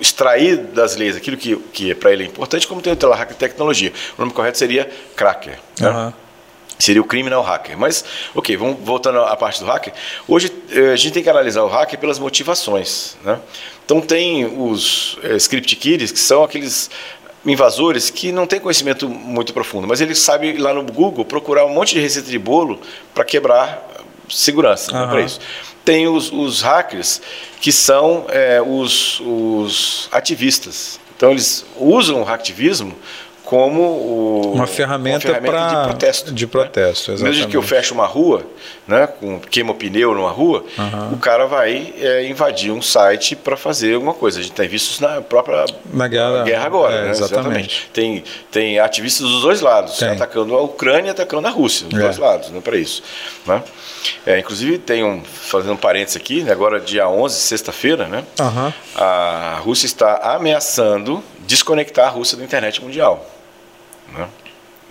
[0.00, 3.38] extrair das leis aquilo que, que para ele é importante, como tem o hacker de
[3.38, 3.92] tecnologia.
[4.18, 5.60] O nome correto seria cracker.
[5.78, 5.88] Né?
[5.88, 6.12] Uhum.
[6.76, 7.78] Seria o criminal hacker.
[7.78, 8.04] Mas,
[8.34, 9.92] ok, vamos voltando à parte do hacker.
[10.26, 13.16] Hoje eh, a gente tem que analisar o hacker pelas motivações.
[13.22, 13.38] Né?
[13.84, 16.90] Então tem os é, script kiddies, que são aqueles
[17.46, 21.70] invasores que não têm conhecimento muito profundo, mas eles sabem lá no Google procurar um
[21.70, 22.80] monte de receita de bolo
[23.14, 23.91] para quebrar
[24.32, 25.08] segurança, uhum.
[25.08, 25.40] para isso.
[25.84, 27.20] Tem os, os, hackers
[27.60, 31.00] que são é, os, os ativistas.
[31.16, 32.96] Então eles usam o hacktivismo
[33.52, 36.32] como o, uma ferramenta, uma ferramenta pra, de protesto.
[36.32, 37.18] De protesto, né?
[37.24, 38.46] Mesmo que eu feche uma rua,
[38.88, 41.12] né, com queima pneu numa rua, uhum.
[41.12, 44.40] o cara vai é, invadir um site para fazer alguma coisa.
[44.40, 47.10] A gente tem visto isso na própria na guerra, guerra agora, é, né?
[47.10, 47.40] exatamente.
[47.40, 47.90] exatamente.
[47.92, 50.08] Tem, tem ativistas dos dois lados, tem.
[50.08, 52.02] atacando a Ucrânia e atacando a Rússia, dos é.
[52.04, 53.02] dois lados, né, para isso.
[53.44, 53.62] Né?
[54.24, 58.72] É, inclusive, tem um, fazendo um parênteses aqui, né, agora dia 11, sexta-feira, né, uhum.
[58.96, 63.28] a Rússia está ameaçando desconectar a Rússia da internet mundial.
[64.12, 64.28] Né?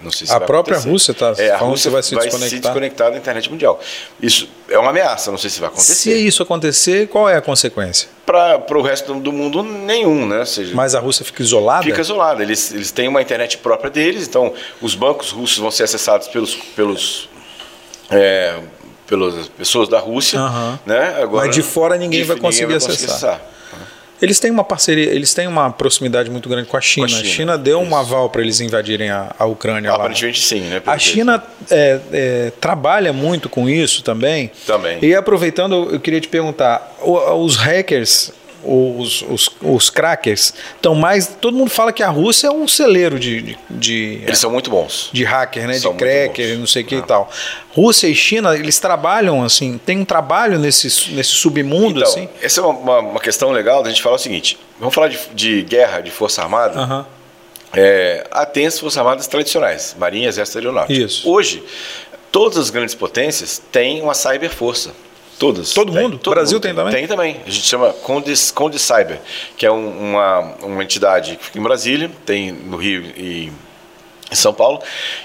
[0.01, 0.89] Não sei se a própria acontecer.
[0.89, 2.49] Rússia está é, a Rússia vai, se, vai desconectar.
[2.49, 3.79] se desconectar da internet mundial.
[4.19, 5.93] Isso é uma ameaça, não sei se vai acontecer.
[5.93, 8.09] Se isso acontecer, qual é a consequência?
[8.25, 10.25] Para o resto do mundo, nenhum.
[10.27, 10.43] Né?
[10.45, 11.83] seja, Mas a Rússia fica isolada?
[11.83, 12.41] Fica isolada.
[12.41, 16.55] Eles, eles têm uma internet própria deles, então os bancos russos vão ser acessados pelos,
[16.55, 17.29] pelos
[18.09, 18.55] é,
[19.05, 20.39] pelas pessoas da Rússia.
[20.39, 20.79] Uhum.
[20.85, 21.21] Né?
[21.21, 23.33] Agora, Mas de fora ninguém, de, vai, conseguir ninguém vai conseguir acessar.
[23.35, 23.51] acessar.
[24.21, 27.07] Eles têm uma parceria, eles têm uma proximidade muito grande com a China.
[27.07, 27.29] Com a, China.
[27.29, 27.91] a China, deu Isso.
[27.91, 30.45] um aval para eles invadirem a, a Ucrânia Aparentemente lá.
[30.45, 30.81] sim, né?
[30.85, 34.51] A China é, é, trabalha muito com isso também.
[34.67, 34.99] Também.
[35.01, 38.31] E aproveitando, eu queria te perguntar, os hackers
[38.63, 41.27] os, os, os crackers estão mais.
[41.27, 43.41] Todo mundo fala que a Rússia é um celeiro de.
[43.41, 45.09] de, de Eles são muito bons.
[45.11, 45.73] De hacker, né?
[45.73, 47.29] São de cracker, não sei o que e tal.
[47.73, 52.29] Rússia e China, eles trabalham assim, tem um trabalho nesse, nesse submundo então, assim.
[52.41, 55.61] Essa é uma, uma, questão legal da gente falar o seguinte: vamos falar de, de
[55.63, 56.79] guerra, de força armada.
[56.79, 57.05] Uhum.
[57.73, 60.99] É, tem as forças armadas tradicionais, marinha, exército aeronáutico.
[60.99, 61.29] Isso.
[61.29, 61.63] Hoje,
[62.31, 64.91] todas as grandes potências têm uma cyberforça.
[65.41, 65.73] Todas.
[65.73, 66.19] Todo tem, mundo?
[66.19, 66.93] Todo o Brasil mundo tem, também?
[66.93, 67.37] Tem também.
[67.47, 69.19] A gente chama Condes, Condes Cyber,
[69.57, 73.51] que é um, uma, uma entidade que fica em Brasília, tem no Rio e
[74.31, 74.79] em São Paulo,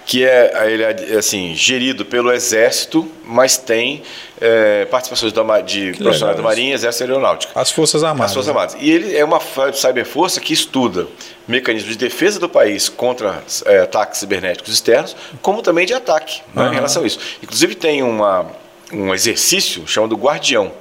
[0.06, 4.02] que é, ele é assim, gerido pelo Exército, mas tem
[4.40, 7.52] é, participações da, de que profissionais da Marinha, Exército e Aeronáutica.
[7.54, 8.30] As Forças Armadas.
[8.30, 8.76] As Forças Armadas.
[8.80, 9.38] E ele é uma
[9.74, 11.06] cyberforça que estuda
[11.46, 16.62] mecanismos de defesa do país contra é, ataques cibernéticos externos, como também de ataque uhum.
[16.62, 17.20] né, em relação a isso.
[17.42, 18.46] Inclusive tem uma
[18.92, 20.72] um exercício chamado Guardião.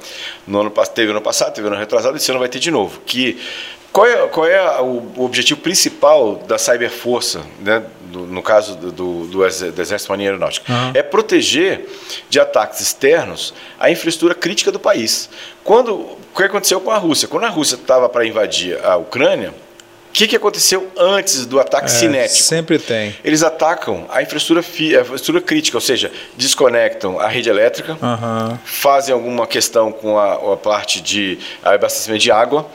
[0.45, 3.01] No ano, teve ano passado, teve ano retrasado, esse ano vai ter de novo.
[3.05, 3.39] Que,
[3.91, 9.27] qual é, qual é o, objetivo principal da Cyberforça, né, do, no caso do, do,
[9.27, 10.71] do Exército Marinha Aeronáutica?
[10.71, 10.91] Uhum.
[10.93, 11.87] É proteger
[12.29, 15.29] de ataques externos a infraestrutura crítica do país.
[15.63, 17.27] Quando, o que aconteceu com a Rússia?
[17.27, 19.53] Quando a Rússia estava para invadir a Ucrânia,
[20.15, 22.43] que, que aconteceu antes do ataque é, cinético?
[22.43, 23.15] Sempre tem.
[23.23, 28.57] Eles atacam a infraestrutura, fi, a infraestrutura crítica, ou seja, desconectam a rede elétrica, uhum.
[28.63, 32.65] fazem alguma questão com a, a parte de abastecimento de água,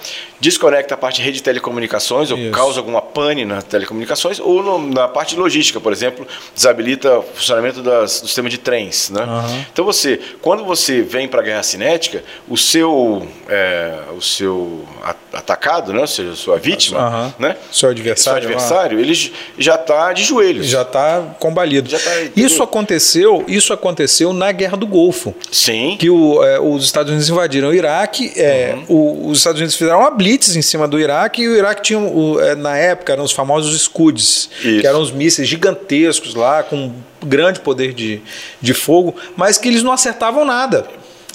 [0.41, 2.51] desconecta a parte de rede de telecomunicações, ou Isso.
[2.51, 7.23] causa alguma pane nas telecomunicações, ou no, na parte de logística, por exemplo, desabilita o
[7.23, 9.11] funcionamento das, do sistema de trens.
[9.11, 9.23] Né?
[9.23, 9.65] Uhum.
[9.73, 14.85] Então você, quando você vem para a guerra cinética, o seu, é, o seu
[15.33, 16.01] atacado, né?
[16.01, 17.30] ou seja, a sua vítima, uhum.
[17.39, 17.57] Né?
[17.73, 20.67] seu adversário, seu adversário ele já está de joelhos.
[20.67, 21.89] Já está combalido.
[21.89, 25.35] Já tá, isso aconteceu, isso aconteceu na Guerra do Golfo.
[25.51, 25.97] Sim.
[25.99, 28.97] Que o, é, os Estados Unidos invadiram o Iraque, é, uhum.
[28.97, 32.01] o, os Estados Unidos fizeram uma blitz em cima do Iraque e o Iraque tinha,
[32.43, 36.93] é, na época, eram os famosos Scuds, que eram os mísseis gigantescos lá, com
[37.25, 38.23] grande poder de,
[38.61, 40.87] de fogo, mas que eles não acertavam nada.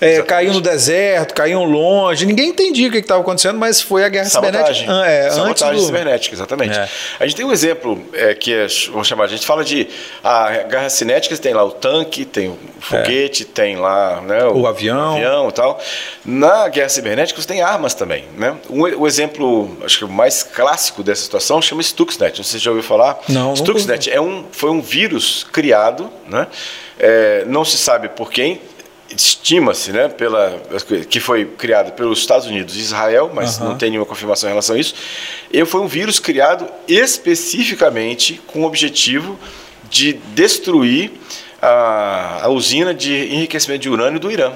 [0.01, 4.09] É, caiu no deserto, caíam longe, ninguém entendia o que estava acontecendo, mas foi a
[4.09, 4.81] guerra Sabotagem.
[4.81, 5.09] cibernética.
[5.09, 5.85] É, Sabotagem do...
[5.85, 6.77] cibernética, exatamente.
[6.77, 6.89] É.
[7.19, 9.87] A gente tem um exemplo é, que é, vamos chamar, a gente fala de
[10.23, 13.45] a guerra cinética, tem lá o tanque, tem o foguete, é.
[13.53, 15.13] tem lá né, o, o, avião.
[15.13, 15.81] o avião e tal.
[16.25, 18.25] Na guerra cibernética você tem armas também.
[18.37, 18.55] Né?
[18.69, 22.37] Um, o exemplo, acho que o mais clássico dessa situação chama Stuxnet.
[22.37, 23.19] Não sei se você já ouviu falar.
[23.29, 23.55] Não.
[23.55, 26.47] Stuxnet é um, foi um vírus criado, né?
[26.97, 28.61] É, não se sabe por quem,
[29.15, 30.61] estima-se, né, pela
[31.09, 33.69] que foi criado pelos Estados Unidos e Israel, mas uhum.
[33.69, 34.95] não tem nenhuma confirmação em relação a isso.
[35.51, 39.39] Ele foi um vírus criado especificamente com o objetivo
[39.89, 41.11] de destruir
[41.61, 44.51] a, a usina de enriquecimento de urânio do Irã.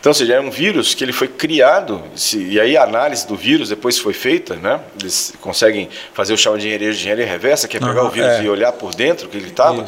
[0.00, 2.00] Então, ou seja, é um vírus que ele foi criado,
[2.32, 4.78] e aí a análise do vírus depois foi feita, né?
[5.00, 8.10] Eles conseguem fazer o chamado de engenharia, de engenharia reversa, que é pegar uhum, o
[8.10, 8.44] vírus é.
[8.44, 9.84] e olhar por dentro que ele estava.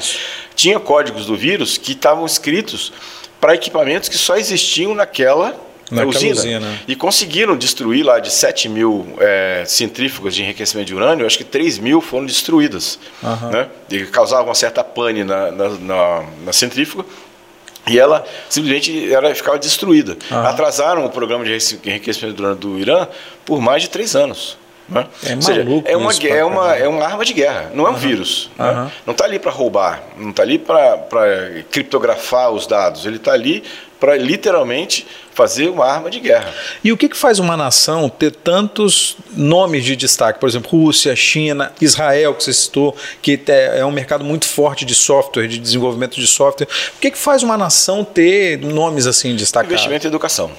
[0.56, 2.92] Tinha códigos do vírus que estavam escritos
[3.40, 5.58] para equipamentos que só existiam naquela
[5.90, 10.94] na usina, usina, e conseguiram destruir lá de 7 mil é, centrífugas de enriquecimento de
[10.94, 12.98] urânio, acho que 3 mil foram destruídas.
[13.22, 13.50] Uhum.
[13.50, 13.68] Né?
[13.90, 17.04] E causavam uma certa pane na, na, na, na centrífuga.
[17.88, 20.16] E ela simplesmente ela ficava destruída.
[20.30, 20.38] Uhum.
[20.38, 23.08] Atrasaram o programa de enriquecimento de urânio do Irã
[23.44, 24.56] por mais de três anos.
[24.90, 25.06] Né?
[25.24, 27.92] É, Ou seja, é, uma, é, uma, é uma arma de guerra, não é um
[27.92, 27.98] uhum.
[27.98, 28.50] vírus.
[28.58, 28.66] Uhum.
[28.66, 28.92] Né?
[29.06, 30.98] Não está ali para roubar, não está ali para
[31.70, 33.62] criptografar os dados, ele está ali
[34.00, 36.52] para literalmente fazer uma arma de guerra.
[36.82, 40.40] E o que, que faz uma nação ter tantos nomes de destaque?
[40.40, 44.94] Por exemplo, Rússia, China, Israel, que você citou, que é um mercado muito forte de
[44.94, 46.66] software, de desenvolvimento de software.
[46.96, 49.72] O que, que faz uma nação ter nomes assim destacados?
[49.72, 50.50] Investimento em educação.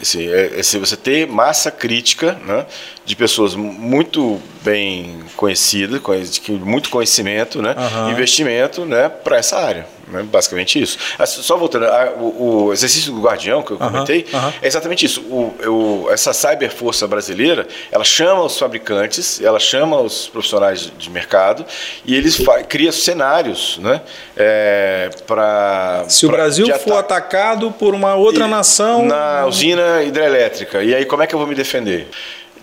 [0.00, 2.66] Esse, é, esse, você ter massa crítica né,
[3.06, 8.10] de pessoas muito bem conhecidas, com muito conhecimento, né, uhum.
[8.10, 9.86] investimento né, para essa área.
[10.08, 10.98] Né, basicamente isso.
[11.26, 14.52] Só voltando, a, o, o, exercício do guardião que eu comentei, uhum.
[14.60, 15.20] é exatamente isso.
[15.22, 21.64] O, o, essa cyberforça brasileira, ela chama os fabricantes, ela chama os profissionais de mercado
[22.04, 24.00] e eles criam cenários né,
[24.36, 26.04] é, para.
[26.08, 29.06] Se o Brasil for atacado por uma outra e, nação.
[29.06, 32.08] Na usina hidrelétrica, e aí como é que eu vou me defender?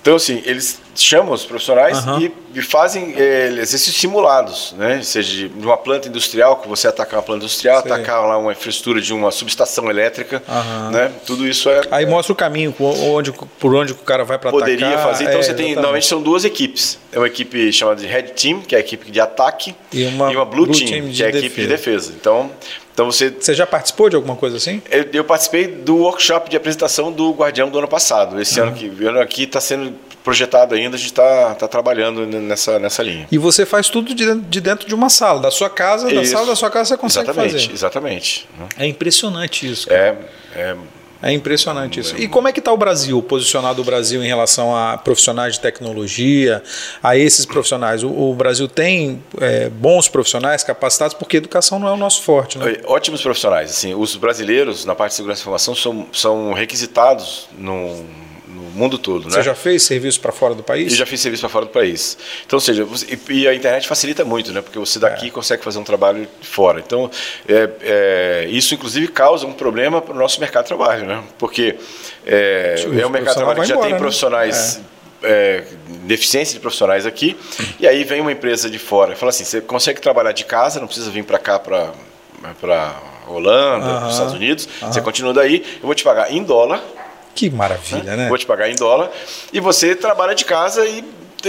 [0.04, 2.20] Então, assim, eles chamam os profissionais uhum.
[2.20, 5.02] e, e, fazem é, exercícios simulados, né?
[5.02, 7.90] Seja de uma planta industrial, que você atacar uma planta industrial, Sei.
[7.90, 10.92] atacar lá uma infraestrutura de uma subestação elétrica, uhum.
[10.92, 11.10] né?
[11.26, 11.84] Tudo isso é...
[11.90, 14.68] Aí mostra o caminho onde, por onde o cara vai para atacar.
[14.70, 15.24] Poderia fazer.
[15.24, 15.76] Então, é, você tem, exatamente.
[15.76, 17.00] normalmente são duas equipes.
[17.10, 20.34] É uma equipe chamada de Red Team, que é a equipe de ataque, e uma,
[20.34, 22.12] e uma Blue, Blue Team, Team que é a equipe de defesa.
[22.14, 22.52] Então,
[22.94, 23.30] então você.
[23.30, 24.82] Você já participou de alguma coisa assim?
[24.90, 28.40] Eu, eu participei do workshop de apresentação do Guardião do ano passado.
[28.40, 28.68] Esse uhum.
[28.68, 33.04] ano que ano aqui está sendo projetado ainda, a gente está tá trabalhando nessa, nessa
[33.04, 33.28] linha.
[33.30, 36.16] E você faz tudo de, de dentro de uma sala, da sua casa, isso.
[36.16, 37.74] da sala da sua casa você consegue exatamente, fazer.
[37.74, 38.50] Exatamente.
[38.78, 39.88] É impressionante isso.
[39.88, 40.18] Cara.
[40.56, 40.76] É, é
[41.24, 42.18] é impressionante isso.
[42.18, 45.62] E como é que está o Brasil, posicionado o Brasil em relação a profissionais de
[45.62, 46.62] tecnologia,
[47.02, 48.04] a esses profissionais?
[48.04, 52.58] O, o Brasil tem é, bons profissionais capacitados, porque educação não é o nosso forte,
[52.58, 52.76] né?
[52.86, 53.72] Ótimos profissionais.
[53.72, 57.48] Assim, os brasileiros, na parte de segurança e informação, são, são requisitados
[58.54, 59.30] no mundo todo.
[59.30, 59.44] Você né?
[59.44, 60.92] já fez serviço para fora do país?
[60.92, 62.18] Eu já fiz serviço para fora do país.
[62.46, 62.88] Então, ou seja,
[63.30, 64.62] e, a internet facilita muito, né?
[64.62, 65.30] Porque você daqui é.
[65.30, 66.80] consegue fazer um trabalho fora.
[66.80, 67.10] Então,
[67.48, 71.24] é, é, isso inclusive causa um problema para o nosso mercado de trabalho, né?
[71.38, 71.76] Porque
[72.26, 74.00] é, é um mercado de trabalho que já embora, tem né?
[74.00, 74.82] profissionais
[75.24, 75.30] é.
[75.30, 75.64] é,
[76.06, 77.36] deficiência de profissionais aqui,
[77.80, 80.80] e aí vem uma empresa de fora e fala assim: você consegue trabalhar de casa,
[80.80, 81.92] não precisa vir para cá para
[82.60, 82.94] para
[83.26, 86.84] Holanda, para os Estados Unidos, você continua daí, eu vou te pagar em dólar
[87.36, 88.16] que maravilha, né?
[88.16, 88.30] né?
[88.30, 89.12] Vou te pagar em dólar
[89.52, 91.04] e você trabalha de casa e,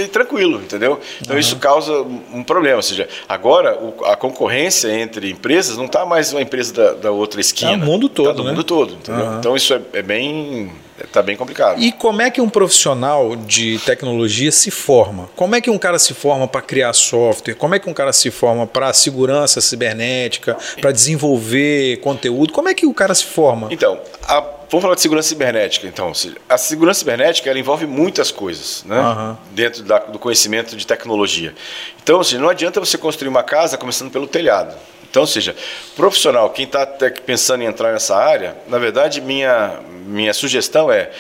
[0.08, 0.98] tranquilo, entendeu?
[1.20, 1.40] Então uhum.
[1.40, 1.92] isso causa
[2.32, 2.76] um problema.
[2.76, 7.10] Ou seja, agora o, a concorrência entre empresas não está mais uma empresa da, da
[7.12, 7.72] outra esquina.
[7.72, 8.30] É o mundo todo.
[8.30, 8.50] Está do né?
[8.50, 9.24] mundo todo, entendeu?
[9.24, 9.38] Uhum.
[9.38, 10.72] Então isso é, é bem
[11.02, 11.80] Está bem complicado.
[11.80, 15.28] E como é que um profissional de tecnologia se forma?
[15.34, 17.54] Como é que um cara se forma para criar software?
[17.54, 22.52] Como é que um cara se forma para segurança cibernética, para desenvolver conteúdo?
[22.52, 23.68] Como é que o cara se forma?
[23.72, 25.86] Então, a, vamos falar de segurança cibernética.
[25.86, 26.12] Então,
[26.48, 29.00] a segurança cibernética ela envolve muitas coisas, né?
[29.00, 29.36] Uhum.
[29.52, 31.54] Dentro da, do conhecimento de tecnologia.
[32.02, 34.74] Então, assim, não adianta você construir uma casa começando pelo telhado.
[35.08, 35.54] Então, ou seja,
[35.94, 36.84] profissional, quem está
[37.24, 41.10] pensando em entrar nessa área, na verdade, minha, minha sugestão é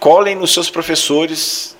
[0.00, 1.75] colhem nos seus professores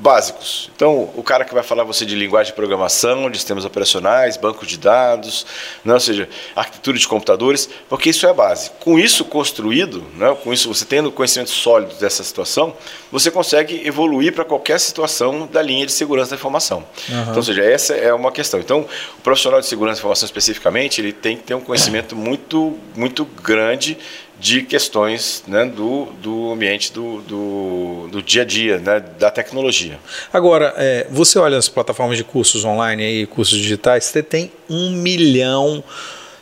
[0.00, 0.70] básicos.
[0.74, 4.64] Então, o cara que vai falar você de linguagem de programação, de sistemas operacionais, banco
[4.64, 5.46] de dados,
[5.84, 8.70] não, né, ou seja, arquitetura de computadores, porque isso é a base.
[8.80, 12.74] Com isso construído, né, com isso você tendo conhecimento sólido dessa situação,
[13.12, 16.78] você consegue evoluir para qualquer situação da linha de segurança da informação.
[17.08, 17.22] Uhum.
[17.22, 18.58] Então, ou seja, essa é uma questão.
[18.58, 18.86] Então,
[19.18, 23.26] o profissional de segurança da informação especificamente, ele tem que ter um conhecimento muito, muito
[23.26, 23.98] grande
[24.40, 30.00] de questões né, do, do ambiente do, do, do, dia a dia, né, da tecnologia.
[30.32, 34.92] Agora, é, você olha as plataformas de cursos online e cursos digitais, você tem um
[34.92, 35.84] milhão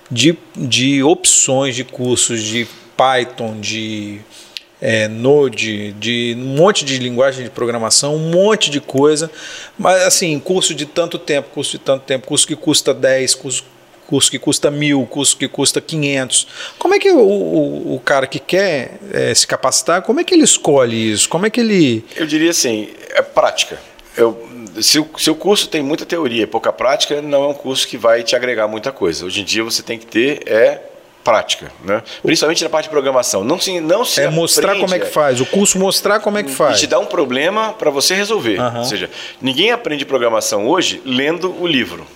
[0.08, 4.20] de, de opções de cursos de Python, de
[4.80, 9.28] é, Node, de um monte de linguagem de programação, um monte de coisa,
[9.76, 13.64] mas assim, curso de tanto tempo, curso de tanto tempo, curso que custa 10, curso
[14.08, 16.46] curso que custa mil, curso que custa 500.
[16.78, 20.32] Como é que o, o, o cara que quer é, se capacitar, como é que
[20.32, 21.28] ele escolhe isso?
[21.28, 22.02] Como é que ele...
[22.16, 23.78] Eu diria assim, é prática.
[24.16, 24.48] Eu,
[24.80, 27.86] se, o, se o curso tem muita teoria e pouca prática, não é um curso
[27.86, 29.26] que vai te agregar muita coisa.
[29.26, 30.80] Hoje em dia você tem que ter é
[31.22, 32.02] prática, né?
[32.22, 33.44] Principalmente na parte de programação.
[33.44, 35.38] Não se, não se é mostrar como é que faz.
[35.38, 36.78] O curso mostrar como é que faz.
[36.78, 38.58] E te dá um problema para você resolver.
[38.58, 38.78] Uhum.
[38.78, 42.06] Ou seja, ninguém aprende programação hoje lendo o livro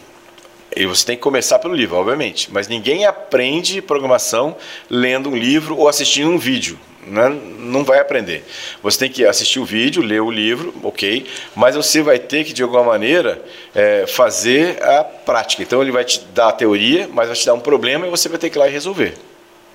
[0.76, 2.48] E você tem que começar pelo livro, obviamente.
[2.52, 4.56] Mas ninguém aprende programação
[4.88, 6.78] lendo um livro ou assistindo um vídeo.
[7.06, 7.28] Né?
[7.58, 8.44] Não vai aprender.
[8.82, 12.52] Você tem que assistir o vídeo, ler o livro, ok, mas você vai ter que,
[12.52, 13.42] de alguma maneira,
[13.74, 15.62] é, fazer a prática.
[15.62, 18.28] Então, ele vai te dar a teoria, mas vai te dar um problema e você
[18.28, 19.14] vai ter que ir lá e resolver.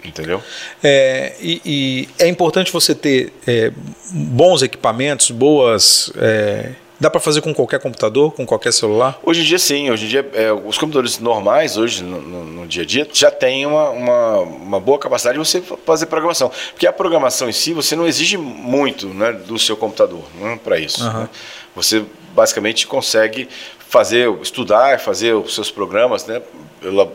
[0.06, 0.42] Entendeu?
[0.82, 3.72] É, e, e é importante você ter é,
[4.10, 6.12] bons equipamentos, boas.
[6.16, 9.20] É Dá para fazer com qualquer computador, com qualquer celular?
[9.24, 12.68] Hoje em dia sim, hoje em dia é, os computadores normais, hoje no, no, no,
[12.68, 16.52] dia a dia, já tem uma, uma, uma, boa capacidade de você fazer programação.
[16.72, 20.80] Porque a programação em si, você não exige muito né, do seu computador né, para
[20.80, 21.04] isso.
[21.04, 21.22] Uhum.
[21.22, 21.30] Né?
[21.76, 26.42] Você basicamente consegue fazer, estudar, fazer os seus programas, né?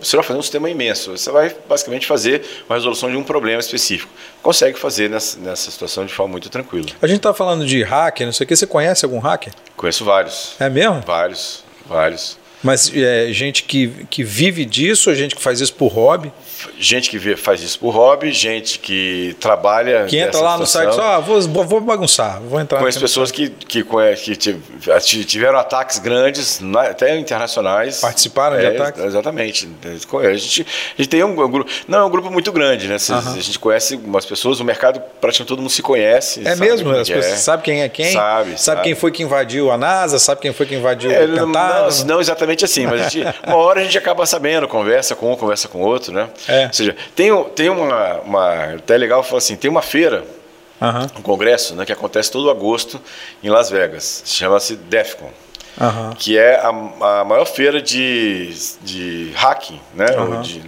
[0.01, 1.17] Você vai fazer um sistema imenso.
[1.17, 4.13] Você vai basicamente fazer uma resolução de um problema específico.
[4.43, 6.87] Consegue fazer nessa, nessa situação de forma muito tranquila.
[7.01, 8.57] A gente está falando de hacker, não sei o que.
[8.57, 9.53] Você conhece algum hacker?
[9.77, 10.55] Conheço vários.
[10.59, 11.01] É mesmo?
[11.07, 12.42] Vários, vários.
[12.63, 16.33] Mas é gente que, que vive disso ou gente que faz isso por hobby?
[16.79, 20.05] Gente que faz isso por hobby, gente que trabalha.
[20.05, 20.59] Que entra lá situação.
[20.59, 22.79] no site só, ah, vou, vou bagunçar, vou entrar.
[22.79, 28.01] Conheço pessoas que, que, que, tiveram ataques grandes, até internacionais.
[28.01, 29.03] Participaram de é, ataques?
[29.03, 29.69] Exatamente.
[29.85, 31.69] A gente, a gente tem um, grupo.
[31.89, 32.95] Não, é um grupo muito grande, né?
[32.95, 33.37] Uh -huh.
[33.37, 36.47] A gente conhece umas pessoas, o mercado praticamente todo mundo se conhece.
[36.47, 36.91] É mesmo?
[36.93, 37.37] As pessoas é.
[37.37, 38.13] sabe quem é quem?
[38.13, 38.61] Sabe, sabe.
[38.61, 40.19] Sabe quem foi que invadiu a NASA?
[40.19, 41.99] Sabe quem foi que invadiu é, o Pentágono?
[41.99, 45.37] Não, não exatamente assim, mas gente, uma hora a gente acaba sabendo, conversa com um,
[45.37, 46.29] conversa com outro, né?
[46.49, 46.67] É.
[46.67, 48.65] Ou seja, tem, tem uma, uma.
[48.75, 50.25] Até legal falar assim: tem uma feira,
[50.81, 51.19] uhum.
[51.19, 53.01] um congresso, né, que acontece todo agosto
[53.43, 54.23] em Las Vegas.
[54.27, 55.31] Chama-se DEFCON.
[55.81, 56.15] Uhum.
[56.19, 60.43] Que é a, a, maior feira de, de hacking né, uhum.
[60.43, 60.63] de,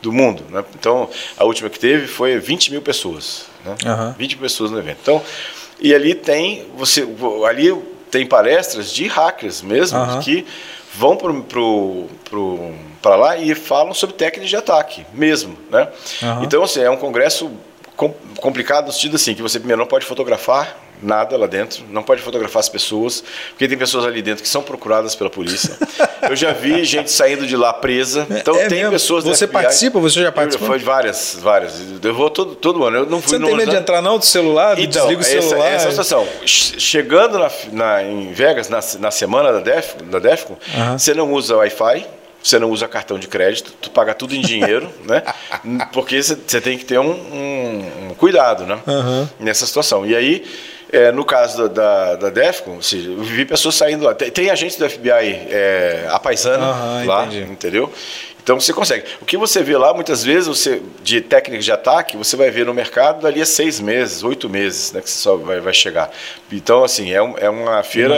[0.00, 0.44] do mundo.
[0.48, 0.64] Né?
[0.78, 3.46] Então, a última que teve foi 20 mil pessoas.
[3.64, 3.74] Né?
[3.84, 4.12] Uhum.
[4.12, 4.98] 20 mil pessoas no evento.
[5.02, 5.22] Então,
[5.78, 7.06] e ali tem, você,
[7.46, 7.74] ali
[8.10, 10.46] tem palestras de hackers mesmo, que
[10.96, 11.16] vão
[13.02, 15.56] para lá e falam sobre técnicas de ataque mesmo.
[15.70, 15.88] Né?
[16.22, 16.44] Uhum.
[16.44, 17.50] Então, assim, é um congresso
[18.40, 22.22] complicado no sentido assim, que você primeiro não pode fotografar nada lá dentro, não pode
[22.22, 25.76] fotografar as pessoas, porque tem pessoas ali dentro que são procuradas pela polícia.
[26.22, 28.26] Eu já vi gente saindo de lá presa.
[28.30, 28.92] É, então é tem mesmo?
[28.92, 29.98] pessoas Você participa?
[30.00, 30.68] Você já participou?
[30.68, 31.74] Foi várias, várias.
[32.02, 32.98] Eu vou todo, todo ano.
[32.98, 34.78] Eu não fui Você não tem medo de entrar não do celular?
[34.78, 35.66] Então, desliga o celular.
[35.66, 36.26] Essa, essa situação.
[36.44, 40.98] Chegando na, na, em Vegas, na, na semana da, Def, da Defcon, uhum.
[40.98, 42.06] você não usa Wi-Fi,
[42.42, 45.22] você não usa cartão de crédito, tu paga tudo em dinheiro, né?
[45.92, 48.78] Porque você tem que ter um, um, um cuidado, né?
[48.86, 49.28] Uhum.
[49.40, 50.06] Nessa situação.
[50.06, 50.44] E aí
[50.92, 54.14] é, no caso da, da, da DEFCON, seja, vi pessoas saindo lá.
[54.14, 57.50] Tem, tem agentes do FBI é, apaisando uhum, lá, entendi.
[57.50, 57.92] entendeu?
[58.46, 59.04] Então você consegue.
[59.20, 62.64] O que você vê lá, muitas vezes, você, de técnicas de ataque, você vai ver
[62.64, 66.12] no mercado dali a seis meses, oito meses, né, que você só vai, vai chegar.
[66.52, 68.14] Então, assim, é, um, é uma feira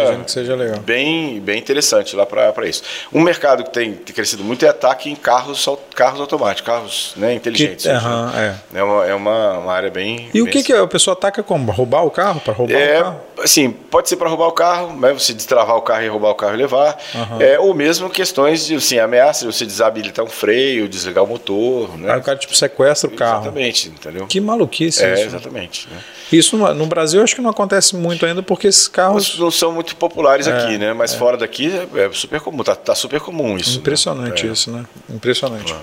[0.81, 2.83] Bem, bem interessante lá para isso.
[3.11, 7.33] Um mercado que tem, tem, crescido muito é ataque em carros, carros automáticos, carros né,
[7.33, 7.87] inteligentes.
[7.87, 8.55] Que, uhum, é.
[8.75, 10.29] é, uma, é uma, uma área bem.
[10.29, 10.83] E bem o que, que é?
[10.83, 11.73] O pessoal ataca como?
[11.73, 12.39] Roubar o carro?
[12.39, 13.21] Para roubar é, o carro?
[13.43, 16.35] Assim, pode ser para roubar o carro, né, você destravar o carro e roubar o
[16.35, 16.99] carro e levar.
[17.15, 17.41] Uhum.
[17.41, 21.97] É, ou mesmo questões de assim, ameaça, você desabilitar um freio, desligar o motor.
[21.99, 22.13] Né?
[22.13, 23.43] Aí o cara tipo sequestra o carro.
[23.45, 24.27] Exatamente, entendeu?
[24.27, 25.25] Que maluquice é, isso.
[25.25, 25.89] Exatamente.
[25.91, 25.99] Né?
[26.33, 29.39] Isso no, no, Brasil acho que não acontece muito ainda porque esses carros.
[29.39, 30.93] Não são muito populares é, aqui, né?
[30.93, 31.17] Mas é.
[31.17, 33.73] fora daqui é, é super comum, tá, tá super comum isso.
[33.73, 33.79] Né?
[33.79, 34.53] Impressionante né?
[34.53, 34.85] isso, né?
[35.09, 35.75] Impressionante.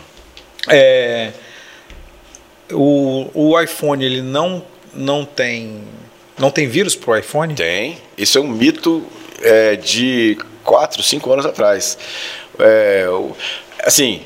[0.68, 1.32] É,
[2.72, 5.82] o, o iPhone ele não, não tem
[6.38, 7.56] não tem vírus para o iPhone?
[7.56, 7.98] Tem.
[8.18, 9.04] Isso é um mito
[9.42, 11.98] é, de 4, 5 anos atrás.
[12.60, 13.06] É,
[13.84, 14.22] assim,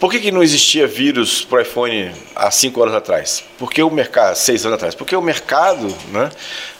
[0.00, 3.44] por que, que não existia vírus para o iPhone há 5 anos atrás?
[3.58, 6.30] Porque o mercado, 6 anos atrás, porque o mercado né,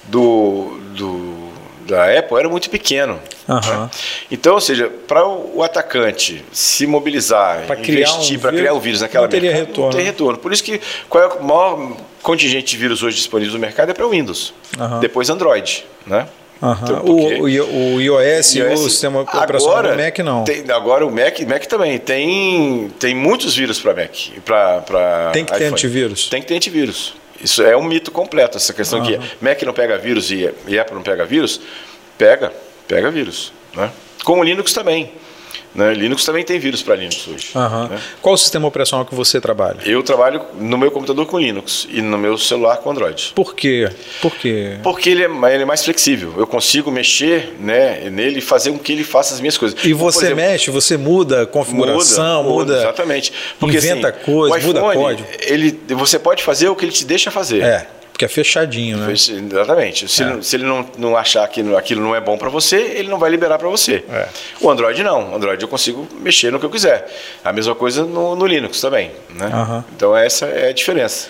[0.04, 1.48] do, do,
[1.86, 3.18] da Apple era muito pequeno.
[3.48, 3.60] Uhum.
[3.60, 3.90] Né?
[4.30, 9.00] Então, ou seja, para o atacante se mobilizar, pra investir um para criar o vírus
[9.00, 9.90] naquela não teria mercado, retorno.
[9.90, 10.38] não tem retorno.
[10.38, 13.94] Por isso que qual é o maior contingente de vírus hoje disponível no mercado é
[13.94, 14.54] para o Windows.
[14.78, 15.00] Uhum.
[15.00, 16.26] Depois Android, né?
[16.62, 16.76] Uhum.
[16.82, 20.44] Então, o, o, o, iOS, e o sistema operacional do Mac não.
[20.44, 24.14] Tem, agora o Mac, Mac também tem tem muitos vírus para Mac,
[24.44, 25.68] para Tem que iPhone.
[25.68, 26.28] ter antivírus.
[26.28, 27.14] Tem que ter antivírus.
[27.44, 29.04] Isso é um mito completo essa questão uhum.
[29.04, 31.60] que Mac não pega vírus e, e Apple não pega vírus,
[32.16, 32.50] pega,
[32.88, 33.92] pega vírus, né?
[34.24, 35.12] Com o Linux também.
[35.74, 35.92] Né?
[35.92, 37.50] Linux também tem vírus para Linux hoje.
[37.54, 37.88] Uhum.
[37.88, 38.00] Né?
[38.22, 39.78] Qual o sistema operacional que você trabalha?
[39.84, 43.32] Eu trabalho no meu computador com Linux e no meu celular com Android.
[43.34, 43.90] Por quê?
[44.22, 44.78] Por quê?
[44.82, 46.34] Porque ele é, ele é mais flexível.
[46.36, 49.76] Eu consigo mexer né, nele e fazer com que ele faça as minhas coisas.
[49.84, 53.32] E você exemplo, mexe, você muda a configuração, muda, muda, exatamente.
[53.58, 55.28] Porque, inventa assim, coisa, muda código.
[55.40, 57.62] Ele, você pode fazer o que ele te deixa fazer.
[57.62, 57.86] É.
[58.14, 59.12] Porque é fechadinho, né?
[59.12, 60.06] Exatamente.
[60.06, 60.40] Se, é.
[60.40, 63.28] se ele não, não achar que aquilo não é bom para você, ele não vai
[63.28, 64.04] liberar para você.
[64.08, 64.28] É.
[64.60, 65.32] O Android não.
[65.32, 67.12] O Android eu consigo mexer no que eu quiser.
[67.44, 69.10] A mesma coisa no, no Linux também.
[69.30, 69.46] Né?
[69.46, 69.84] Uhum.
[69.96, 71.28] Então essa é a diferença.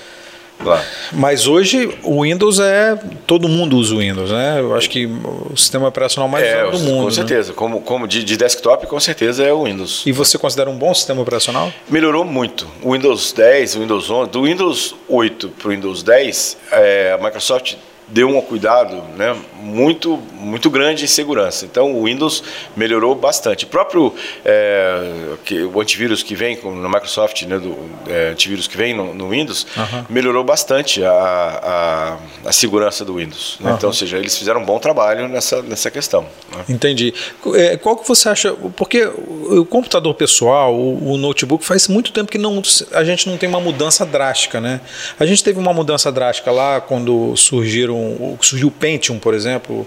[0.63, 0.83] Lá.
[1.13, 2.99] Mas hoje o Windows é.
[3.27, 4.61] Todo mundo usa o Windows, né?
[4.61, 7.01] Eu acho que o sistema operacional mais é, usado do mundo.
[7.01, 7.11] Com né?
[7.11, 7.49] certeza.
[7.51, 7.55] Né?
[7.57, 10.03] Como, como de, de, desktop, com certeza é o Windows.
[10.07, 11.73] E você considera um bom sistema operacional?
[11.89, 12.67] Melhorou muito.
[12.83, 17.23] O Windows 10, o Windows 11, do Windows 8 para o Windows 10, é, a
[17.23, 17.75] Microsoft
[18.09, 21.65] deu um cuidado né, muito, muito grande em segurança.
[21.65, 22.43] Então o Windows
[22.77, 23.65] melhorou bastante.
[23.65, 27.77] O próprio é, que, o antivírus que vem no Microsoft, né, do
[28.07, 30.05] é, antivírus que vem no, no Windows, uhum.
[30.09, 33.57] melhorou bastante a, a, a segurança do Windows.
[33.61, 33.71] Né?
[33.71, 33.77] Uhum.
[33.77, 36.27] Então, ou seja, eles fizeram um bom trabalho nessa, nessa questão.
[36.55, 36.65] Né?
[36.69, 37.15] Entendi.
[37.55, 38.53] É, qual que você acha?
[38.77, 43.39] Porque o computador pessoal, o, o, notebook, faz muito tempo que não, a gente não
[43.39, 44.81] tem uma mudança drástica, né?
[45.19, 47.94] A gente teve uma mudança drástica lá quando surgiram
[48.41, 49.87] surgiu o Pentium, por exemplo,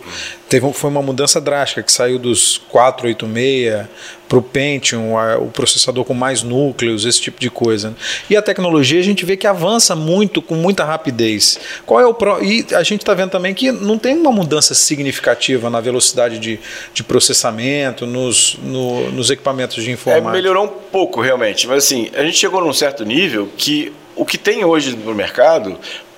[0.49, 3.87] teve, foi uma mudança drástica, que saiu dos 486
[4.27, 7.95] para o Pentium, o processador com mais núcleos, esse tipo de coisa.
[8.29, 11.57] E a tecnologia a gente vê que avança muito, com muita rapidez.
[11.85, 12.43] Qual é o pro...
[12.43, 16.59] E a gente está vendo também que não tem uma mudança significativa na velocidade de,
[16.93, 20.29] de processamento, nos, no, nos equipamentos de informática.
[20.29, 21.65] É, melhorou um pouco, realmente.
[21.67, 25.77] Mas assim, a gente chegou num certo nível que o que tem hoje no mercado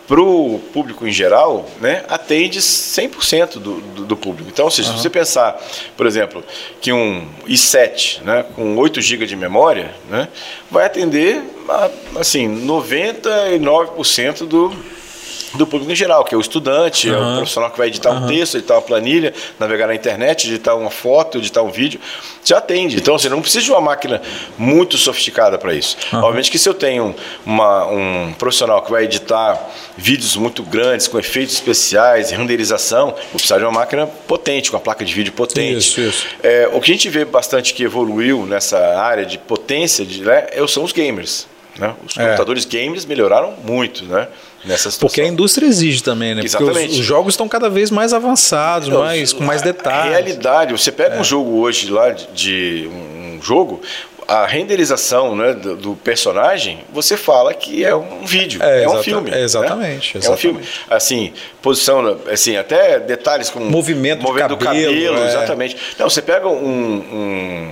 [0.10, 4.49] para o público em geral, né, atende 100% do, do, do, público.
[4.51, 4.97] Então, se uhum.
[4.97, 5.64] você pensar,
[5.95, 6.43] por exemplo,
[6.82, 10.28] que um i7 né, com 8 GB de memória né,
[10.72, 11.43] vai atender
[12.20, 14.76] assim, 99% do,
[15.56, 17.16] do público em geral, que é o estudante, uhum.
[17.16, 18.26] é o profissional que vai editar uhum.
[18.26, 22.00] um texto, editar uma planilha, navegar na internet, editar uma foto, editar um vídeo,
[22.43, 22.97] já atende.
[22.97, 24.22] Então você não precisa de uma máquina
[24.58, 25.97] muito sofisticada para isso.
[26.14, 26.20] Uhum.
[26.20, 29.60] Obviamente que se eu tenho uma, um profissional que vai editar
[29.97, 34.84] vídeos muito grandes, com efeitos especiais, renderização, vou precisar de uma máquina potente, com uma
[34.84, 35.78] placa de vídeo potente.
[35.78, 36.28] Isso, isso.
[36.43, 40.47] É, o que a gente vê bastante que evoluiu nessa área de potência de, né,
[40.68, 41.47] são os gamers.
[41.78, 41.93] Né?
[42.06, 42.24] Os é.
[42.24, 44.28] computadores gamers melhoraram muito, né?
[44.66, 45.07] Nessa situação.
[45.07, 46.41] Porque a indústria exige também, né?
[46.43, 46.74] Exatamente.
[46.74, 50.07] Porque os, os jogos estão cada vez mais avançados, então, mais, com mais detalhes.
[50.07, 51.20] A realidade, você pega é.
[51.20, 53.82] um jogo hoje lá de, de um jogo,
[54.30, 59.01] a renderização né, do, do, personagem, você fala que é um vídeo, é, é um
[59.01, 59.32] filme.
[59.32, 59.43] Exatamente, né?
[59.43, 60.62] exatamente, É um filme.
[60.88, 61.34] Assim,
[61.64, 65.28] posição, assim, até detalhes como movimento, movimento do cabelo, do cabelo é.
[65.30, 65.78] exatamente.
[65.97, 67.72] Não, você pega um, um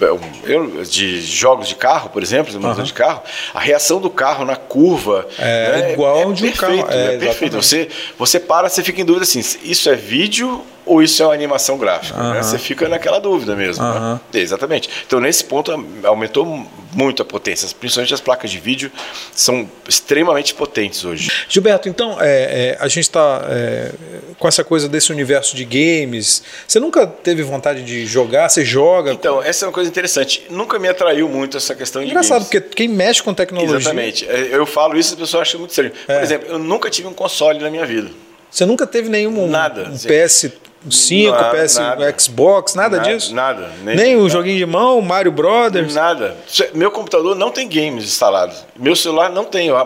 [0.00, 2.82] eu, de jogos de carro, por exemplo, de uhum.
[2.82, 3.22] de carro,
[3.52, 6.98] a reação do carro na curva é né, igual é, de um perfeito, carro.
[6.98, 7.56] É, é perfeito.
[7.56, 7.88] Você,
[8.18, 11.78] você para, você fica em dúvida assim, isso é vídeo ou isso é uma animação
[11.78, 12.20] gráfica?
[12.34, 12.42] Né?
[12.42, 13.84] Você fica naquela dúvida mesmo.
[13.84, 14.20] Né?
[14.34, 14.88] Exatamente.
[15.06, 15.72] Então, nesse ponto,
[16.04, 16.44] aumentou
[16.92, 17.68] muito a potência.
[17.78, 18.90] Principalmente as placas de vídeo
[19.32, 21.30] são extremamente potentes hoje.
[21.48, 23.92] Gilberto, então, é, é, a gente está é,
[24.38, 26.42] com essa coisa desse universo de games.
[26.66, 28.48] Você nunca teve vontade de jogar?
[28.48, 29.12] Você joga?
[29.12, 30.44] Então, essa é uma coisa interessante.
[30.50, 32.48] Nunca me atraiu muito essa questão de Engraçado, games.
[32.48, 33.76] porque quem mexe com tecnologia...
[33.76, 34.28] Exatamente.
[34.28, 35.92] É, eu falo isso e as pessoas acham muito sério.
[36.06, 36.22] Por é.
[36.22, 38.10] exemplo, eu nunca tive um console na minha vida.
[38.50, 40.52] Você nunca teve nenhum Nada, um PS
[40.90, 42.14] 5, nada, PS, nada.
[42.18, 43.34] Xbox, nada, nada disso?
[43.34, 43.70] Nada.
[43.82, 45.94] Nem, nem o joguinho de mão, Mario Brothers?
[45.94, 46.36] Nada.
[46.74, 48.64] Meu computador não tem games instalados.
[48.76, 49.68] Meu celular não tem.
[49.68, 49.76] Eu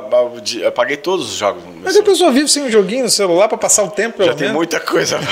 [0.67, 1.63] apaguei todos os jogos.
[1.83, 4.23] Mas a pessoa vive sem um joguinho no celular para passar o tempo?
[4.23, 5.19] Já tem muita coisa.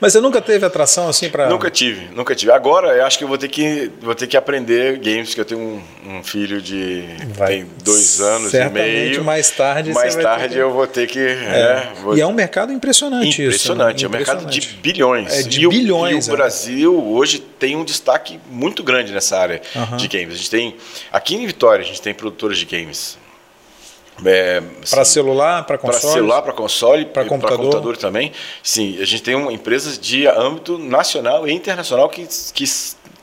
[0.00, 1.48] Mas você nunca teve atração assim para?
[1.48, 2.52] Nunca tive, nunca tive.
[2.52, 5.44] Agora eu acho que eu vou ter que vou ter que aprender games, porque eu
[5.44, 9.24] tenho um, um filho de vai, tem dois anos e meio.
[9.24, 9.92] Mais tarde.
[9.92, 11.20] Mais tarde eu vou ter que.
[11.20, 11.64] É.
[11.64, 12.16] É, vou...
[12.16, 13.33] E é um mercado impressionante.
[13.42, 14.16] Impressionante, isso, né?
[14.16, 15.32] é um mercado de bilhões.
[15.32, 16.26] É de e bilhões.
[16.26, 16.36] O, e o é.
[16.36, 19.96] Brasil hoje tem um destaque muito grande nessa área uhum.
[19.96, 20.34] de games.
[20.34, 20.76] A gente tem
[21.12, 23.18] aqui em Vitória a gente tem produtores de games
[24.24, 26.00] é, para celular, para console?
[26.00, 27.58] Para celular, para console, para computador.
[27.58, 28.32] computador também.
[28.62, 32.64] Sim, a gente tem uma, empresas de âmbito nacional e internacional que, que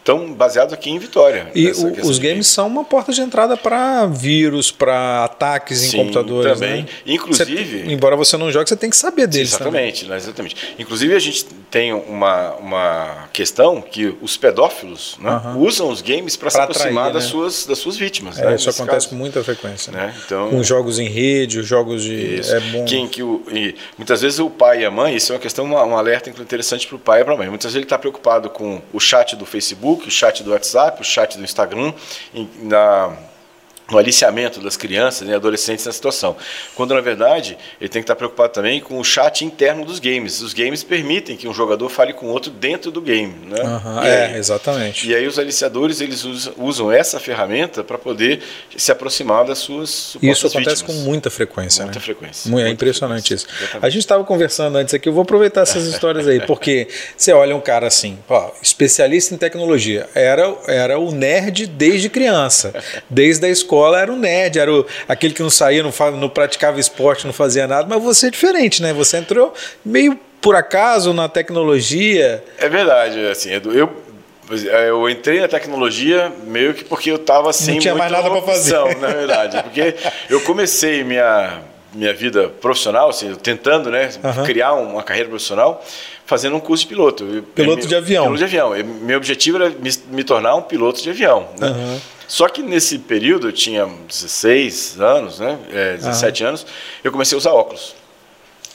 [0.02, 1.48] estão baseados aqui em Vitória.
[1.54, 6.00] E o, os games são uma porta de entrada para vírus, para ataques Sim, em
[6.00, 6.54] computadores.
[6.54, 6.82] Também.
[6.82, 6.88] Né?
[7.06, 7.84] Inclusive.
[7.84, 9.54] Você, embora você não jogue, você tem que saber deles.
[9.54, 10.18] Exatamente, também.
[10.18, 10.76] exatamente.
[10.78, 16.50] Inclusive, a gente tem uma, uma questão que os pedófilos né, usam os games para
[16.50, 17.30] se aproximar atrair, das, né?
[17.30, 18.40] suas, das suas vítimas.
[18.40, 19.10] É, né, isso acontece caso.
[19.10, 19.92] com muita frequência.
[19.92, 20.14] Né?
[20.26, 22.40] Então, com jogos em rede, jogos de.
[22.40, 22.56] Isso.
[22.56, 22.86] É bom.
[22.86, 25.66] Quem, que o, e, muitas vezes o pai e a mãe, isso é uma questão,
[25.66, 27.50] um alerta interessante para o pai e para a mãe.
[27.50, 31.02] Muitas vezes ele está preocupado com o chat do Facebook, o chat do WhatsApp WhatsApp,
[31.02, 31.94] o chat do Instagram,
[32.62, 33.16] na,
[33.92, 36.36] no aliciamento das crianças e adolescentes na situação.
[36.76, 40.42] Quando, na verdade, ele tem que estar preocupado também com o chat interno dos games.
[40.42, 43.34] Os games permitem que um jogador fale com outro dentro do game.
[43.46, 43.62] Né?
[43.62, 45.08] Uhum, é, exatamente.
[45.08, 46.24] E aí os aliciadores eles
[46.58, 48.42] usam essa ferramenta para poder
[48.78, 50.82] se aproximar das suas Isso acontece vítimas.
[50.82, 51.84] com muita frequência.
[51.84, 52.06] Muita né?
[52.06, 52.50] frequência.
[52.60, 53.48] é impressionante frequência.
[53.48, 53.64] isso.
[53.64, 53.86] Exatamente.
[53.86, 56.88] A gente estava conversando antes aqui, eu vou aproveitar essas histórias aí, porque
[57.18, 62.74] você olha um cara assim, ó, especialista em tecnologia, era, era o nerd desde criança,
[63.10, 66.30] desde a escola escola era um nerd, era o, aquele que não saía, não, não
[66.30, 68.94] praticava esporte, não fazia nada, mas você é diferente, né?
[68.94, 69.54] Você entrou
[69.84, 72.44] meio por acaso na tecnologia.
[72.58, 73.92] É verdade, assim, eu,
[74.50, 78.42] eu entrei na tecnologia meio que porque eu estava sem não tinha mais nada para
[78.42, 79.96] fazer, na verdade, porque
[80.30, 81.60] eu comecei minha
[81.94, 84.46] minha vida profissional, assim, tentando, né, uhum.
[84.46, 85.84] criar uma carreira profissional,
[86.26, 87.44] fazendo um curso de piloto.
[87.54, 88.24] Piloto de avião.
[88.24, 88.72] Piloto de avião.
[89.02, 91.68] Meu objetivo era me, me tornar um piloto de avião, né?
[91.68, 92.00] Uhum.
[92.32, 96.66] Só que nesse período, eu tinha 16 anos, né, é, 17 anos,
[97.04, 97.94] eu comecei a usar óculos.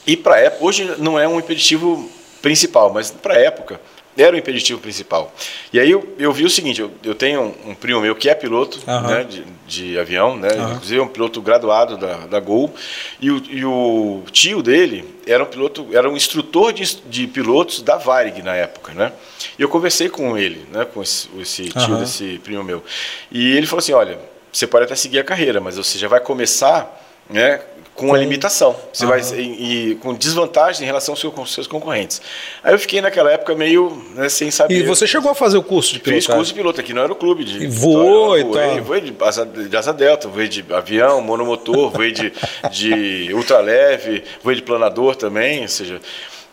[0.07, 2.07] E para época, hoje não é um impeditivo
[2.47, 3.80] principal, mas para a época
[4.16, 5.34] era o impeditivo principal.
[5.72, 8.30] E aí eu, eu vi o seguinte, eu, eu tenho um, um, primo meu que
[8.30, 9.01] é piloto uhum.
[9.03, 10.72] né, de, de, avião, né, uhum.
[10.74, 12.72] inclusive é um piloto graduado da, da Gol,
[13.20, 17.82] e o, e o tio dele era um piloto, era um instrutor de, de pilotos
[17.82, 19.12] da Varig na época, né?
[19.59, 22.01] E eu conversei com ele, né, com esse, esse tio uhum.
[22.01, 22.82] desse primo meu,
[23.30, 24.18] e ele falou assim, olha,
[24.53, 27.61] você pode até seguir a carreira, mas você já vai começar, né,
[27.97, 28.76] com a limitação.
[28.92, 29.11] Você uhum.
[29.11, 32.20] vai e, e, com desvantagem em relação aos seus, aos seus, concorrentes.
[32.62, 34.74] Aí eu fiquei naquela época meio né, sem saber.
[34.74, 36.22] E você chegou a fazer o curso de piloto?
[36.22, 37.64] Fiz curso de piloto aqui, não era o clube de.
[37.64, 38.82] E voou e tal.
[38.82, 42.32] Voei de asa, de asa delta, voei de avião, monomotor, voei de,
[42.70, 46.01] de ultraleve, voei de planador também, ou seja.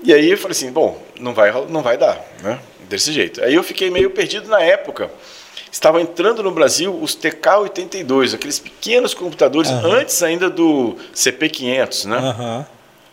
[0.01, 2.59] E aí eu falei assim, bom, não vai, não vai dar, né?
[2.89, 3.43] Desse jeito.
[3.43, 5.09] Aí eu fiquei meio perdido na época
[5.73, 9.93] estavam entrando no Brasil os TK-82, aqueles pequenos computadores uhum.
[9.93, 12.17] antes ainda do CP500, né?
[12.17, 12.65] Uhum.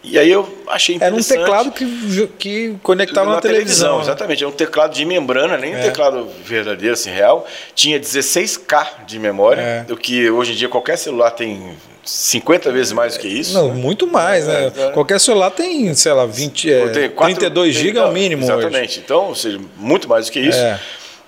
[0.03, 1.33] E aí eu achei interessante.
[1.33, 3.89] Era um teclado que, que conectava na, na televisão.
[3.89, 4.03] televisão.
[4.03, 5.79] Exatamente, é um teclado de membrana, nem é.
[5.79, 7.47] um teclado verdadeiro, assim, real.
[7.75, 9.93] Tinha 16K de memória, é.
[9.93, 13.55] o que hoje em dia qualquer celular tem 50 vezes mais do que isso.
[13.55, 14.73] Não, muito mais, né?
[14.75, 14.91] É, é.
[14.91, 18.43] Qualquer celular tem, sei lá, 20, é, 32 GB é o mínimo.
[18.43, 19.03] Exatamente, hoje.
[19.05, 20.59] então, ou seja, muito mais do que isso.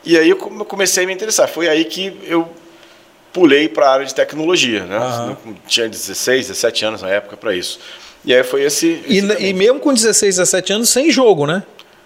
[0.04, 1.48] E aí eu comecei a me interessar.
[1.48, 2.48] Foi aí que eu
[3.32, 4.84] pulei para a área de tecnologia.
[4.84, 4.98] Né?
[4.98, 5.54] Uhum.
[5.66, 7.80] Tinha 16, 17 anos na época para isso.
[8.24, 9.02] E aí foi esse.
[9.06, 11.62] esse e, e, mesmo com 16, 17 anos, sem jogo, né?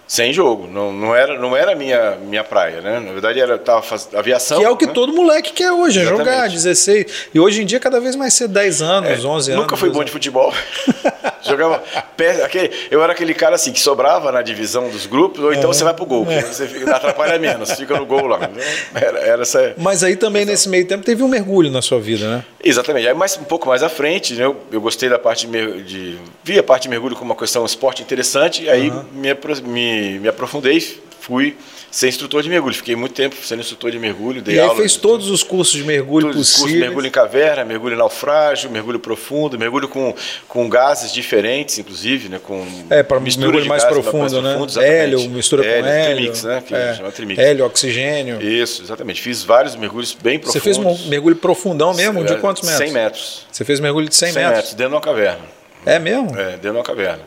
[0.07, 2.99] Sem jogo, não, não era não era minha minha praia, né?
[2.99, 4.57] Na verdade era tava faz, aviação.
[4.57, 4.93] Que é o que né?
[4.93, 7.29] todo moleque quer hoje, é jogar 16.
[7.33, 9.63] E hoje em dia cada vez mais cedo, 10 anos, é, 11 anos.
[9.63, 10.53] Nunca fui bom de futebol.
[11.43, 11.83] Jogava
[12.15, 15.69] perto, aquele, eu era aquele cara assim que sobrava na divisão dos grupos, ou então
[15.69, 16.41] é, você vai pro gol, é.
[16.41, 18.49] você fica, atrapalha menos, fica no gol lá.
[18.93, 22.27] Era, era essa Mas aí também nesse meio tempo teve um mergulho na sua vida,
[22.27, 22.45] né?
[22.63, 23.07] Exatamente.
[23.07, 26.17] Aí mais um pouco mais à frente, né, eu, eu gostei da parte de, de
[26.43, 29.05] vi a parte de mergulho como uma questão esporte interessante, e aí uhum.
[29.13, 29.33] me,
[29.63, 30.79] me, me aprofundei,
[31.19, 31.55] fui
[31.91, 32.73] ser instrutor de mergulho.
[32.73, 34.41] Fiquei muito tempo sendo instrutor de mergulho.
[34.41, 36.61] Dei e aí fez todos os cursos de mergulho todos possíveis?
[36.61, 40.13] Cursos, mergulho em caverna, mergulho em naufrágio, mergulho profundo, mergulho com,
[40.47, 42.39] com gases diferentes, inclusive, né?
[42.41, 44.55] Com é, para mergulho mais profundo, né?
[44.55, 46.15] Profundo, hélio, mistura hélio, com hélio.
[46.15, 46.63] Trimix, né?
[46.65, 46.93] Que é.
[46.93, 47.39] chama trimix.
[47.39, 48.41] Hélio, oxigênio.
[48.41, 49.21] Isso, exatamente.
[49.21, 50.63] Fiz vários mergulhos bem profundos.
[50.63, 52.23] Você fez um mergulho profundão mesmo?
[52.23, 52.85] De quantos metros?
[52.85, 53.47] 100 metros.
[53.51, 54.55] Você fez mergulho de 100, 100 metros?
[54.55, 55.45] metros, dentro de uma caverna.
[55.85, 56.37] É mesmo?
[56.37, 57.23] É, dentro de uma caverna.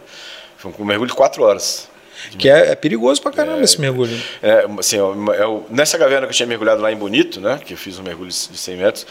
[0.56, 1.89] Foi um mergulho de 4 horas.
[2.38, 4.16] Que é, é, perigoso pra caramba é, esse mergulho.
[4.42, 7.78] É, assim, é, nessa caverna que eu tinha mergulhado lá em Bonito, né, que eu
[7.78, 9.06] fiz um mergulho de 100 metros,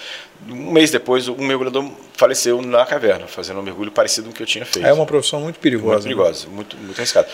[0.49, 4.43] um mês depois um mergulhador faleceu na caverna, fazendo um mergulho parecido com o que
[4.43, 4.87] eu tinha feito.
[4.87, 5.93] É uma profissão muito perigosa.
[5.93, 6.55] Muito perigosa, né?
[6.55, 7.27] muito, muito arriscada.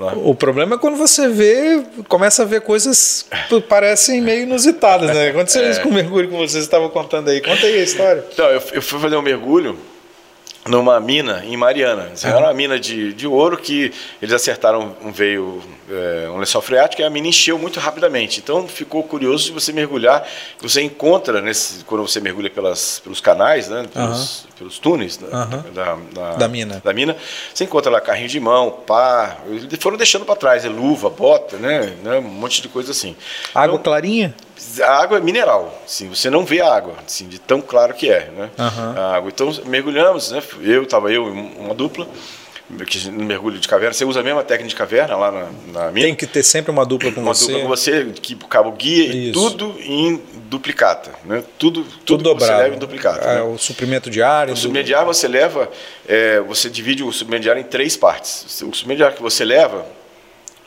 [0.00, 0.04] É?
[0.16, 5.28] O problema é quando você vê, começa a ver coisas que parecem meio inusitadas, né?
[5.28, 7.42] Aconteceu isso com o mergulho que vocês estavam contando aí.
[7.42, 8.24] Conta aí a história.
[8.32, 9.78] Então, eu, eu fui fazer um mergulho
[10.66, 12.12] numa mina em Mariana.
[12.22, 15.60] Era uma mina de, de ouro que eles acertaram um veio,
[15.90, 18.40] é, um lençol freático e a mina encheu muito rapidamente.
[18.40, 20.26] Então ficou curioso de você mergulhar.
[20.60, 25.98] Você encontra, nesse, quando você mergulha pelas, pelos canais, né, pelos, pelos túneis da, da,
[26.12, 26.80] da, da, mina.
[26.84, 27.16] da mina,
[27.52, 29.38] você encontra lá carrinho de mão, pá.
[29.48, 33.16] Eles foram deixando para trás, é luva, bota, né, né, um monte de coisa assim.
[33.52, 34.34] Água então, clarinha?
[34.82, 38.10] A água é mineral, sim, você não vê a água, assim, de tão claro que
[38.10, 38.50] é, né?
[38.58, 39.00] Uhum.
[39.00, 39.28] A água.
[39.28, 40.42] Então mergulhamos, né?
[40.62, 42.06] Eu estava eu uma dupla
[42.86, 45.90] que no mergulho de caverna, você usa a mesma técnica de caverna lá na, na
[45.90, 46.06] mina.
[46.06, 47.44] Tem que ter sempre uma dupla com uma você.
[47.44, 49.28] Uma dupla com você, que cabo guia Isso.
[49.28, 51.44] e tudo em duplicata, né?
[51.58, 52.52] Tudo, tudo, tudo dobrado.
[52.52, 53.28] você leva em duplicata.
[53.28, 53.42] É, né?
[53.42, 54.48] O suprimento de ar.
[54.48, 55.70] O suprimento de ar você leva,
[56.08, 58.62] é, você divide o suprimento de ar em três partes.
[58.62, 59.84] O suprimento de ar que você leva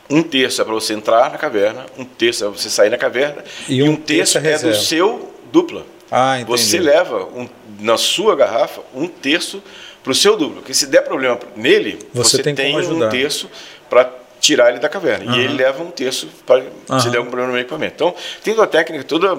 [0.08, 2.98] um terço é para você entrar na caverna, um terço é para você sair na
[2.98, 5.84] caverna, e, um, e um terço, terço é, é do seu dupla.
[6.10, 6.50] Ah, entendi.
[6.50, 7.48] Você leva um,
[7.80, 9.62] na sua garrafa um terço
[10.02, 10.56] para o seu duplo.
[10.56, 13.50] Porque se der problema nele, você, você tem, tem um terço
[13.90, 14.08] para
[14.40, 15.32] tirar ele da caverna.
[15.32, 15.38] Uhum.
[15.38, 17.00] E ele leva um terço para Uhum.
[17.00, 17.94] se der algum problema no equipamento.
[17.94, 19.36] Então, tem uma técnica toda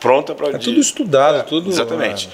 [0.00, 0.48] pronta para...
[0.48, 1.68] É tudo estudado, tudo...
[1.68, 2.30] Exatamente.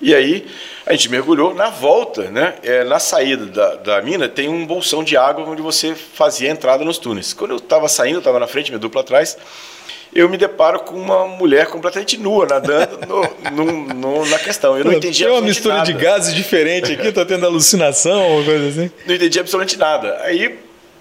[0.00, 0.46] E aí
[0.86, 2.54] a gente mergulhou na volta, né?
[2.62, 6.52] É, na saída da, da mina tem um bolsão de água onde você fazia a
[6.52, 7.32] entrada nos túneis.
[7.32, 9.36] Quando eu estava saindo, estava na frente, minha dupla atrás,
[10.14, 13.22] eu me deparo com uma mulher completamente nua nadando no,
[13.52, 14.76] no, no, na questão.
[14.78, 15.86] Eu não entendi Tem uma mistura nada.
[15.86, 18.90] de gases diferente aqui, tá tendo alucinação ou coisa assim.
[19.06, 20.18] Não entendi absolutamente nada.
[20.22, 20.58] Aí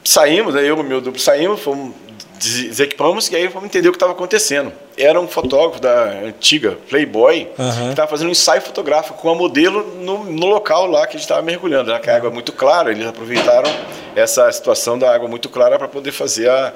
[0.10, 1.94] saímos, aí eu e meu duplo saímos, fomos
[2.40, 4.72] desequipamos e aí fomos entender o que estava acontecendo.
[4.98, 7.84] Era um fotógrafo da antiga Playboy Uhum.
[7.86, 11.20] que estava fazendo um ensaio fotográfico com a modelo no, no local lá que a
[11.20, 11.92] gente estava mergulhando.
[11.92, 12.00] Né?
[12.00, 13.70] Que a água é muito clara, eles aproveitaram
[14.16, 16.74] essa situação da água muito clara para poder fazer a,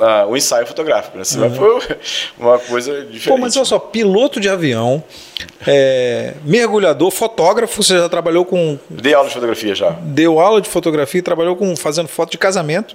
[0.00, 1.16] a- o ensaio fotográfico.
[1.18, 1.24] Né?
[1.24, 1.96] Foi
[2.38, 3.28] uma coisa diferente.
[3.28, 5.02] Pô, mas olha só, piloto de avião,
[5.66, 8.78] é, mergulhador, fotógrafo, você já trabalhou com.
[8.90, 9.90] Dei aula de fotografia já.
[9.90, 12.94] Deu aula de fotografia e trabalhou com fazendo foto de casamento.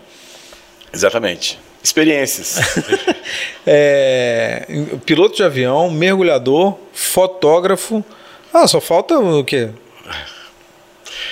[0.93, 1.59] Exatamente.
[1.83, 2.59] Experiências.
[3.65, 4.65] É,
[5.05, 8.03] piloto de avião, mergulhador, fotógrafo.
[8.51, 9.69] Ah, só falta o quê?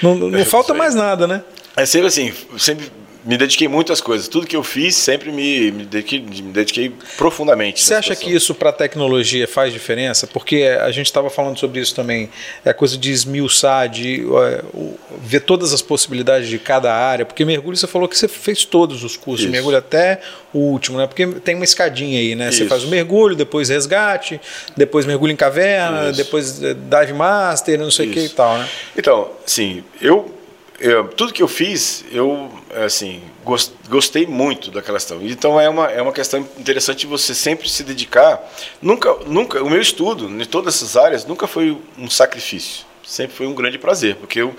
[0.01, 1.41] Não, não falta mais nada, né?
[1.75, 2.91] É sempre assim, sempre
[3.29, 4.27] me dediquei muito às coisas.
[4.27, 7.79] Tudo que eu fiz, sempre me, me, dediquei, me dediquei profundamente.
[7.83, 8.27] Você acha situação.
[8.27, 10.25] que isso para a tecnologia faz diferença?
[10.25, 12.27] Porque a gente estava falando sobre isso também.
[12.65, 17.23] É a coisa de esmiuçar, de o- ver todas as possibilidades de cada área.
[17.23, 19.51] Porque mergulho, você falou que você fez todos os cursos, Isso.
[19.51, 21.05] mergulho até o último, né?
[21.05, 22.49] Porque tem uma escadinha aí, né?
[22.51, 22.67] Você Isso.
[22.69, 24.41] faz o mergulho, depois resgate,
[24.75, 26.17] depois mergulho em caverna, Isso.
[26.17, 28.67] depois eh, dive master, não sei o que e tal, né?
[28.97, 30.33] Então, assim, eu,
[30.79, 32.49] eu- tudo que eu fiz, eu
[32.85, 35.19] assim gos- gostei muito daquela questão.
[35.21, 38.41] Então é uma, é uma questão interessante você sempre se dedicar.
[38.81, 42.85] Nunca, nunca, o meu estudo em todas essas áreas nunca foi um sacrifício.
[43.03, 44.55] Sempre foi um grande prazer, porque eu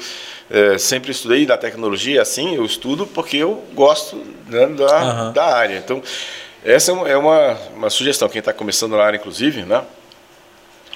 [0.50, 4.16] eh, sempre estudei na tecnologia assim, eu estudo porque eu gosto
[4.48, 5.32] né, da, Aham.
[5.32, 5.76] da área.
[5.78, 6.02] Então
[6.64, 9.82] essa é uma, é uma, uma sugestão quem está começando na área, inclusive, né?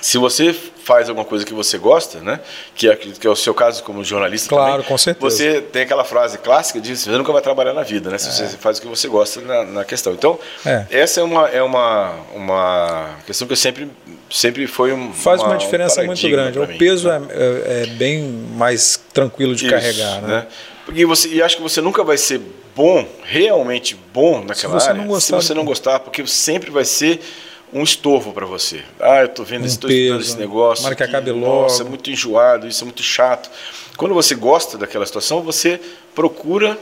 [0.05, 2.39] Se você faz alguma coisa que você gosta, né,
[2.75, 5.31] que é, que é o seu caso como jornalista Claro, também, com certeza.
[5.31, 8.59] você tem aquela frase clássica de você nunca vai trabalhar na vida, né, se você
[8.59, 10.13] faz o que você gosta na, na questão.
[10.13, 10.85] Então, É.
[10.91, 13.89] essa é uma, é uma, uma questão que eu sempre,
[14.31, 16.59] sempre foi um Faz uma, um diferença muito paradigma grande.
[16.59, 17.23] O mim, peso né?
[17.31, 18.25] é, é- é bem
[18.55, 20.47] mais tranquilo de Isso, carregar, né?
[20.85, 22.43] Porque você, e acho que você nunca vai ser
[22.77, 27.21] bom, realmente bom naquela você área, se você não gostar, porque sempre vai ser
[27.75, 28.83] um estorvo para você.
[29.01, 30.85] Ah, eu estou vendo Um estudando peso, esse negócio.
[30.85, 31.03] tomara que
[31.63, 33.51] Nossa, é muito enjoado, isso é muito chato.
[33.97, 35.81] Quando você gosta daquela situação, você
[36.15, 36.79] procura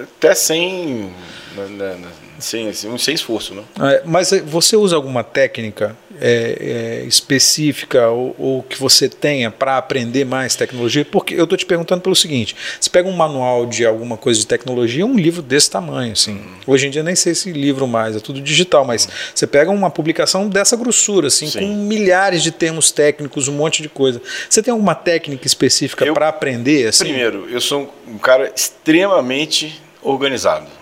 [0.00, 1.12] até sem,
[1.56, 3.62] na- na- na- sem, sem, sem esforço, né?
[3.80, 9.50] É, mas eh, você usa alguma técnica é, é, específica ou, ou que você tenha
[9.50, 11.04] para aprender mais tecnologia?
[11.04, 14.46] Porque eu estou te perguntando pelo seguinte: você pega um manual de alguma coisa de
[14.46, 16.40] tecnologia, um livro desse tamanho, assim.
[16.66, 19.90] Hoje em dia nem sei se livro mais, é tudo digital, mas você pega uma
[19.90, 21.60] publicação dessa grossura, assim, Sim.
[21.60, 24.20] com milhares de termos técnicos, um monte de coisa.
[24.48, 26.88] Você tem alguma técnica específica para aprender?
[26.88, 27.04] Assim?
[27.04, 30.77] Primeiro, eu sou um cara extremamente organizado.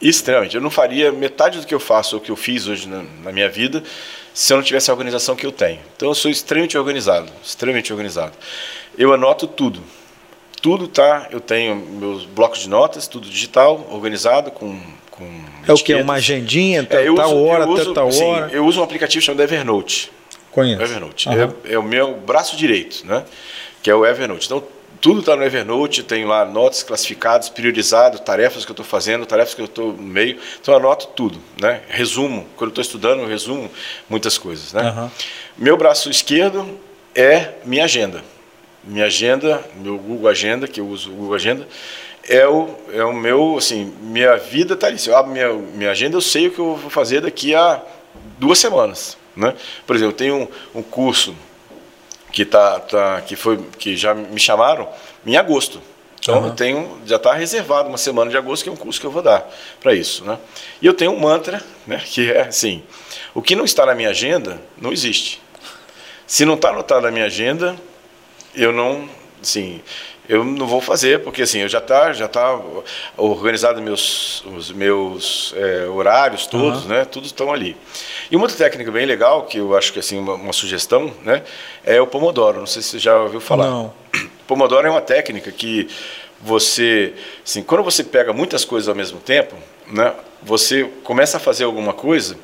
[0.00, 0.54] Extremamente.
[0.54, 3.32] Eu não faria metade do que eu faço ou que eu fiz hoje na, na
[3.32, 3.82] minha vida
[4.32, 5.80] se eu não tivesse a organização que eu tenho.
[5.96, 8.32] Então eu sou extremamente organizado, extremamente organizado.
[8.96, 9.82] Eu anoto tudo.
[10.62, 14.80] Tudo tá, eu tenho meus blocos de notas, tudo digital, organizado com
[15.10, 15.24] com
[15.66, 15.80] É o que?
[15.82, 16.04] etiquetas.
[16.04, 18.48] Uma agendinha, É, tal, uso- hora, até tal hora?
[18.52, 20.12] eu uso um aplicativo chamado Evernote.
[20.52, 20.80] Conheço.
[20.80, 21.28] Evernote.
[21.28, 21.54] Aham.
[21.64, 23.24] É, é o meu braço direito, né?
[23.82, 24.46] Que é o Evernote.
[24.46, 24.62] Então,
[25.00, 29.54] tudo está no Evernote, tenho lá notas classificadas, priorizado, tarefas que eu estou fazendo, tarefas
[29.54, 30.38] que eu estou no meio.
[30.60, 31.82] Então, eu anoto tudo, né?
[31.88, 32.46] Resumo.
[32.56, 33.70] Quando eu estou estudando, eu resumo
[34.08, 34.82] muitas coisas, né?
[34.82, 35.10] Aham.
[35.56, 36.78] Meu braço esquerdo
[37.14, 38.22] é minha agenda.
[38.82, 41.68] Minha agenda, meu Google Agenda, que eu uso o Google Agenda,
[42.28, 44.98] é o, é o meu, assim, minha vida está ali.
[44.98, 47.82] Se eu abro minha, minha agenda, eu sei o que eu vou fazer daqui a
[48.38, 49.16] duas semanas.
[49.36, 49.54] Né?
[49.86, 50.36] Por exemplo, eu tenho
[50.74, 51.34] um, um curso
[52.32, 54.88] que, tá, tá, que, foi, que já me chamaram
[55.26, 55.80] em agosto.
[56.20, 56.46] Então Aham.
[56.48, 59.10] eu tenho, já está reservado uma semana de agosto, que é um curso que eu
[59.10, 59.48] vou dar
[59.80, 60.24] para isso.
[60.24, 60.38] Né?
[60.82, 62.82] E eu tenho um mantra, né, que é assim,
[63.34, 65.40] o que não está na minha agenda, não existe.
[66.26, 67.76] Se não está anotado na minha agenda,
[68.54, 69.08] eu não,
[69.40, 69.80] assim,
[70.28, 72.60] eu não vou fazer, porque assim, eu já está já tá
[73.16, 77.04] organizado meus, os meus é, horários todos, né?
[77.04, 77.76] Tudo estão ali.
[78.30, 81.42] E uma outra técnica bem legal, que eu acho que assim, uma, uma sugestão, né?
[81.84, 82.58] É o Pomodoro.
[82.58, 83.66] Não sei se você já ouviu falar.
[83.66, 83.92] Não.
[84.46, 85.88] Pomodoro é uma técnica que
[86.40, 87.14] você,
[87.44, 89.56] assim, quando você pega muitas coisas ao mesmo tempo,
[89.88, 92.36] né, você começa a fazer alguma coisa,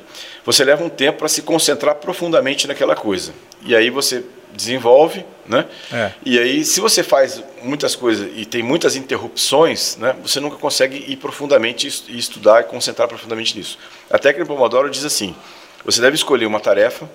[0.43, 3.33] você leva um tempo para se concentrar profundamente naquela coisa.
[3.63, 4.23] E aí você
[4.53, 5.65] desenvolve, né?
[5.91, 6.11] É.
[6.25, 10.15] E aí, se você faz muitas coisas e tem muitas interrupções, né?
[10.21, 13.77] Você nunca consegue ir profundamente e estudar e concentrar profundamente nisso.
[14.09, 15.35] A técnica Pomodoro diz assim:
[15.83, 17.09] você deve escolher uma tarefa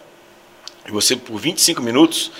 [0.86, 2.30] e você por 25 minutos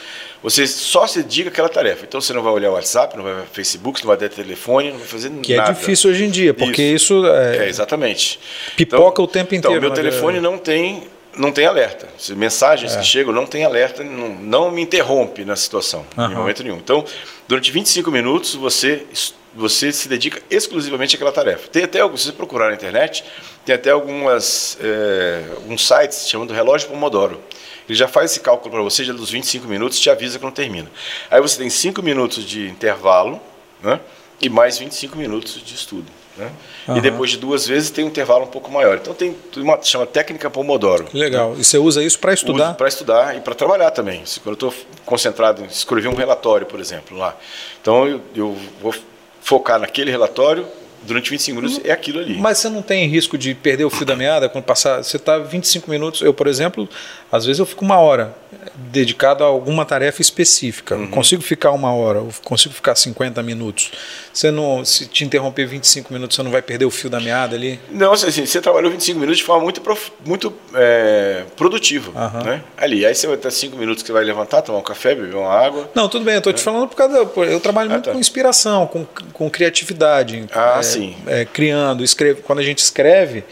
[0.42, 2.04] você só se dedica àquela tarefa.
[2.06, 4.90] Então você não vai olhar o WhatsApp, não vai ver Facebook, não vai ter telefone,
[4.90, 5.72] não vai fazer que nada.
[5.72, 7.58] Que é difícil hoje em dia, porque isso, isso é...
[7.58, 7.68] é...
[7.68, 8.40] exatamente.
[8.76, 9.76] Pipoca então, o tempo inteiro.
[9.76, 11.08] Então, meu telefone não tem
[11.40, 12.08] não tem alerta.
[12.18, 12.98] Se mensagens é.
[12.98, 16.30] que chegam não tem alerta, não, não me interrompe na situação, uhum.
[16.30, 16.76] em momento nenhum.
[16.76, 17.04] Então,
[17.48, 19.06] durante 25 minutos, você,
[19.54, 21.68] você se dedica exclusivamente àquela tarefa.
[21.68, 23.24] Tem até, se você procurar na internet,
[23.64, 27.40] tem até algumas, é, alguns sites chamando relógio Pomodoro.
[27.88, 30.52] Ele já faz esse cálculo para você, já dos 25 minutos, te avisa que não
[30.52, 30.88] termina.
[31.30, 33.40] Aí você tem 5 minutos de intervalo
[33.82, 33.98] né,
[34.40, 36.06] e mais 25 minutos de estudo.
[36.36, 36.52] Né?
[36.90, 36.96] Uhum.
[36.96, 38.96] E depois de duas vezes tem um intervalo um pouco maior.
[38.96, 41.06] Então tem uma chama técnica Pomodoro.
[41.12, 41.50] Legal.
[41.50, 41.56] Né?
[41.60, 42.74] E você usa isso para estudar?
[42.74, 44.22] Para estudar e para trabalhar também.
[44.42, 47.36] Quando eu estou concentrado em escrever um relatório, por exemplo, lá.
[47.80, 48.94] Então eu, eu vou
[49.40, 50.66] focar naquele relatório,
[51.02, 52.38] durante 25 minutos é aquilo ali.
[52.38, 55.02] Mas você não tem risco de perder o fio da meada quando passar.
[55.02, 56.20] Você está 25 minutos.
[56.20, 56.88] Eu, por exemplo,
[57.30, 58.34] às vezes eu fico uma hora
[58.74, 60.96] dedicado a alguma tarefa específica.
[60.96, 61.08] Uhum.
[61.08, 63.92] Consigo ficar uma hora, consigo ficar 50 minutos.
[64.32, 67.54] Você não, se te interromper 25 minutos, você não vai perder o fio da meada
[67.54, 67.78] ali?
[67.90, 69.82] Não, assim, assim você trabalhou 25 minutos de forma muito,
[70.24, 72.10] muito é, produtiva.
[72.10, 72.44] Uhum.
[72.44, 72.64] Né?
[72.76, 75.36] Ali, aí você vai ter 5 minutos que você vai levantar, tomar um café, beber
[75.36, 75.90] uma água.
[75.94, 76.58] Não, tudo bem, eu estou né?
[76.58, 77.16] te falando por causa.
[77.16, 78.12] eu trabalho ah, muito tá.
[78.12, 80.44] com inspiração, com, com criatividade.
[80.52, 81.16] Ah, é, sim.
[81.26, 83.44] É, criando, escreve, quando a gente escreve,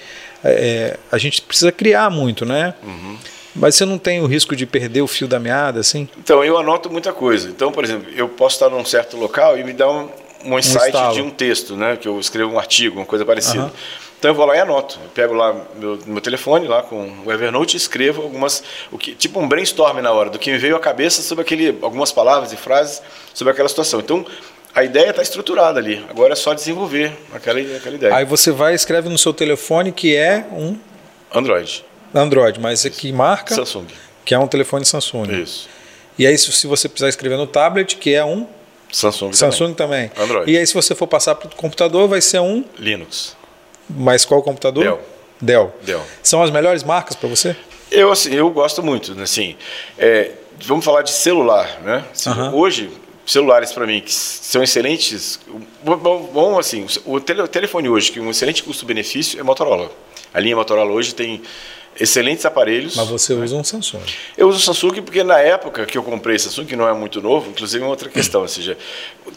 [0.44, 2.74] é, a gente precisa criar muito, né?
[2.82, 3.18] Uhum.
[3.58, 6.08] Mas você não tem o risco de perder o fio da meada, assim?
[6.18, 7.48] Então, eu anoto muita coisa.
[7.48, 10.08] Então, por exemplo, eu posso estar num certo local e me dá um,
[10.44, 11.96] um insight um de um texto, né?
[11.96, 13.64] Que eu escrevo um artigo, uma coisa parecida.
[13.64, 13.70] Uhum.
[14.18, 14.98] Então eu vou lá e anoto.
[15.02, 18.64] Eu pego lá meu, meu telefone, lá com o Evernote e escrevo algumas.
[18.90, 21.78] O que, tipo um brainstorm na hora, do que me veio à cabeça sobre aquele,
[21.82, 23.00] algumas palavras e frases
[23.32, 24.00] sobre aquela situação.
[24.00, 24.26] Então,
[24.74, 26.04] a ideia está estruturada ali.
[26.10, 28.14] Agora é só desenvolver aquela, aquela ideia.
[28.14, 30.76] Aí você vai e escreve no seu telefone que é um.
[31.32, 31.84] Android.
[32.14, 33.54] Android, mas é que marca?
[33.54, 33.86] Samsung.
[34.24, 35.42] Que é um telefone Samsung.
[35.42, 35.68] Isso.
[36.18, 38.46] E aí, se você precisar escrever no tablet, que é um?
[38.90, 40.08] Samsung, Samsung também.
[40.08, 40.24] também.
[40.24, 40.50] Android.
[40.50, 42.64] E aí, se você for passar para o computador, vai ser um?
[42.78, 43.36] Linux.
[43.88, 44.82] Mas qual computador?
[44.82, 45.00] Dell.
[45.40, 45.74] Dell.
[45.82, 46.02] Dell.
[46.22, 47.56] São as melhores marcas para você?
[47.90, 49.18] Eu, assim, eu gosto muito.
[49.20, 49.56] Assim,
[49.98, 51.80] é, vamos falar de celular.
[51.82, 52.04] Né?
[52.26, 52.54] Uhum.
[52.56, 52.90] Hoje,
[53.26, 55.38] celulares para mim que são excelentes.
[55.82, 59.90] Bom, bom assim, o telefone hoje, que é um excelente custo-benefício, é Motorola.
[60.32, 61.42] A linha Motorola hoje tem
[61.98, 62.96] excelentes aparelhos.
[62.96, 64.00] Mas você usa um Samsung.
[64.36, 67.50] Eu uso Samsung porque na época que eu comprei Samsung, que não é muito novo,
[67.50, 68.76] inclusive é uma outra questão, ou seja,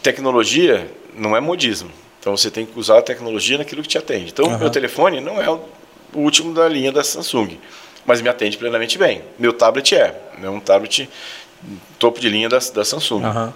[0.02, 1.90] tecnologia não é modismo.
[2.20, 4.30] Então você tem que usar a tecnologia naquilo que te atende.
[4.30, 4.58] Então, uhum.
[4.58, 5.60] meu telefone não é o
[6.14, 7.58] último da linha da Samsung,
[8.06, 9.22] mas me atende plenamente bem.
[9.38, 11.08] Meu tablet é, é um tablet
[11.98, 13.24] topo de linha da, da Samsung.
[13.24, 13.52] Uhum.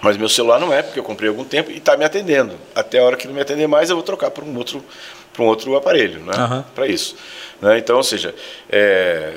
[0.00, 2.56] Mas meu celular não é, porque eu comprei há algum tempo e está me atendendo.
[2.74, 4.84] Até a hora que não me atender mais, eu vou trocar para um outro,
[5.32, 6.32] para um outro aparelho, né?
[6.36, 6.64] Uhum.
[6.74, 7.16] Para isso.
[7.60, 7.78] Né?
[7.78, 8.34] Então, ou seja,
[8.70, 9.34] é,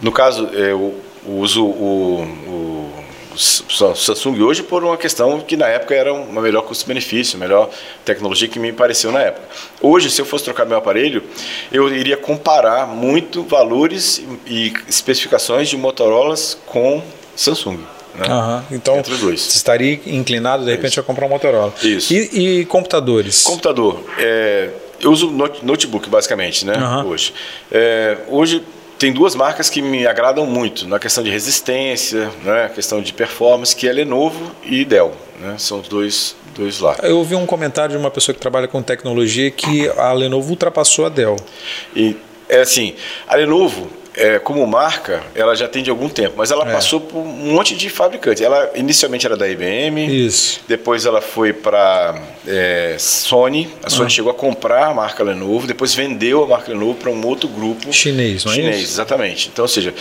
[0.00, 0.94] no caso, é, eu
[1.26, 3.04] uso o, o,
[3.34, 7.70] o, Samsung hoje por uma questão que na época era uma melhor custo-benefício, melhor
[8.04, 9.48] tecnologia que me pareceu na época.
[9.80, 11.22] Hoje, se eu fosse trocar meu aparelho,
[11.72, 16.34] eu iria comparar muito valores e especificações de Motorola
[16.66, 17.02] com
[17.34, 17.78] Samsung.
[18.14, 18.26] Né?
[18.28, 18.62] Uhum.
[18.70, 19.40] Então, Entre os dois.
[19.40, 21.00] você estaria inclinado, de repente, Isso.
[21.00, 21.72] a comprar um Motorola.
[21.82, 22.12] Isso.
[22.12, 23.42] E, e computadores?
[23.44, 24.04] Computador.
[24.18, 24.68] É,
[25.02, 25.30] eu uso
[25.62, 26.74] notebook, basicamente, né?
[26.76, 27.08] Uhum.
[27.08, 27.34] Hoje.
[27.70, 28.62] É, hoje
[28.98, 33.74] tem duas marcas que me agradam muito na questão de resistência, né, questão de performance,
[33.74, 35.12] que é Lenovo e Dell.
[35.40, 36.96] Né, são os dois, dois lá.
[37.02, 41.04] Eu ouvi um comentário de uma pessoa que trabalha com tecnologia que a Lenovo ultrapassou
[41.04, 41.34] a Dell.
[41.96, 42.16] E
[42.48, 42.94] é assim,
[43.26, 46.72] a Lenovo é, como marca, ela já tem de algum tempo, mas ela é.
[46.72, 48.42] passou por um monte de fabricantes.
[48.42, 50.60] Ela inicialmente era da IBM, Isso.
[50.68, 53.70] depois ela foi para é, Sony.
[53.82, 54.10] A Sony ah.
[54.10, 57.92] chegou a comprar a marca Lenovo, depois vendeu a marca Lenovo para um outro grupo
[57.92, 58.92] chinês, não é chinês, isso?
[58.92, 59.48] exatamente.
[59.52, 59.94] Então, ou seja,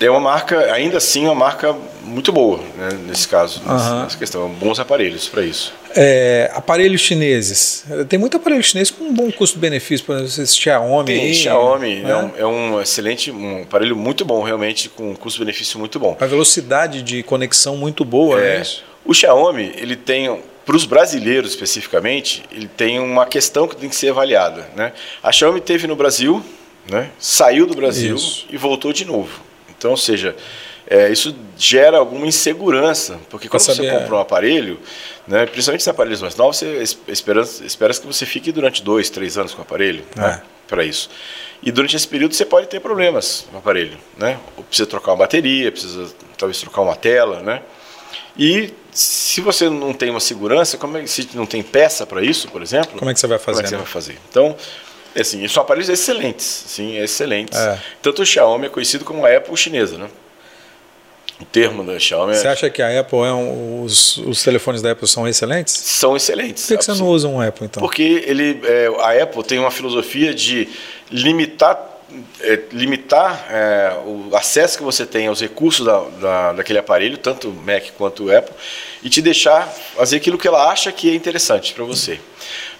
[0.00, 4.02] é uma marca, ainda assim, uma marca muito boa né, nesse caso, uhum.
[4.02, 5.72] nessa questão, bons aparelhos para isso.
[5.94, 7.84] É, aparelhos chineses.
[8.08, 11.06] Tem muito aparelho chinês com um bom custo-benefício, por exemplo, esse Xiaomi.
[11.06, 12.10] Tem, aí, Xiaomi né?
[12.10, 16.16] é, um, é, um, excelente, um aparelho muito bom, realmente, com custo-benefício muito bom.
[16.20, 18.66] A velocidade de conexão muito boa, é, né?
[19.04, 23.96] O Xiaomi, ele tem, para os brasileiros especificamente, ele tem uma questão que tem que
[23.96, 24.68] ser avaliada.
[24.74, 24.92] Né?
[25.22, 26.42] A Xiaomi teve no Brasil,
[26.90, 27.10] né?
[27.18, 28.46] saiu do Brasil Isso.
[28.50, 29.45] e voltou de novo.
[29.86, 30.34] Então, ou seja,
[30.88, 34.80] é, isso gera alguma insegurança, porque quando você compra um aparelho,
[35.28, 39.38] né, principalmente se aparelhos mais novos, você espera, espera que você fique durante dois, três
[39.38, 40.20] anos com o aparelho é.
[40.20, 41.08] né, para isso.
[41.62, 44.38] E durante esse período você pode ter problemas no aparelho, né?
[44.56, 47.62] Ou precisa trocar uma bateria, precisa talvez trocar uma tela, né?
[48.36, 52.48] E se você não tem uma segurança, como é, se não tem peça para isso,
[52.48, 53.62] por exemplo, como é que você vai fazer?
[53.62, 53.78] Como é que né?
[53.78, 54.18] você vai fazer?
[54.28, 54.56] Então,
[55.20, 57.58] assim, são aparelhos excelentes, sim, excelentes.
[57.58, 57.78] É.
[58.02, 60.08] Tanto o Xiaomi é conhecido como a Apple chinesa, né?
[61.40, 62.32] O termo da Xiaomi.
[62.32, 65.74] É você acha que a Apple é um, os, os telefones da Apple são excelentes?
[65.74, 66.64] São excelentes.
[66.64, 67.80] Por que, que você não usa um Apple então?
[67.80, 70.68] Porque ele, é, a Apple tem uma filosofia de
[71.10, 71.94] limitar
[72.40, 77.48] é, limitar é, o acesso que você tem aos recursos da, da, daquele aparelho, tanto
[77.48, 78.54] o Mac quanto o Apple,
[79.02, 82.20] e te deixar fazer aquilo que ela acha que é interessante para você.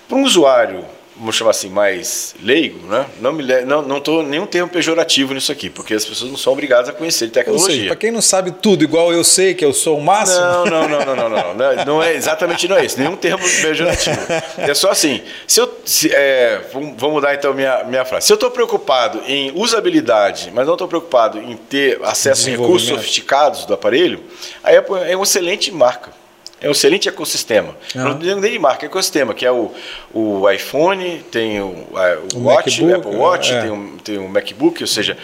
[0.09, 0.85] Para um usuário
[1.19, 3.07] vamos chamar assim, mais leigo, né?
[3.21, 6.53] Não me não não tô nenhum termo pejorativo nisso aqui, porque as pessoas não são
[6.53, 7.87] obrigadas a conhecer tecnologia.
[7.89, 10.41] Para quem não sabe tudo igual eu sei que eu sou o máximo.
[10.41, 13.45] Não, não, não, não, não, não, não, não é exatamente não é isso, nenhum termo
[13.63, 14.17] pejorativo.
[14.59, 18.27] É só assim, se eu se, é, vamos mudar então minha minha frase.
[18.27, 22.89] Se eu estou preocupado em usabilidade, mas não estou preocupado em ter acesso a recursos
[22.89, 24.23] sofisticados do aparelho,
[24.63, 26.26] a Apple é uma excelente marca.
[26.59, 27.77] É um excelente ecossistema.
[27.95, 28.03] Uhum.
[28.03, 29.70] Não digo nem de marca, é ecossistema, que é o,
[30.12, 33.61] o iPhone, tem o, o, o Watch, MacBook, o Apple Watch, é.
[33.61, 35.19] tem, o, tem o MacBook, ou seja,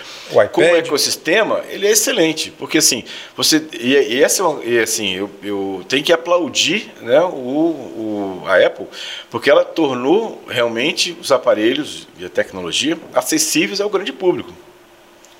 [0.52, 2.50] como ecossistema, ele é excelente.
[2.50, 3.02] Porque assim,
[3.34, 3.66] você.
[3.72, 8.58] E, e essa é e, assim, eu, eu tenho que aplaudir né, o, o, a
[8.58, 8.86] Apple,
[9.30, 14.52] porque ela tornou realmente os aparelhos e a tecnologia acessíveis ao grande público.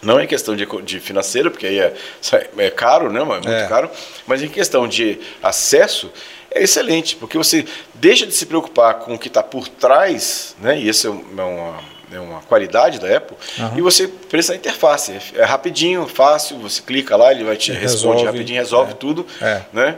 [0.03, 1.95] Não em questão de, de financeira, porque aí é,
[2.59, 3.20] é caro, né?
[3.20, 3.69] É muito é.
[3.69, 3.89] caro,
[4.27, 6.11] mas em questão de acesso
[6.51, 7.65] é excelente, porque você
[7.95, 10.79] deixa de se preocupar com o que está por trás, né?
[10.79, 11.79] E isso é uma,
[12.12, 13.79] é uma qualidade da Apple, uhum.
[13.79, 15.19] e você pensa na interface.
[15.35, 18.95] É rapidinho, fácil, você clica lá, ele vai te responde rapidinho, resolve é.
[18.95, 19.27] tudo.
[19.41, 19.62] É.
[19.73, 19.97] Né?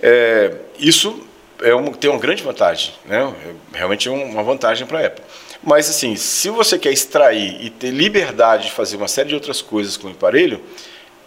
[0.00, 1.26] É, isso
[1.62, 3.32] é um, tem uma grande vantagem, né?
[3.72, 5.24] realmente é uma vantagem para a Apple.
[5.62, 9.60] Mas assim, se você quer extrair e ter liberdade de fazer uma série de outras
[9.60, 10.60] coisas com o aparelho,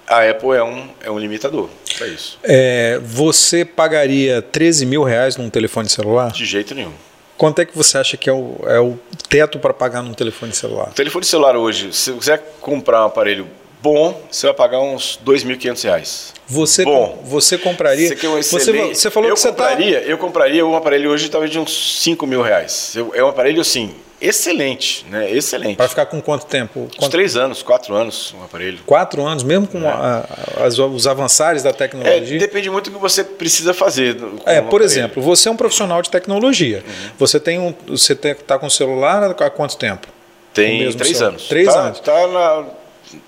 [0.07, 2.37] a Apple é um, é um limitador para isso.
[2.43, 6.31] É, você pagaria 13 mil reais num telefone celular?
[6.31, 6.93] De jeito nenhum.
[7.37, 10.53] Quanto é que você acha que é o, é o teto para pagar num telefone
[10.53, 10.89] celular?
[10.89, 13.47] O telefone celular hoje, se você comprar um aparelho
[13.81, 16.33] bom, você vai pagar uns R$ 2.500.
[16.45, 18.09] Você, bom, você compraria?
[18.09, 20.05] Você, um você, você falou eu que você tá compraria, tá...
[20.05, 22.95] Eu compraria um aparelho hoje talvez de uns 5 mil reais.
[23.13, 25.31] é um aparelho, assim, excelente, né?
[25.31, 25.77] Excelente.
[25.77, 26.89] Para ficar com quanto tempo?
[26.99, 28.80] Uns três anos, quatro anos um aparelho.
[28.85, 29.88] Quatro anos, mesmo com é.
[29.88, 30.26] a,
[30.64, 32.38] as, os avançares da tecnologia?
[32.38, 34.18] É, depende muito do que você precisa fazer.
[34.45, 34.84] É, um por aparelho.
[34.84, 36.84] exemplo, você é um profissional de tecnologia.
[36.85, 37.10] Uhum.
[37.18, 40.07] Você tem um, você está com celular há quanto tempo?
[40.53, 41.30] Tem três celular?
[41.30, 41.48] anos.
[41.48, 41.98] Três tá, anos.
[41.99, 42.65] Está na,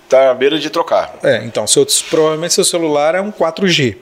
[0.09, 1.17] tá à beira de trocar.
[1.23, 3.97] É, então, seu, provavelmente seu celular é um 4G.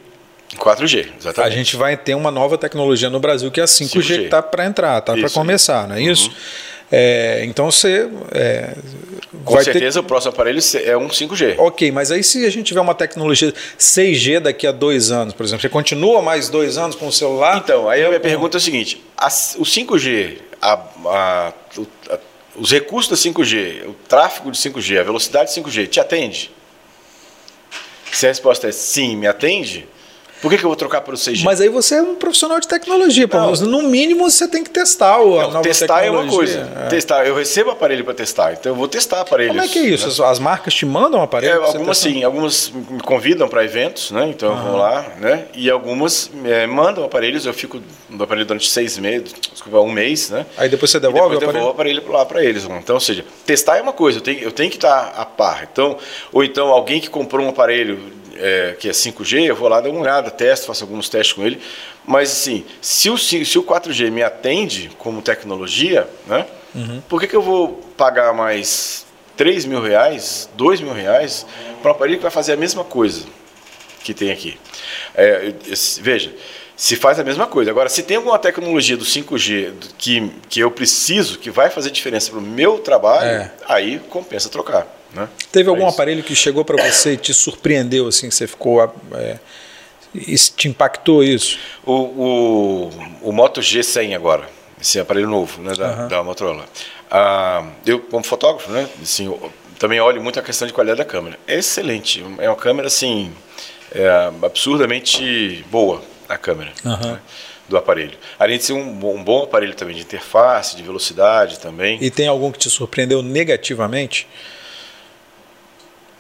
[0.58, 1.54] 4G, exatamente.
[1.54, 4.06] A gente vai ter uma nova tecnologia no Brasil que é a 5G, 5G.
[4.06, 6.12] que está para entrar, está para começar, não é uhum.
[6.12, 6.32] isso?
[6.92, 8.10] É, então você.
[8.32, 8.76] É,
[9.46, 10.06] Com certeza ter...
[10.06, 11.56] o próximo aparelho é um 5G.
[11.58, 15.44] Ok, mas aí se a gente tiver uma tecnologia 6G daqui a dois anos, por
[15.44, 17.58] exemplo, você continua mais dois anos com o celular?
[17.58, 20.74] Então, aí a minha pergunta é a seguinte: a, o 5G, a,
[21.06, 21.54] a,
[22.56, 26.52] os recursos da 5G, o tráfego de 5G, a velocidade de 5G, te atende?
[28.12, 29.88] Se a resposta é sim, me atende,
[30.42, 31.44] por que, que eu vou trocar para o 6G?
[31.44, 33.28] Mas aí você é um profissional de tecnologia.
[33.32, 33.52] Não.
[33.52, 36.08] No mínimo você tem que testar o nova testar tecnologia.
[36.08, 36.70] é uma coisa.
[36.86, 36.88] É.
[36.88, 39.56] Testar, eu recebo aparelho para testar, então eu vou testar aparelhos.
[39.56, 40.22] Como é que é isso?
[40.22, 40.30] Né?
[40.30, 41.62] As marcas te mandam aparelho?
[41.62, 44.28] É, algumas sim, algumas me convidam para eventos, né?
[44.30, 45.46] Então eu vou lá, né?
[45.54, 50.32] E algumas é, mandam aparelhos, eu fico no aparelho durante seis meses, desculpa, um mês,
[50.32, 50.46] né?
[50.58, 51.54] Aí depois você devolve e depois o aparelho?
[51.54, 52.66] devolvo o aparelho lá para eles.
[52.66, 55.68] Então, ou seja, testar é uma coisa, eu tenho, eu tenho que estar a par.
[55.72, 55.98] Então,
[56.32, 59.90] ou então alguém que comprou um aparelho é, que é 5G, eu vou lá dar
[59.90, 61.62] uma olhada, testo, faço alguns testes com ele.
[62.06, 66.46] Mas assim, se o, se o 4G me atende como tecnologia, né?
[66.74, 67.02] Uhum.
[67.08, 69.06] Por que, que eu vou pagar mais
[69.38, 71.46] 3 mil reais, 2 mil reais
[71.82, 73.26] para um aparelho que vai fazer a mesma coisa
[74.04, 74.58] que tem aqui?
[75.14, 75.54] É,
[76.02, 76.34] veja,
[76.76, 77.70] se faz a mesma coisa.
[77.70, 82.32] Agora, se tem alguma tecnologia do 5G que, que eu preciso, que vai fazer diferença
[82.32, 83.52] para o meu trabalho, é.
[83.68, 84.88] aí compensa trocar.
[85.14, 85.28] Né?
[85.52, 88.82] Teve algum é aparelho que chegou para você e te surpreendeu, assim, que você ficou.
[89.14, 89.40] É,
[90.56, 91.58] te impactou isso?
[91.86, 94.48] O, o, o Moto G100 agora,
[94.80, 96.08] esse aparelho novo né, da, uhum.
[96.08, 96.66] da Motorola.
[97.10, 99.34] Ah, eu, como fotógrafo, né, assim,
[99.80, 101.40] também olho muito a questão de qualidade da câmera.
[101.48, 103.32] É excelente, é uma câmera assim,
[103.94, 106.72] é, absurdamente boa a câmera.
[106.84, 107.12] Uhum.
[107.14, 107.20] Né,
[107.70, 108.18] do aparelho.
[108.38, 111.98] Além de ser um, um, bom aparelho também de interface, de velocidade também.
[112.02, 114.28] E tem algum que te surpreendeu negativamente?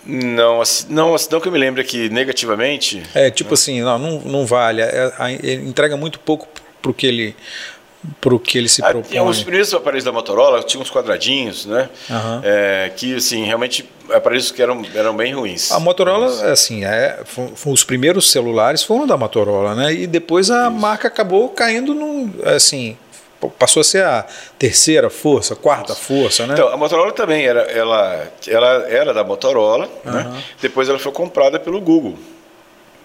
[0.05, 3.03] Não, não, não que eu me lembre aqui negativamente.
[3.13, 4.81] É, tipo assim, não, não, não vale.
[4.81, 5.11] É,
[5.43, 6.47] ele entrega muito pouco
[6.81, 7.35] para o que ele
[8.19, 9.17] para o que ele se propõe.
[9.17, 11.87] Ah, os primeiros aparelhos da Motorola tinham uns quadradinhos, né?
[12.09, 12.41] Uhum.
[12.43, 15.71] É, que assim realmente aparelhos que eram, eram bem ruins.
[15.71, 17.19] A Motorola, assim, é,
[17.65, 19.93] os primeiros celulares foram da Motorola, né?
[19.93, 20.71] E depois a Isso.
[20.71, 22.97] marca acabou caindo num, assim,
[23.49, 24.25] passou a ser a
[24.57, 26.53] terceira força, quarta força, né?
[26.53, 30.11] Então, a Motorola também era, ela, ela era da Motorola, uhum.
[30.11, 30.43] né?
[30.61, 32.17] Depois ela foi comprada pelo Google.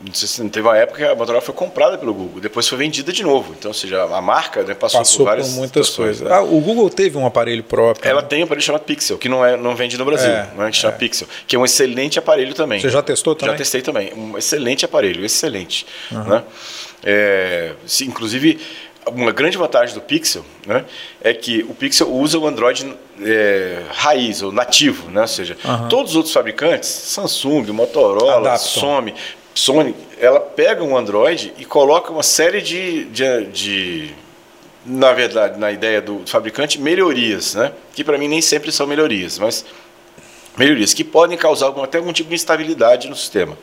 [0.05, 2.77] Não sei se teve uma época que a Motorola foi comprada pelo Google, depois foi
[2.77, 3.55] vendida de novo.
[3.59, 6.31] Então, ou seja, a marca né, passou, passou, por várias por muitas coisas.
[6.31, 8.07] Ah, o Google teve um aparelho próprio.
[8.07, 8.29] Ela né?
[8.29, 10.71] tem um aparelho chamado Pixel, que não, é, não vende no Brasil, é, não é
[10.71, 10.99] que chama é.
[10.99, 12.79] Pixel, que é um excelente aparelho também.
[12.79, 13.55] Você já testou também?
[13.55, 14.13] Já testei também.
[14.15, 15.87] Um excelente aparelho, excelente.
[16.13, 16.25] Uhum.
[16.25, 16.45] Né?
[17.03, 18.61] É, se, inclusive,
[19.07, 20.85] uma grande vantagem do Pixel né,
[21.23, 22.93] é que o Pixel usa o Android
[23.23, 25.23] é, raiz, ou nativo, né?
[25.23, 25.89] ou seja, uhum.
[25.89, 28.59] todos os outros fabricantes, Samsung, Motorola, Adaptam.
[28.59, 29.15] Sony,
[29.55, 34.15] Sony, ela pega um Android e coloca uma série de, de, de
[34.85, 37.73] na verdade, na ideia do fabricante, melhorias, né?
[37.95, 39.65] que para mim nem sempre são melhorias, mas
[40.57, 43.57] melhorias que podem causar algum, até algum tipo de instabilidade no sistema.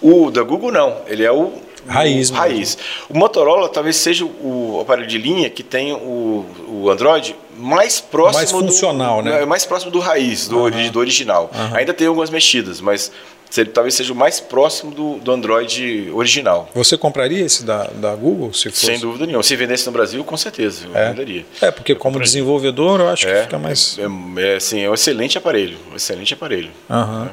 [0.00, 1.52] O da Google não, ele é o
[1.86, 2.30] Raiz.
[2.30, 2.78] raiz.
[3.08, 8.38] O Motorola talvez seja o aparelho de linha que tem o, o Android mais próximo
[8.38, 9.44] mais funcional, do, né?
[9.44, 10.90] Mais próximo do raiz, do, uhum.
[10.90, 11.50] do original.
[11.54, 11.76] Uhum.
[11.76, 13.12] Ainda tem algumas mexidas, mas
[13.58, 16.70] ele talvez seja o mais próximo do, do Android original.
[16.74, 18.52] Você compraria esse da, da Google?
[18.52, 18.86] Se fosse?
[18.86, 19.42] Sem dúvida nenhuma.
[19.42, 21.08] Se vendesse no Brasil, com certeza, eu é.
[21.10, 21.44] venderia.
[21.60, 22.26] É, porque eu como compraria.
[22.26, 23.98] desenvolvedor, eu acho é, que fica mais.
[23.98, 25.76] É, é, assim, é um excelente aparelho.
[25.92, 26.70] Um excelente aparelho.
[26.88, 27.28] Uhum.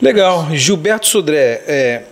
[0.00, 0.48] Legal.
[0.52, 2.02] Gilberto Sudré, é,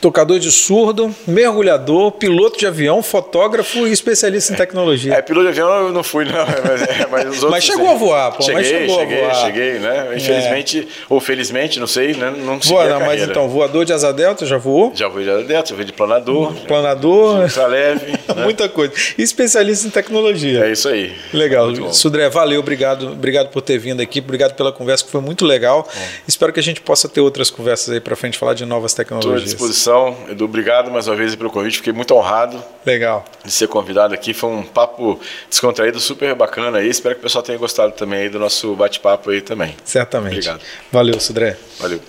[0.00, 5.14] tocador de surdo, mergulhador, piloto de avião, fotógrafo e especialista em tecnologia.
[5.14, 6.32] É, piloto de avião eu não fui, não,
[6.64, 7.50] mas, é, mas os outros.
[7.50, 8.42] mas chegou a voar, pô.
[8.42, 9.34] Cheguei, mas chegou cheguei, a voar.
[9.34, 10.08] cheguei, né?
[10.16, 11.04] Infelizmente, é.
[11.08, 12.30] ou felizmente, não sei, né?
[12.30, 14.92] Não consegui Voa, não, mas então, voador de asa delta, já voou?
[14.94, 16.52] Já voei de asa delta, já voei de planador.
[16.66, 17.46] Planador.
[17.46, 18.12] De leve.
[18.34, 18.44] né?
[18.44, 18.92] Muita coisa.
[19.16, 20.64] E especialista em tecnologia.
[20.64, 21.12] É isso aí.
[21.32, 21.92] Legal.
[21.92, 25.88] Sudré, valeu, obrigado, obrigado por ter vindo aqui, obrigado pela conversa, que foi muito legal.
[26.26, 29.54] Espero que a gente possa ter outras conversas aí para frente, falar de novas tecnologias.
[29.62, 32.62] Disposição, Edu, obrigado mais uma vez pelo convite, fiquei muito honrado.
[32.84, 33.24] Legal.
[33.44, 36.88] De ser convidado aqui, foi um papo descontraído, super bacana aí.
[36.88, 39.76] Espero que o pessoal tenha gostado também do nosso bate-papo aí também.
[39.84, 40.34] Certamente.
[40.34, 40.60] Obrigado.
[40.90, 41.56] Valeu, Sudré.
[41.78, 42.00] Valeu.